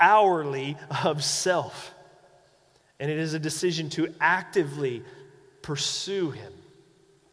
hourly 0.00 0.76
of 1.04 1.24
self. 1.24 1.92
And 2.98 3.10
it 3.10 3.18
is 3.18 3.34
a 3.34 3.38
decision 3.38 3.90
to 3.90 4.12
actively 4.20 5.02
pursue 5.62 6.30
Him 6.30 6.52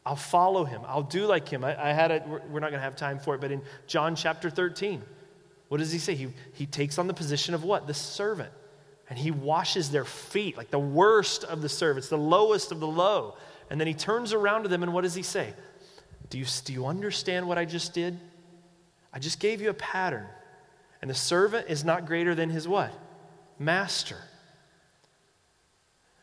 I'll 0.06 0.16
follow 0.16 0.66
him. 0.66 0.82
I'll 0.86 1.04
do 1.04 1.26
like 1.26 1.48
him. 1.48 1.64
I, 1.64 1.90
I 1.90 1.94
had 1.94 2.12
a, 2.12 2.24
we're 2.28 2.60
not 2.60 2.72
going 2.72 2.80
to 2.80 2.80
have 2.80 2.96
time 2.96 3.20
for 3.20 3.36
it, 3.36 3.42
but 3.42 3.52
in 3.52 3.62
John 3.88 4.16
chapter 4.16 4.50
13, 4.50 5.02
what 5.70 5.78
does 5.78 5.92
he 5.92 6.00
say? 6.00 6.14
He, 6.14 6.28
he 6.54 6.66
takes 6.66 6.98
on 6.98 7.08
the 7.08 7.14
position 7.14 7.54
of 7.54 7.64
what? 7.64 7.88
The 7.88 7.94
servant. 7.94 8.52
And 9.10 9.18
he 9.18 9.32
washes 9.32 9.92
their 9.92 10.06
feet, 10.06 10.58
like 10.58 10.72
the 10.72 10.80
worst 10.80 11.44
of 11.46 11.62
the 11.62 11.70
servants, 11.70 12.10
the 12.10 12.18
lowest 12.18 12.72
of 12.72 12.80
the 12.80 12.88
low. 12.88 13.38
And 13.70 13.80
then 13.80 13.88
he 13.88 13.94
turns 13.94 14.34
around 14.34 14.64
to 14.64 14.70
them, 14.70 14.84
and 14.84 14.94
what 14.94 15.02
does 15.02 15.16
he 15.16 15.24
say? 15.24 15.54
Do 16.30 16.38
you, 16.38 16.46
do 16.66 16.74
you 16.74 16.86
understand 16.86 17.48
what 17.48 17.58
I 17.58 17.66
just 17.66 17.94
did? 17.94 18.20
I 19.14 19.20
just 19.20 19.40
gave 19.40 19.62
you 19.62 19.70
a 19.70 19.76
pattern. 19.76 20.26
And 21.04 21.10
the 21.10 21.16
servant 21.16 21.66
is 21.68 21.84
not 21.84 22.06
greater 22.06 22.34
than 22.34 22.50
his 22.50 22.66
what? 22.66 22.90
Master. 23.60 24.16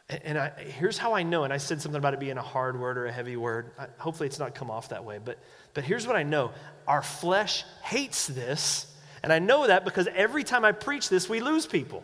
And 0.08 0.38
I, 0.38 0.48
here's 0.58 0.96
how 0.96 1.12
I 1.12 1.22
know, 1.22 1.44
and 1.44 1.52
I 1.52 1.58
said 1.58 1.82
something 1.82 1.98
about 1.98 2.14
it 2.14 2.18
being 2.18 2.38
a 2.38 2.42
hard 2.42 2.80
word 2.80 2.96
or 2.96 3.04
a 3.04 3.12
heavy 3.12 3.36
word. 3.36 3.72
I, 3.78 3.88
hopefully, 3.98 4.26
it's 4.26 4.38
not 4.38 4.54
come 4.54 4.70
off 4.70 4.88
that 4.88 5.04
way. 5.04 5.18
But, 5.22 5.36
but 5.74 5.84
here's 5.84 6.06
what 6.06 6.16
I 6.16 6.22
know 6.22 6.52
our 6.88 7.02
flesh 7.02 7.66
hates 7.82 8.26
this. 8.26 8.90
And 9.22 9.34
I 9.34 9.38
know 9.38 9.66
that 9.66 9.84
because 9.84 10.08
every 10.14 10.44
time 10.44 10.64
I 10.64 10.72
preach 10.72 11.10
this, 11.10 11.28
we 11.28 11.40
lose 11.40 11.66
people. 11.66 12.02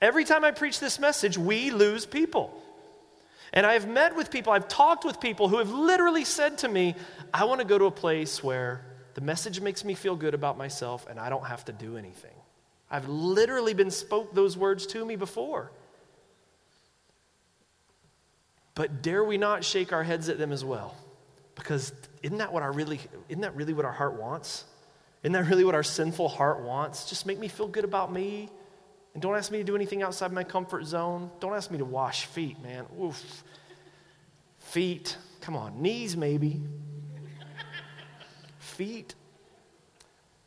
Every 0.00 0.24
time 0.24 0.42
I 0.42 0.52
preach 0.52 0.80
this 0.80 0.98
message, 0.98 1.36
we 1.36 1.70
lose 1.70 2.06
people. 2.06 2.62
And 3.52 3.66
I've 3.66 3.86
met 3.86 4.16
with 4.16 4.30
people, 4.30 4.54
I've 4.54 4.68
talked 4.68 5.04
with 5.04 5.20
people 5.20 5.48
who 5.48 5.58
have 5.58 5.70
literally 5.70 6.24
said 6.24 6.56
to 6.58 6.68
me, 6.68 6.94
I 7.34 7.44
want 7.44 7.60
to 7.60 7.66
go 7.66 7.76
to 7.76 7.84
a 7.84 7.90
place 7.90 8.42
where 8.42 8.86
the 9.16 9.22
message 9.22 9.62
makes 9.62 9.82
me 9.82 9.94
feel 9.94 10.14
good 10.14 10.34
about 10.34 10.58
myself 10.58 11.06
and 11.08 11.18
I 11.18 11.30
don't 11.30 11.46
have 11.46 11.64
to 11.64 11.72
do 11.72 11.96
anything. 11.96 12.34
I've 12.90 13.08
literally 13.08 13.72
been 13.72 13.90
spoke 13.90 14.34
those 14.34 14.58
words 14.58 14.86
to 14.88 15.02
me 15.06 15.16
before. 15.16 15.72
But 18.74 19.00
dare 19.00 19.24
we 19.24 19.38
not 19.38 19.64
shake 19.64 19.94
our 19.94 20.02
heads 20.02 20.28
at 20.28 20.36
them 20.36 20.52
as 20.52 20.62
well? 20.66 20.94
Because 21.54 21.94
isn't 22.22 22.36
that 22.36 22.52
what 22.52 22.62
our 22.62 22.70
really 22.70 23.00
isn't 23.30 23.40
that 23.40 23.56
really 23.56 23.72
what 23.72 23.86
our 23.86 23.92
heart 23.92 24.20
wants? 24.20 24.66
Isn't 25.22 25.32
that 25.32 25.46
really 25.46 25.64
what 25.64 25.74
our 25.74 25.82
sinful 25.82 26.28
heart 26.28 26.60
wants? 26.60 27.08
Just 27.08 27.24
make 27.24 27.38
me 27.38 27.48
feel 27.48 27.68
good 27.68 27.84
about 27.84 28.12
me. 28.12 28.50
And 29.14 29.22
don't 29.22 29.34
ask 29.34 29.50
me 29.50 29.56
to 29.56 29.64
do 29.64 29.74
anything 29.76 30.02
outside 30.02 30.30
my 30.30 30.44
comfort 30.44 30.84
zone. 30.84 31.30
Don't 31.40 31.54
ask 31.54 31.70
me 31.70 31.78
to 31.78 31.86
wash 31.86 32.26
feet, 32.26 32.62
man. 32.62 32.84
Oof. 33.00 33.44
Feet. 34.58 35.16
Come 35.40 35.56
on. 35.56 35.80
Knees, 35.80 36.18
maybe. 36.18 36.60
Feet. 38.76 39.14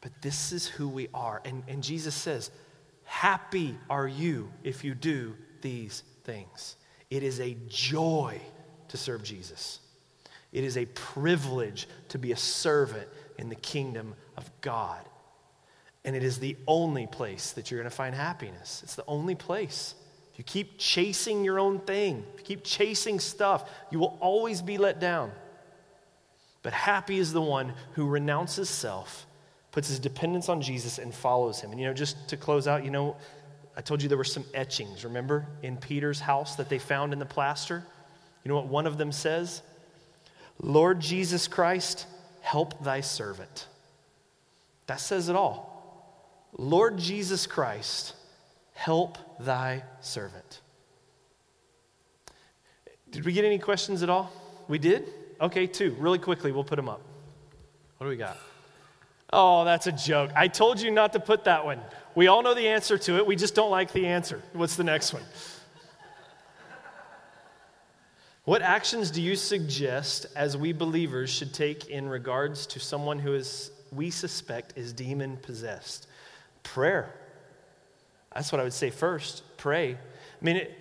But 0.01 0.21
this 0.21 0.51
is 0.51 0.67
who 0.67 0.87
we 0.87 1.09
are. 1.13 1.41
And, 1.43 1.63
and 1.67 1.83
Jesus 1.83 2.15
says, 2.15 2.51
Happy 3.03 3.75
are 3.89 4.07
you 4.07 4.51
if 4.63 4.83
you 4.83 4.93
do 4.93 5.35
these 5.61 6.03
things. 6.23 6.75
It 7.09 7.23
is 7.23 7.39
a 7.39 7.57
joy 7.67 8.39
to 8.89 8.97
serve 8.97 9.23
Jesus. 9.23 9.79
It 10.51 10.63
is 10.63 10.77
a 10.77 10.85
privilege 10.85 11.87
to 12.09 12.19
be 12.19 12.31
a 12.31 12.37
servant 12.37 13.07
in 13.37 13.49
the 13.49 13.55
kingdom 13.55 14.15
of 14.37 14.49
God. 14.61 15.03
And 16.05 16.15
it 16.15 16.23
is 16.23 16.39
the 16.39 16.55
only 16.67 17.07
place 17.07 17.51
that 17.53 17.69
you're 17.69 17.79
going 17.79 17.89
to 17.89 17.95
find 17.95 18.15
happiness. 18.15 18.81
It's 18.83 18.95
the 18.95 19.05
only 19.07 19.35
place. 19.35 19.95
If 20.33 20.39
you 20.39 20.43
keep 20.43 20.77
chasing 20.77 21.43
your 21.43 21.59
own 21.59 21.79
thing, 21.79 22.25
if 22.33 22.39
you 22.39 22.45
keep 22.45 22.63
chasing 22.63 23.19
stuff, 23.19 23.69
you 23.91 23.99
will 23.99 24.17
always 24.21 24.61
be 24.61 24.77
let 24.77 24.99
down. 24.99 25.31
But 26.61 26.73
happy 26.73 27.19
is 27.19 27.31
the 27.31 27.41
one 27.41 27.73
who 27.93 28.07
renounces 28.07 28.69
self, 28.69 29.25
puts 29.71 29.87
his 29.87 29.99
dependence 29.99 30.49
on 30.49 30.61
Jesus, 30.61 30.97
and 30.97 31.13
follows 31.13 31.61
him. 31.61 31.71
And 31.71 31.79
you 31.79 31.87
know, 31.87 31.93
just 31.93 32.27
to 32.29 32.37
close 32.37 32.67
out, 32.67 32.83
you 32.83 32.91
know, 32.91 33.15
I 33.77 33.81
told 33.81 34.01
you 34.01 34.09
there 34.09 34.17
were 34.17 34.23
some 34.23 34.45
etchings, 34.53 35.05
remember, 35.05 35.47
in 35.63 35.77
Peter's 35.77 36.19
house 36.19 36.55
that 36.57 36.67
they 36.67 36.79
found 36.79 37.13
in 37.13 37.19
the 37.19 37.25
plaster? 37.25 37.83
You 38.43 38.49
know 38.49 38.55
what 38.55 38.67
one 38.67 38.87
of 38.87 38.97
them 38.97 39.11
says? 39.11 39.61
Lord 40.61 40.99
Jesus 40.99 41.47
Christ, 41.47 42.05
help 42.41 42.83
thy 42.83 43.01
servant. 43.01 43.67
That 44.87 44.99
says 44.99 45.29
it 45.29 45.35
all. 45.35 45.69
Lord 46.57 46.97
Jesus 46.97 47.47
Christ, 47.47 48.15
help 48.73 49.17
thy 49.39 49.83
servant. 50.01 50.61
Did 53.11 53.23
we 53.23 53.31
get 53.31 53.45
any 53.45 53.59
questions 53.59 54.03
at 54.03 54.09
all? 54.09 54.31
We 54.67 54.77
did? 54.77 55.07
Okay, 55.41 55.67
two. 55.67 55.95
Really 55.99 56.19
quickly, 56.19 56.51
we'll 56.51 56.63
put 56.63 56.75
them 56.75 56.89
up. 56.89 57.01
What 57.97 58.05
do 58.05 58.09
we 58.09 58.17
got? 58.17 58.37
Oh, 59.31 59.63
that's 59.63 59.87
a 59.87 59.91
joke. 59.91 60.31
I 60.35 60.47
told 60.47 60.81
you 60.81 60.91
not 60.91 61.13
to 61.13 61.19
put 61.19 61.43
that 61.43 61.63
one. 61.63 61.79
We 62.15 62.27
all 62.27 62.41
know 62.41 62.53
the 62.53 62.67
answer 62.67 62.97
to 62.97 63.17
it, 63.17 63.25
we 63.25 63.35
just 63.35 63.55
don't 63.55 63.71
like 63.71 63.91
the 63.93 64.07
answer. 64.07 64.41
What's 64.53 64.75
the 64.75 64.83
next 64.83 65.13
one? 65.13 65.23
What 68.45 68.63
actions 68.63 69.11
do 69.11 69.21
you 69.21 69.35
suggest 69.35 70.25
as 70.35 70.57
we 70.57 70.73
believers 70.73 71.29
should 71.29 71.53
take 71.53 71.89
in 71.89 72.09
regards 72.09 72.65
to 72.67 72.79
someone 72.79 73.19
who 73.19 73.35
is 73.35 73.69
we 73.91 74.09
suspect 74.09 74.73
is 74.75 74.91
demon 74.91 75.37
possessed? 75.37 76.07
Prayer. 76.63 77.13
That's 78.33 78.51
what 78.51 78.59
I 78.59 78.63
would 78.63 78.73
say 78.73 78.89
first. 78.89 79.43
Pray. 79.57 79.93
I 79.93 79.97
mean, 80.45 80.55
it, 80.57 80.79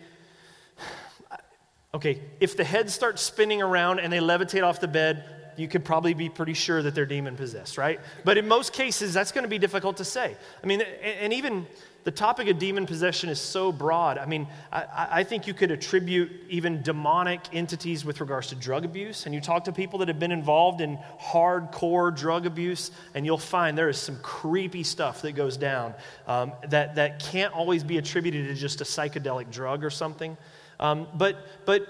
okay, 1.94 2.20
if 2.40 2.56
the 2.56 2.64
head 2.64 2.90
starts 2.90 3.22
spinning 3.22 3.62
around 3.62 4.00
and 4.00 4.12
they 4.12 4.18
levitate 4.18 4.62
off 4.62 4.80
the 4.80 4.88
bed, 4.88 5.24
you 5.56 5.66
could 5.66 5.84
probably 5.84 6.14
be 6.14 6.28
pretty 6.28 6.54
sure 6.54 6.82
that 6.82 6.94
they're 6.94 7.06
demon 7.06 7.36
possessed, 7.36 7.78
right? 7.78 8.00
But 8.24 8.38
in 8.38 8.46
most 8.46 8.72
cases, 8.72 9.12
that's 9.12 9.32
going 9.32 9.42
to 9.42 9.48
be 9.48 9.58
difficult 9.58 9.96
to 9.96 10.04
say. 10.04 10.36
I 10.62 10.66
mean, 10.66 10.82
and 11.02 11.32
even 11.32 11.66
the 12.04 12.12
topic 12.12 12.48
of 12.48 12.58
demon 12.58 12.86
possession 12.86 13.28
is 13.28 13.40
so 13.40 13.72
broad. 13.72 14.18
I 14.18 14.24
mean, 14.24 14.46
I, 14.72 15.08
I, 15.10 15.24
think 15.24 15.46
you 15.46 15.52
could 15.52 15.70
attribute 15.70 16.30
even 16.48 16.80
demonic 16.80 17.40
entities 17.52 18.04
with 18.04 18.20
regards 18.20 18.46
to 18.46 18.54
drug 18.54 18.84
abuse. 18.84 19.26
And 19.26 19.34
you 19.34 19.40
talk 19.40 19.64
to 19.64 19.72
people 19.72 19.98
that 19.98 20.08
have 20.08 20.18
been 20.18 20.32
involved 20.32 20.80
in 20.80 20.98
hardcore 21.20 22.16
drug 22.16 22.46
abuse, 22.46 22.92
and 23.14 23.26
you'll 23.26 23.36
find 23.36 23.76
there 23.76 23.88
is 23.88 23.98
some 23.98 24.16
creepy 24.22 24.84
stuff 24.84 25.22
that 25.22 25.32
goes 25.32 25.56
down 25.56 25.92
um, 26.26 26.52
that, 26.68 26.94
that 26.94 27.18
can't 27.18 27.52
always 27.52 27.82
be 27.82 27.98
attributed 27.98 28.46
to 28.46 28.54
just 28.54 28.80
a 28.80 28.84
psychedelic 28.84 29.50
drug 29.50 29.84
or 29.84 29.90
something. 29.90 30.36
Um, 30.80 31.08
but, 31.14 31.36
but 31.64 31.86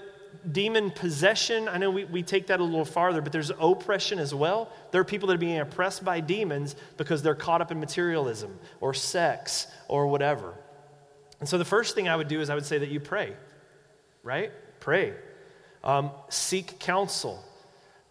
demon 0.51 0.91
possession, 0.91 1.67
I 1.67 1.77
know 1.77 1.91
we, 1.91 2.05
we 2.05 2.23
take 2.23 2.47
that 2.47 2.59
a 2.59 2.63
little 2.63 2.85
farther, 2.85 3.21
but 3.21 3.31
there's 3.31 3.51
oppression 3.59 4.19
as 4.19 4.33
well. 4.33 4.71
There 4.91 5.01
are 5.01 5.05
people 5.05 5.27
that 5.27 5.35
are 5.35 5.37
being 5.37 5.59
oppressed 5.59 6.03
by 6.03 6.19
demons 6.19 6.75
because 6.97 7.21
they're 7.21 7.35
caught 7.35 7.61
up 7.61 7.71
in 7.71 7.79
materialism 7.79 8.57
or 8.81 8.93
sex 8.93 9.67
or 9.87 10.07
whatever. 10.07 10.53
And 11.39 11.47
so 11.47 11.57
the 11.57 11.65
first 11.65 11.95
thing 11.95 12.09
I 12.09 12.15
would 12.15 12.27
do 12.27 12.41
is 12.41 12.49
I 12.49 12.55
would 12.55 12.65
say 12.65 12.79
that 12.79 12.89
you 12.89 12.99
pray, 12.99 13.33
right? 14.23 14.51
Pray. 14.79 15.13
Um, 15.83 16.11
seek 16.29 16.79
counsel. 16.79 17.43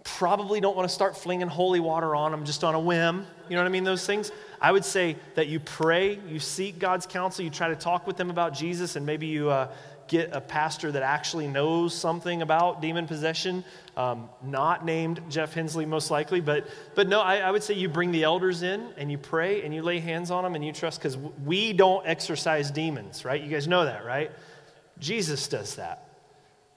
Probably 0.04 0.60
don't 0.60 0.76
want 0.76 0.88
to 0.88 0.94
start 0.94 1.16
flinging 1.16 1.48
holy 1.48 1.80
water 1.80 2.14
on 2.14 2.30
them 2.30 2.44
just 2.44 2.64
on 2.64 2.74
a 2.74 2.80
whim. 2.80 3.26
You 3.48 3.56
know 3.56 3.62
what 3.62 3.68
I 3.68 3.70
mean? 3.70 3.84
Those 3.84 4.06
things. 4.06 4.30
I 4.60 4.72
would 4.72 4.84
say 4.84 5.16
that 5.34 5.48
you 5.48 5.60
pray, 5.60 6.18
you 6.28 6.40
seek 6.40 6.78
God's 6.78 7.06
counsel, 7.06 7.44
you 7.44 7.50
try 7.50 7.68
to 7.68 7.76
talk 7.76 8.06
with 8.06 8.16
them 8.16 8.30
about 8.30 8.54
Jesus, 8.54 8.96
and 8.96 9.04
maybe 9.04 9.26
you, 9.26 9.50
uh, 9.50 9.70
get 10.08 10.30
a 10.32 10.40
pastor 10.40 10.90
that 10.90 11.02
actually 11.02 11.46
knows 11.46 11.94
something 11.94 12.42
about 12.42 12.82
demon 12.82 13.06
possession, 13.06 13.62
um, 13.96 14.28
not 14.42 14.84
named 14.84 15.20
Jeff 15.28 15.54
Hensley, 15.54 15.86
most 15.86 16.10
likely. 16.10 16.40
But, 16.40 16.66
but 16.94 17.08
no, 17.08 17.20
I, 17.20 17.38
I, 17.38 17.50
would 17.50 17.62
say 17.62 17.74
you 17.74 17.88
bring 17.88 18.10
the 18.10 18.24
elders 18.24 18.62
in 18.62 18.88
and 18.96 19.10
you 19.10 19.18
pray 19.18 19.62
and 19.62 19.74
you 19.74 19.82
lay 19.82 20.00
hands 20.00 20.30
on 20.30 20.44
them 20.44 20.54
and 20.54 20.64
you 20.64 20.72
trust 20.72 21.00
because 21.00 21.16
we 21.16 21.72
don't 21.72 22.06
exorcise 22.06 22.70
demons, 22.70 23.24
right? 23.24 23.40
You 23.40 23.50
guys 23.50 23.68
know 23.68 23.84
that, 23.84 24.04
right? 24.04 24.32
Jesus 24.98 25.46
does 25.46 25.76
that. 25.76 26.08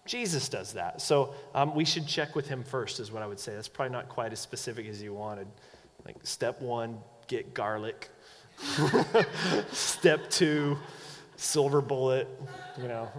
Jesus 0.05 0.49
does 0.49 0.73
that. 0.73 1.01
So 1.01 1.33
um, 1.55 1.75
we 1.75 1.85
should 1.85 2.07
check 2.07 2.35
with 2.35 2.47
him 2.47 2.63
first, 2.63 2.99
is 2.99 3.11
what 3.11 3.23
I 3.23 3.27
would 3.27 3.39
say. 3.39 3.55
That's 3.55 3.67
probably 3.67 3.93
not 3.93 4.09
quite 4.09 4.31
as 4.31 4.39
specific 4.39 4.87
as 4.87 5.01
you 5.01 5.13
wanted. 5.13 5.47
Like 6.05 6.17
step 6.23 6.61
one, 6.61 6.99
get 7.27 7.53
garlic. 7.53 8.09
step 9.71 10.29
two, 10.29 10.77
silver 11.41 11.81
bullet, 11.81 12.27
you 12.79 12.87
know. 12.87 13.09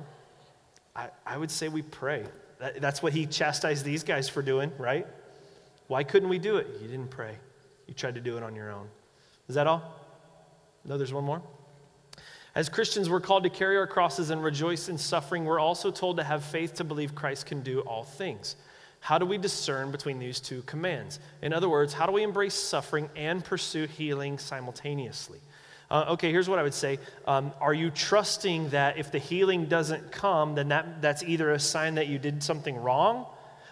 I, 0.95 1.09
I 1.27 1.37
would 1.37 1.51
say 1.51 1.68
we 1.68 1.83
pray. 1.83 2.25
That, 2.61 2.81
that's 2.81 3.03
what 3.03 3.12
he 3.12 3.27
chastised 3.27 3.85
these 3.85 4.05
guys 4.05 4.29
for 4.29 4.43
doing, 4.43 4.70
right? 4.79 5.07
Why 5.89 6.05
couldn't 6.05 6.29
we 6.29 6.39
do 6.39 6.57
it? 6.57 6.68
You 6.81 6.89
didn't 6.89 7.11
pray. 7.11 7.37
You 7.87 7.95
tried 7.95 8.14
to 8.14 8.20
do 8.20 8.37
it 8.37 8.43
on 8.43 8.55
your 8.55 8.70
own. 8.70 8.89
Is 9.49 9.57
that 9.57 9.66
all? 9.66 10.01
No, 10.85 10.97
there's 10.97 11.12
one 11.12 11.25
more. 11.25 11.43
As 12.55 12.68
Christians, 12.68 13.09
we're 13.09 13.20
called 13.20 13.45
to 13.45 13.51
carry 13.51 13.77
our 13.77 13.87
crosses 13.87 14.31
and 14.31 14.43
rejoice 14.43 14.89
in 14.89 14.99
suffering. 14.99 15.45
We're 15.45 15.59
also 15.59 15.91
told 15.91 16.18
to 16.18 16.25
have 16.25 16.45
faith 16.45 16.75
to 16.75 16.85
believe 16.85 17.14
Christ 17.14 17.47
can 17.47 17.62
do 17.62 17.81
all 17.81 18.05
things. 18.05 18.57
How 19.01 19.18
do 19.18 19.27
we 19.27 19.39
discern 19.39 19.91
between 19.91 20.18
these 20.18 20.39
two 20.39 20.62
commands? 20.62 21.18
In 21.41 21.53
other 21.53 21.68
words, 21.68 21.93
how 21.93 22.07
do 22.07 22.12
we 22.12 22.23
embrace 22.23 22.55
suffering 22.55 23.11
and 23.16 23.45
pursue 23.45 23.87
healing 23.87 24.39
simultaneously? 24.39 25.41
Uh, 25.93 26.07
okay, 26.09 26.30
here's 26.30 26.49
what 26.49 26.59
I 26.59 26.62
would 26.62 26.72
say. 26.72 26.99
Um, 27.26 27.53
are 27.61 27.74
you 27.74 27.90
trusting 27.90 28.70
that 28.70 28.97
if 28.97 29.12
the 29.12 29.18
healing 29.18 29.66
doesn't 29.66 30.11
come, 30.11 30.55
then 30.55 30.68
that, 30.68 31.03
that's 31.03 31.22
either 31.22 31.51
a 31.51 31.59
sign 31.59 31.97
that 31.97 32.07
you 32.07 32.18
did 32.18 32.43
something 32.43 32.74
wrong 32.76 33.26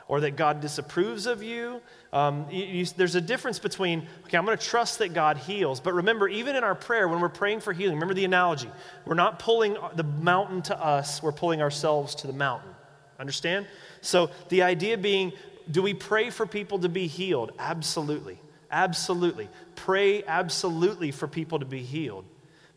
or 0.07 0.21
that 0.21 0.37
God 0.37 0.61
disapproves 0.61 1.25
of 1.25 1.43
you? 1.43 1.81
Um, 2.12 2.45
you, 2.51 2.64
you 2.66 2.85
there's 2.85 3.14
a 3.14 3.23
difference 3.23 3.59
between, 3.59 4.07
okay, 4.27 4.37
I'm 4.37 4.45
going 4.45 4.59
to 4.59 4.62
trust 4.62 4.99
that 4.99 5.14
God 5.14 5.39
heals. 5.39 5.81
But 5.81 5.95
remember, 5.95 6.29
even 6.29 6.57
in 6.57 6.62
our 6.62 6.75
prayer, 6.75 7.09
when 7.09 7.21
we're 7.21 7.31
praying 7.31 7.61
for 7.61 7.73
healing, 7.73 7.95
remember 7.95 8.12
the 8.12 8.27
analogy. 8.27 8.68
We're 9.07 9.14
not 9.14 9.39
pulling 9.39 9.79
the 9.95 10.05
mountain 10.05 10.61
to 10.64 10.79
us, 10.79 11.23
we're 11.23 11.33
pulling 11.33 11.62
ourselves 11.62 12.16
to 12.16 12.27
the 12.27 12.35
mountain. 12.35 12.75
Understand? 13.18 13.66
So 14.03 14.29
the 14.51 14.61
idea 14.61 14.99
being, 14.99 15.33
do 15.71 15.81
we 15.81 15.95
pray 15.95 16.29
for 16.29 16.45
people 16.45 16.81
to 16.81 16.91
be 16.91 17.07
healed? 17.07 17.53
Absolutely. 17.59 18.39
Absolutely. 18.71 19.49
Pray 19.75 20.23
absolutely 20.25 21.11
for 21.11 21.27
people 21.27 21.59
to 21.59 21.64
be 21.64 21.83
healed. 21.83 22.25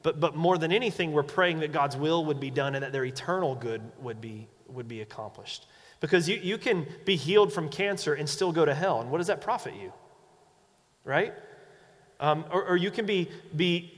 But, 0.02 0.20
but 0.20 0.36
more 0.36 0.58
than 0.58 0.72
anything, 0.72 1.14
we're 1.14 1.24
praying 1.24 1.60
that 1.60 1.72
God's 1.72 1.96
will 1.96 2.26
would 2.26 2.40
be 2.40 2.50
done 2.50 2.76
and 2.76 2.84
that 2.84 2.92
their 2.92 3.06
eternal 3.06 3.56
good 3.56 3.82
would 4.02 4.20
be, 4.20 4.48
would 4.68 4.88
be 4.88 5.02
accomplished. 5.02 5.66
Because 6.02 6.28
you, 6.28 6.38
you 6.42 6.58
can 6.58 6.86
be 7.06 7.16
healed 7.16 7.54
from 7.54 7.70
cancer 7.70 8.14
and 8.14 8.28
still 8.28 8.52
go 8.52 8.66
to 8.66 8.74
hell. 8.74 9.00
And 9.00 9.10
what 9.10 9.20
does 9.20 9.28
that 9.28 9.40
profit 9.40 9.74
you? 9.82 9.94
Right? 11.06 11.34
Um, 12.20 12.44
or, 12.52 12.66
or 12.66 12.76
you 12.76 12.92
can 12.92 13.06
be, 13.06 13.30
be 13.56 13.92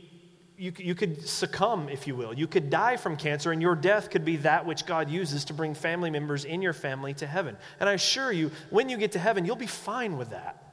you, 0.58 0.72
you 0.78 0.96
could 0.96 1.28
succumb, 1.28 1.90
if 1.90 2.08
you 2.08 2.16
will. 2.16 2.34
You 2.34 2.48
could 2.48 2.70
die 2.70 2.98
from 2.98 3.18
cancer, 3.18 3.52
and 3.52 3.62
your 3.62 3.76
death 3.76 4.10
could 4.10 4.24
be 4.24 4.38
that 4.38 4.66
which 4.66 4.86
God 4.86 5.10
uses 5.10 5.46
to 5.46 5.54
bring 5.54 5.74
family 5.74 6.10
members 6.10 6.46
in 6.46 6.62
your 6.62 6.74
family 6.74 7.14
to 7.16 7.28
heaven. 7.28 7.58
And 7.80 7.90
I 7.90 7.94
assure 7.94 8.32
you, 8.32 8.52
when 8.70 8.90
you 8.90 8.98
get 8.98 9.14
to 9.14 9.20
heaven, 9.20 9.46
you'll 9.46 9.56
be 9.56 9.68
fine 9.68 10.18
with 10.18 10.30
that. 10.30 10.65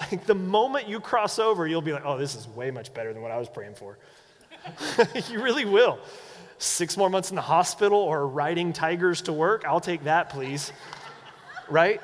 Like 0.00 0.26
the 0.26 0.34
moment 0.34 0.88
you 0.88 1.00
cross 1.00 1.38
over, 1.38 1.66
you'll 1.66 1.82
be 1.82 1.92
like, 1.92 2.04
oh, 2.04 2.18
this 2.18 2.34
is 2.34 2.46
way 2.48 2.70
much 2.70 2.94
better 2.94 3.12
than 3.12 3.20
what 3.22 3.30
I 3.30 3.38
was 3.38 3.48
praying 3.48 3.74
for. 3.74 3.98
you 5.28 5.42
really 5.42 5.64
will. 5.64 5.98
Six 6.58 6.96
more 6.96 7.10
months 7.10 7.30
in 7.30 7.36
the 7.36 7.42
hospital 7.42 7.98
or 7.98 8.26
riding 8.26 8.72
tigers 8.72 9.22
to 9.22 9.32
work, 9.32 9.64
I'll 9.66 9.80
take 9.80 10.04
that, 10.04 10.30
please. 10.30 10.72
right? 11.68 12.00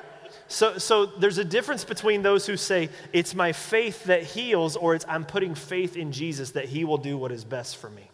So, 0.47 0.77
so 0.77 1.05
there's 1.05 1.37
a 1.37 1.45
difference 1.45 1.83
between 1.83 2.21
those 2.21 2.45
who 2.45 2.55
say, 2.55 2.89
it's 3.11 3.33
my 3.33 3.51
faith 3.51 4.05
that 4.05 4.23
heals, 4.23 4.75
or 4.75 4.93
it's 4.93 5.05
I'm 5.07 5.25
putting 5.25 5.55
faith 5.55 5.97
in 5.97 6.11
Jesus 6.11 6.51
that 6.51 6.65
he 6.65 6.85
will 6.85 6.97
do 6.97 7.17
what 7.17 7.31
is 7.31 7.43
best 7.43 7.77
for 7.77 7.89
me. 7.89 8.09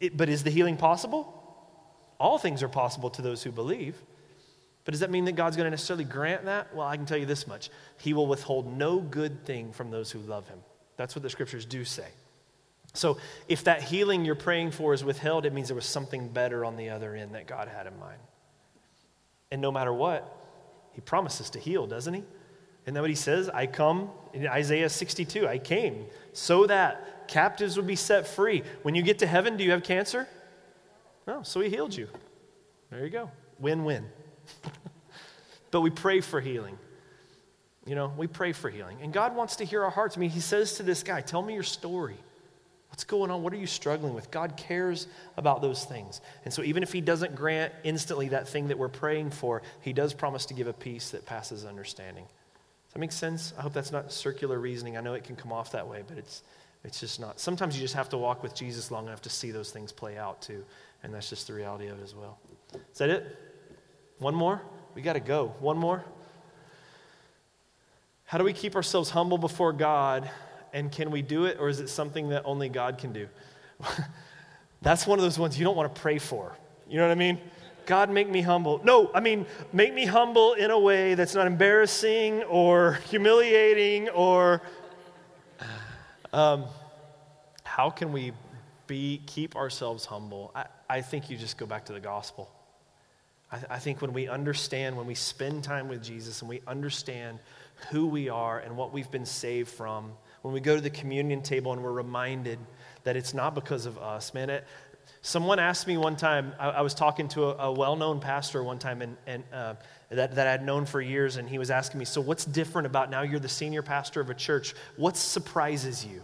It, 0.00 0.16
but 0.16 0.28
is 0.28 0.44
the 0.44 0.50
healing 0.50 0.76
possible? 0.76 1.34
All 2.20 2.38
things 2.38 2.62
are 2.62 2.68
possible 2.68 3.10
to 3.10 3.22
those 3.22 3.42
who 3.42 3.52
believe. 3.52 3.96
But 4.88 4.92
does 4.92 5.00
that 5.00 5.10
mean 5.10 5.26
that 5.26 5.32
God's 5.32 5.54
going 5.54 5.66
to 5.66 5.70
necessarily 5.70 6.06
grant 6.06 6.46
that? 6.46 6.74
Well, 6.74 6.86
I 6.86 6.96
can 6.96 7.04
tell 7.04 7.18
you 7.18 7.26
this 7.26 7.46
much 7.46 7.68
He 7.98 8.14
will 8.14 8.26
withhold 8.26 8.74
no 8.74 9.00
good 9.00 9.44
thing 9.44 9.70
from 9.70 9.90
those 9.90 10.10
who 10.10 10.18
love 10.20 10.48
Him. 10.48 10.60
That's 10.96 11.14
what 11.14 11.22
the 11.22 11.28
scriptures 11.28 11.66
do 11.66 11.84
say. 11.84 12.06
So 12.94 13.18
if 13.48 13.64
that 13.64 13.82
healing 13.82 14.24
you're 14.24 14.34
praying 14.34 14.70
for 14.70 14.94
is 14.94 15.04
withheld, 15.04 15.44
it 15.44 15.52
means 15.52 15.68
there 15.68 15.74
was 15.74 15.84
something 15.84 16.28
better 16.28 16.64
on 16.64 16.78
the 16.78 16.88
other 16.88 17.14
end 17.14 17.34
that 17.34 17.46
God 17.46 17.68
had 17.68 17.86
in 17.86 17.98
mind. 17.98 18.18
And 19.50 19.60
no 19.60 19.70
matter 19.70 19.92
what, 19.92 20.34
He 20.92 21.02
promises 21.02 21.50
to 21.50 21.58
heal, 21.58 21.86
doesn't 21.86 22.14
He? 22.14 22.24
Isn't 22.84 22.94
that 22.94 23.02
what 23.02 23.10
He 23.10 23.14
says? 23.14 23.50
I 23.50 23.66
come, 23.66 24.08
in 24.32 24.46
Isaiah 24.46 24.88
62, 24.88 25.46
I 25.46 25.58
came 25.58 26.06
so 26.32 26.66
that 26.66 27.28
captives 27.28 27.76
would 27.76 27.86
be 27.86 27.94
set 27.94 28.26
free. 28.26 28.62
When 28.84 28.94
you 28.94 29.02
get 29.02 29.18
to 29.18 29.26
heaven, 29.26 29.58
do 29.58 29.64
you 29.64 29.72
have 29.72 29.82
cancer? 29.82 30.26
Oh, 31.26 31.42
so 31.42 31.60
he 31.60 31.68
healed 31.68 31.94
you. 31.94 32.08
There 32.88 33.04
you 33.04 33.10
go. 33.10 33.30
Win 33.58 33.84
win. 33.84 34.06
but 35.70 35.80
we 35.80 35.90
pray 35.90 36.20
for 36.20 36.40
healing. 36.40 36.78
You 37.86 37.94
know, 37.94 38.12
we 38.16 38.26
pray 38.26 38.52
for 38.52 38.68
healing. 38.68 38.98
And 39.02 39.12
God 39.12 39.34
wants 39.34 39.56
to 39.56 39.64
hear 39.64 39.82
our 39.82 39.90
hearts. 39.90 40.16
I 40.16 40.20
mean, 40.20 40.30
he 40.30 40.40
says 40.40 40.74
to 40.74 40.82
this 40.82 41.02
guy, 41.02 41.20
Tell 41.22 41.42
me 41.42 41.54
your 41.54 41.62
story. 41.62 42.18
What's 42.90 43.04
going 43.04 43.30
on? 43.30 43.42
What 43.42 43.52
are 43.52 43.56
you 43.56 43.66
struggling 43.66 44.14
with? 44.14 44.30
God 44.30 44.56
cares 44.56 45.06
about 45.36 45.62
those 45.62 45.84
things. 45.84 46.20
And 46.44 46.52
so, 46.52 46.62
even 46.62 46.82
if 46.82 46.92
He 46.92 47.00
doesn't 47.00 47.34
grant 47.34 47.72
instantly 47.84 48.28
that 48.28 48.48
thing 48.48 48.68
that 48.68 48.78
we're 48.78 48.88
praying 48.88 49.30
for, 49.30 49.62
He 49.80 49.92
does 49.92 50.12
promise 50.12 50.46
to 50.46 50.54
give 50.54 50.66
a 50.66 50.72
peace 50.72 51.10
that 51.10 51.24
passes 51.24 51.64
understanding. 51.64 52.24
Does 52.24 52.94
that 52.94 52.98
make 52.98 53.12
sense? 53.12 53.52
I 53.58 53.62
hope 53.62 53.72
that's 53.72 53.92
not 53.92 54.12
circular 54.12 54.58
reasoning. 54.58 54.96
I 54.96 55.00
know 55.00 55.14
it 55.14 55.24
can 55.24 55.36
come 55.36 55.52
off 55.52 55.72
that 55.72 55.86
way, 55.86 56.02
but 56.06 56.18
it's, 56.18 56.42
it's 56.82 57.00
just 57.00 57.20
not. 57.20 57.38
Sometimes 57.38 57.76
you 57.76 57.82
just 57.82 57.94
have 57.94 58.08
to 58.08 58.18
walk 58.18 58.42
with 58.42 58.54
Jesus 58.54 58.90
long 58.90 59.06
enough 59.06 59.22
to 59.22 59.30
see 59.30 59.50
those 59.50 59.70
things 59.70 59.92
play 59.92 60.16
out, 60.18 60.40
too. 60.42 60.64
And 61.02 61.14
that's 61.14 61.30
just 61.30 61.46
the 61.46 61.52
reality 61.52 61.88
of 61.88 62.00
it 62.00 62.02
as 62.02 62.14
well. 62.14 62.38
Is 62.74 62.98
that 62.98 63.10
it? 63.10 63.47
One 64.18 64.34
more? 64.34 64.62
We 64.94 65.02
got 65.02 65.14
to 65.14 65.20
go. 65.20 65.54
One 65.60 65.78
more? 65.78 66.04
How 68.24 68.38
do 68.38 68.44
we 68.44 68.52
keep 68.52 68.76
ourselves 68.76 69.10
humble 69.10 69.38
before 69.38 69.72
God 69.72 70.30
and 70.72 70.92
can 70.92 71.10
we 71.10 71.22
do 71.22 71.46
it, 71.46 71.56
or 71.58 71.68
is 71.68 71.80
it 71.80 71.88
something 71.88 72.28
that 72.28 72.42
only 72.44 72.68
God 72.68 72.98
can 72.98 73.12
do? 73.12 73.28
That's 74.82 75.06
one 75.06 75.18
of 75.18 75.22
those 75.22 75.38
ones 75.38 75.58
you 75.58 75.64
don't 75.64 75.76
want 75.76 75.94
to 75.94 76.00
pray 76.00 76.18
for. 76.18 76.56
You 76.88 76.98
know 76.98 77.06
what 77.06 77.12
I 77.12 77.16
mean? 77.16 77.38
God, 77.86 78.10
make 78.10 78.28
me 78.28 78.42
humble. 78.42 78.80
No, 78.84 79.10
I 79.14 79.20
mean, 79.20 79.46
make 79.72 79.94
me 79.94 80.04
humble 80.04 80.52
in 80.54 80.70
a 80.70 80.78
way 80.78 81.14
that's 81.14 81.34
not 81.34 81.46
embarrassing 81.46 82.42
or 82.42 82.94
humiliating 83.08 84.10
or. 84.10 84.60
Um, 86.32 86.66
how 87.64 87.88
can 87.88 88.12
we 88.12 88.32
be, 88.86 89.22
keep 89.26 89.56
ourselves 89.56 90.04
humble? 90.04 90.50
I, 90.54 90.66
I 90.90 91.00
think 91.00 91.30
you 91.30 91.38
just 91.38 91.56
go 91.56 91.64
back 91.64 91.86
to 91.86 91.92
the 91.94 92.00
gospel. 92.00 92.50
I, 93.50 93.58
I 93.70 93.78
think 93.78 94.00
when 94.00 94.12
we 94.12 94.28
understand, 94.28 94.96
when 94.96 95.06
we 95.06 95.14
spend 95.14 95.64
time 95.64 95.88
with 95.88 96.02
Jesus 96.02 96.40
and 96.42 96.48
we 96.48 96.60
understand 96.66 97.38
who 97.90 98.06
we 98.06 98.28
are 98.28 98.58
and 98.58 98.76
what 98.76 98.92
we've 98.92 99.10
been 99.10 99.26
saved 99.26 99.68
from, 99.68 100.12
when 100.42 100.54
we 100.54 100.60
go 100.60 100.76
to 100.76 100.80
the 100.80 100.90
communion 100.90 101.42
table 101.42 101.72
and 101.72 101.82
we're 101.82 101.92
reminded 101.92 102.58
that 103.04 103.16
it's 103.16 103.34
not 103.34 103.54
because 103.54 103.86
of 103.86 103.98
us. 103.98 104.34
Man, 104.34 104.50
it, 104.50 104.64
someone 105.22 105.58
asked 105.58 105.86
me 105.86 105.96
one 105.96 106.16
time, 106.16 106.52
I, 106.58 106.68
I 106.70 106.80
was 106.80 106.94
talking 106.94 107.28
to 107.28 107.46
a, 107.46 107.68
a 107.68 107.72
well 107.72 107.96
known 107.96 108.20
pastor 108.20 108.62
one 108.62 108.78
time 108.78 109.02
and, 109.02 109.16
and 109.26 109.44
uh, 109.52 109.74
that, 110.10 110.34
that 110.36 110.46
I'd 110.46 110.64
known 110.64 110.86
for 110.86 111.00
years, 111.00 111.36
and 111.36 111.48
he 111.48 111.58
was 111.58 111.70
asking 111.70 111.98
me, 111.98 112.04
So, 112.04 112.20
what's 112.20 112.44
different 112.44 112.86
about 112.86 113.10
now 113.10 113.22
you're 113.22 113.40
the 113.40 113.48
senior 113.48 113.82
pastor 113.82 114.20
of 114.20 114.30
a 114.30 114.34
church? 114.34 114.74
What 114.96 115.16
surprises 115.16 116.04
you? 116.04 116.22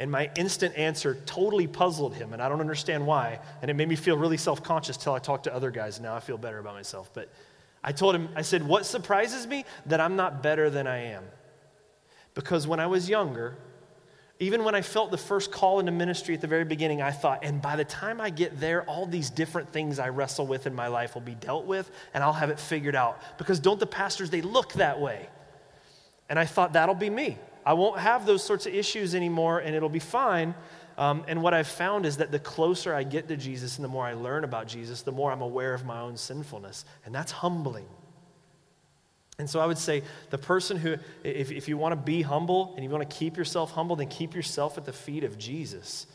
And 0.00 0.10
my 0.10 0.30
instant 0.34 0.76
answer 0.78 1.18
totally 1.26 1.66
puzzled 1.66 2.14
him, 2.14 2.32
and 2.32 2.42
I 2.42 2.48
don't 2.48 2.60
understand 2.60 3.06
why. 3.06 3.38
And 3.60 3.70
it 3.70 3.74
made 3.74 3.86
me 3.86 3.96
feel 3.96 4.16
really 4.16 4.38
self 4.38 4.62
conscious 4.62 4.96
till 4.96 5.12
I 5.12 5.18
talked 5.18 5.44
to 5.44 5.54
other 5.54 5.70
guys. 5.70 5.98
And 5.98 6.06
now 6.06 6.16
I 6.16 6.20
feel 6.20 6.38
better 6.38 6.58
about 6.58 6.74
myself. 6.74 7.10
But 7.12 7.28
I 7.84 7.92
told 7.92 8.14
him, 8.14 8.30
I 8.34 8.40
said, 8.40 8.66
What 8.66 8.86
surprises 8.86 9.46
me? 9.46 9.66
That 9.84 10.00
I'm 10.00 10.16
not 10.16 10.42
better 10.42 10.70
than 10.70 10.86
I 10.86 11.12
am. 11.12 11.24
Because 12.32 12.66
when 12.66 12.80
I 12.80 12.86
was 12.86 13.10
younger, 13.10 13.58
even 14.38 14.64
when 14.64 14.74
I 14.74 14.80
felt 14.80 15.10
the 15.10 15.18
first 15.18 15.52
call 15.52 15.80
into 15.80 15.92
ministry 15.92 16.34
at 16.34 16.40
the 16.40 16.46
very 16.46 16.64
beginning, 16.64 17.02
I 17.02 17.10
thought, 17.10 17.40
and 17.44 17.60
by 17.60 17.76
the 17.76 17.84
time 17.84 18.22
I 18.22 18.30
get 18.30 18.58
there, 18.58 18.84
all 18.84 19.04
these 19.04 19.28
different 19.28 19.68
things 19.68 19.98
I 19.98 20.08
wrestle 20.08 20.46
with 20.46 20.66
in 20.66 20.74
my 20.74 20.86
life 20.86 21.14
will 21.14 21.20
be 21.20 21.34
dealt 21.34 21.66
with 21.66 21.90
and 22.14 22.24
I'll 22.24 22.32
have 22.32 22.48
it 22.48 22.58
figured 22.58 22.94
out. 22.94 23.20
Because 23.36 23.60
don't 23.60 23.78
the 23.78 23.86
pastors, 23.86 24.30
they 24.30 24.40
look 24.40 24.72
that 24.74 24.98
way. 24.98 25.28
And 26.30 26.38
I 26.38 26.46
thought, 26.46 26.72
that'll 26.72 26.94
be 26.94 27.10
me. 27.10 27.36
I 27.70 27.72
won't 27.72 28.00
have 28.00 28.26
those 28.26 28.42
sorts 28.42 28.66
of 28.66 28.74
issues 28.74 29.14
anymore 29.14 29.60
and 29.60 29.76
it'll 29.76 29.88
be 29.88 30.00
fine. 30.00 30.56
Um, 30.98 31.22
and 31.28 31.40
what 31.40 31.54
I've 31.54 31.68
found 31.68 32.04
is 32.04 32.16
that 32.16 32.32
the 32.32 32.40
closer 32.40 32.92
I 32.92 33.04
get 33.04 33.28
to 33.28 33.36
Jesus 33.36 33.76
and 33.76 33.84
the 33.84 33.88
more 33.88 34.04
I 34.04 34.14
learn 34.14 34.42
about 34.42 34.66
Jesus, 34.66 35.02
the 35.02 35.12
more 35.12 35.30
I'm 35.30 35.40
aware 35.40 35.72
of 35.72 35.84
my 35.84 36.00
own 36.00 36.16
sinfulness. 36.16 36.84
And 37.06 37.14
that's 37.14 37.30
humbling. 37.30 37.86
And 39.38 39.48
so 39.48 39.60
I 39.60 39.66
would 39.66 39.78
say 39.78 40.02
the 40.30 40.36
person 40.36 40.78
who, 40.78 40.96
if, 41.22 41.52
if 41.52 41.68
you 41.68 41.78
want 41.78 41.92
to 41.92 41.96
be 41.96 42.22
humble 42.22 42.72
and 42.74 42.82
you 42.82 42.90
want 42.90 43.08
to 43.08 43.16
keep 43.16 43.36
yourself 43.36 43.70
humble, 43.70 43.94
then 43.94 44.08
keep 44.08 44.34
yourself 44.34 44.76
at 44.76 44.84
the 44.84 44.92
feet 44.92 45.22
of 45.22 45.38
Jesus. 45.38 46.08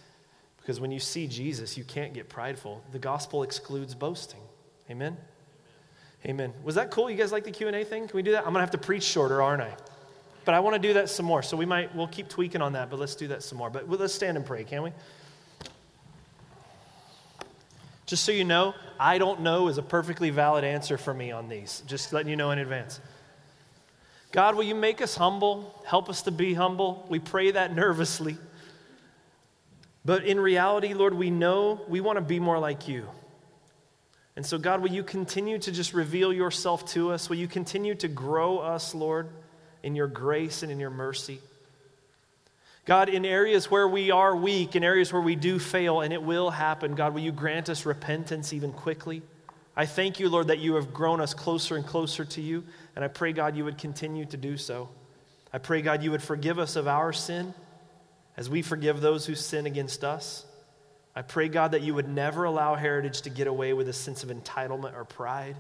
Because 0.58 0.82
when 0.82 0.92
you 0.92 1.00
see 1.00 1.26
Jesus, 1.26 1.78
you 1.78 1.86
can't 1.86 2.14
get 2.14 2.28
prideful. 2.28 2.84
The 2.92 3.00
gospel 3.00 3.44
excludes 3.44 3.96
boasting. 3.96 4.42
Amen? 4.92 5.16
Amen. 6.26 6.52
Was 6.66 6.76
that 6.76 6.92
cool? 6.92 7.10
You 7.10 7.16
guys 7.16 7.32
like 7.32 7.46
the 7.46 7.52
Q&A 7.52 7.86
thing? 7.86 8.10
Can 8.10 8.18
we 8.18 8.24
do 8.24 8.34
that? 8.34 8.40
I'm 8.40 8.52
going 8.52 8.56
to 8.56 8.60
have 8.60 8.72
to 8.72 8.78
preach 8.78 9.04
shorter, 9.04 9.42
aren't 9.42 9.62
I? 9.62 9.74
But 10.46 10.54
I 10.54 10.60
want 10.60 10.76
to 10.76 10.88
do 10.88 10.94
that 10.94 11.10
some 11.10 11.26
more. 11.26 11.42
So 11.42 11.58
we 11.58 11.66
might, 11.66 11.94
we'll 11.96 12.08
keep 12.08 12.30
tweaking 12.30 12.62
on 12.62 12.74
that, 12.74 12.90
but 12.90 13.00
let's 13.00 13.16
do 13.16 13.28
that 13.30 13.44
some 13.44 13.58
more. 13.58 13.70
But 13.70 13.90
let's 13.90 14.14
stand 14.14 14.38
and 14.38 14.46
pray, 14.46 14.64
can 14.64 14.84
we? 14.84 14.92
Just 18.06 18.24
so 18.24 18.32
you 18.32 18.44
know, 18.44 18.76
I 19.00 19.18
don't 19.18 19.42
know 19.42 19.68
is 19.68 19.80
a 19.80 19.84
perfectly 19.84 20.30
valid 20.30 20.64
answer 20.64 20.98
for 20.98 21.14
me 21.14 21.32
on 21.32 21.50
these. 21.50 21.82
Just 21.88 22.14
letting 22.14 22.30
you 22.30 22.36
know 22.36 22.52
in 22.52 22.60
advance. 22.60 23.00
God, 24.32 24.56
will 24.56 24.64
you 24.64 24.76
make 24.76 25.02
us 25.02 25.16
humble? 25.16 25.82
Help 25.88 26.10
us 26.10 26.22
to 26.24 26.32
be 26.32 26.54
humble. 26.54 27.06
We 27.10 27.20
pray 27.20 27.52
that 27.52 27.74
nervously. 27.74 28.38
But 30.04 30.26
in 30.26 30.40
reality, 30.40 30.94
Lord, 30.94 31.16
we 31.16 31.32
know 31.32 31.82
we 31.88 32.00
want 32.00 32.18
to 32.18 32.22
be 32.22 32.40
more 32.40 32.60
like 32.60 32.88
you. 32.88 33.08
And 34.36 34.46
so, 34.46 34.58
God, 34.60 34.82
will 34.82 34.92
you 34.92 35.04
continue 35.04 35.58
to 35.60 35.72
just 35.72 35.94
reveal 35.94 36.32
yourself 36.32 36.86
to 36.92 37.12
us? 37.12 37.30
Will 37.30 37.38
you 37.38 37.48
continue 37.48 37.96
to 37.96 38.08
grow 38.08 38.60
us, 38.60 38.94
Lord, 38.94 39.30
in 39.86 39.96
your 39.96 40.08
grace 40.08 40.64
and 40.64 40.72
in 40.72 40.80
your 40.80 40.90
mercy? 40.90 41.40
God, 42.86 43.08
in 43.08 43.24
areas 43.24 43.70
where 43.70 43.88
we 43.88 44.12
are 44.12 44.36
weak, 44.36 44.76
in 44.76 44.84
areas 44.84 45.14
where 45.14 45.22
we 45.22 45.36
do 45.36 45.60
fail, 45.60 46.02
and 46.02 46.12
it 46.12 46.22
will 46.22 46.50
happen, 46.50 46.96
God, 46.96 47.14
will 47.14 47.22
you 47.22 47.32
grant 47.32 47.70
us 47.70 47.86
repentance 47.86 48.52
even 48.52 48.74
quickly? 48.74 49.22
I 49.76 49.86
thank 49.86 50.20
you, 50.20 50.28
Lord, 50.28 50.48
that 50.48 50.60
you 50.60 50.76
have 50.76 50.94
grown 50.94 51.22
us 51.22 51.34
closer 51.34 51.76
and 51.76 51.86
closer 51.86 52.26
to 52.26 52.42
you, 52.42 52.64
and 52.96 53.06
I 53.06 53.08
pray, 53.08 53.32
God, 53.32 53.56
you 53.56 53.64
would 53.64 53.78
continue 53.78 54.26
to 54.26 54.38
do 54.38 54.58
so. 54.58 54.90
I 55.54 55.60
pray, 55.60 55.82
God, 55.82 56.04
you 56.04 56.12
would 56.12 56.24
forgive 56.24 56.60
us 56.60 56.76
of 56.76 56.88
our 56.88 57.14
sin 57.14 57.54
as 58.38 58.50
we 58.50 58.62
forgive 58.62 59.02
those 59.02 59.26
who 59.26 59.36
sin 59.36 59.66
against 59.66 60.04
us. 60.04 60.46
I 61.16 61.22
pray, 61.22 61.48
God, 61.48 61.72
that 61.72 61.82
you 61.82 61.94
would 61.94 62.10
never 62.10 62.44
allow 62.44 62.76
Heritage 62.76 63.22
to 63.22 63.30
get 63.30 63.48
away 63.48 63.74
with 63.74 63.88
a 63.88 63.94
sense 63.94 64.24
of 64.24 64.30
entitlement 64.30 64.96
or 64.96 65.06
pride. 65.06 65.56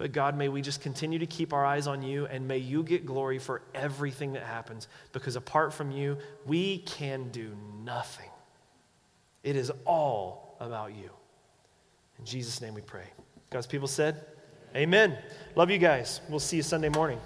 But 0.00 0.12
God, 0.12 0.34
may 0.34 0.48
we 0.48 0.62
just 0.62 0.80
continue 0.80 1.18
to 1.18 1.26
keep 1.26 1.52
our 1.52 1.62
eyes 1.62 1.86
on 1.86 2.02
you 2.02 2.24
and 2.24 2.48
may 2.48 2.56
you 2.56 2.82
get 2.82 3.04
glory 3.04 3.38
for 3.38 3.60
everything 3.74 4.32
that 4.32 4.44
happens 4.44 4.88
because 5.12 5.36
apart 5.36 5.74
from 5.74 5.90
you, 5.90 6.16
we 6.46 6.78
can 6.78 7.28
do 7.32 7.54
nothing. 7.84 8.30
It 9.42 9.56
is 9.56 9.70
all 9.84 10.56
about 10.58 10.94
you. 10.94 11.10
In 12.18 12.24
Jesus' 12.24 12.62
name 12.62 12.72
we 12.72 12.80
pray. 12.80 13.08
God's 13.50 13.66
people 13.66 13.88
said, 13.88 14.24
Amen. 14.74 15.18
Love 15.54 15.70
you 15.70 15.76
guys. 15.76 16.22
We'll 16.30 16.40
see 16.40 16.56
you 16.56 16.62
Sunday 16.62 16.88
morning. 16.88 17.20